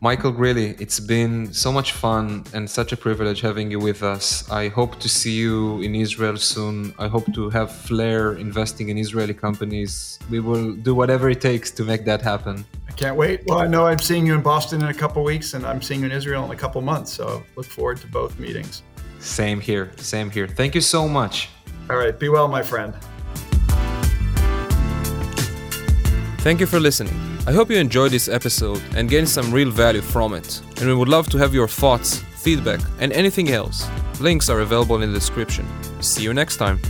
Michael 0.00 0.30
Greeley, 0.30 0.76
it's 0.78 1.00
been 1.00 1.50
so 1.54 1.72
much 1.72 1.92
fun 1.92 2.44
and 2.52 2.68
such 2.68 2.92
a 2.92 2.96
privilege 2.98 3.40
having 3.40 3.70
you 3.70 3.78
with 3.78 4.02
us. 4.02 4.48
I 4.50 4.68
hope 4.68 5.00
to 5.00 5.08
see 5.08 5.32
you 5.32 5.80
in 5.80 5.94
Israel 5.94 6.36
soon. 6.36 6.92
I 6.98 7.08
hope 7.08 7.32
to 7.32 7.48
have 7.48 7.74
Flare 7.74 8.34
investing 8.34 8.90
in 8.90 8.98
Israeli 8.98 9.32
companies. 9.32 10.18
We 10.30 10.40
will 10.40 10.74
do 10.74 10.94
whatever 10.94 11.30
it 11.30 11.40
takes 11.40 11.70
to 11.72 11.82
make 11.82 12.04
that 12.04 12.20
happen. 12.20 12.66
I 12.86 12.92
can't 12.92 13.16
wait. 13.16 13.44
Well, 13.46 13.58
I 13.58 13.66
know 13.66 13.86
I'm 13.86 13.98
seeing 13.98 14.26
you 14.26 14.34
in 14.34 14.42
Boston 14.42 14.82
in 14.82 14.88
a 14.88 14.94
couple 14.94 15.24
weeks 15.24 15.54
and 15.54 15.64
I'm 15.66 15.80
seeing 15.80 16.00
you 16.00 16.06
in 16.06 16.12
Israel 16.12 16.44
in 16.44 16.50
a 16.50 16.56
couple 16.56 16.82
months. 16.82 17.10
So 17.10 17.42
look 17.56 17.66
forward 17.66 17.96
to 18.02 18.06
both 18.06 18.38
meetings. 18.38 18.82
Same 19.18 19.60
here. 19.60 19.92
Same 19.96 20.30
here. 20.30 20.46
Thank 20.46 20.74
you 20.74 20.82
so 20.82 21.08
much. 21.08 21.48
All 21.88 21.96
right. 21.96 22.16
Be 22.18 22.28
well, 22.28 22.48
my 22.48 22.62
friend. 22.62 22.92
Thank 26.40 26.60
you 26.60 26.66
for 26.66 26.78
listening. 26.78 27.25
I 27.48 27.52
hope 27.52 27.70
you 27.70 27.76
enjoyed 27.76 28.10
this 28.10 28.28
episode 28.28 28.82
and 28.96 29.08
gained 29.08 29.28
some 29.28 29.52
real 29.52 29.70
value 29.70 30.02
from 30.02 30.34
it. 30.34 30.60
And 30.78 30.88
we 30.88 30.94
would 30.94 31.08
love 31.08 31.28
to 31.28 31.38
have 31.38 31.54
your 31.54 31.68
thoughts, 31.68 32.18
feedback, 32.34 32.80
and 32.98 33.12
anything 33.12 33.50
else. 33.50 33.88
Links 34.18 34.50
are 34.50 34.62
available 34.62 35.00
in 35.00 35.12
the 35.12 35.18
description. 35.18 35.64
See 36.02 36.24
you 36.24 36.34
next 36.34 36.56
time. 36.56 36.80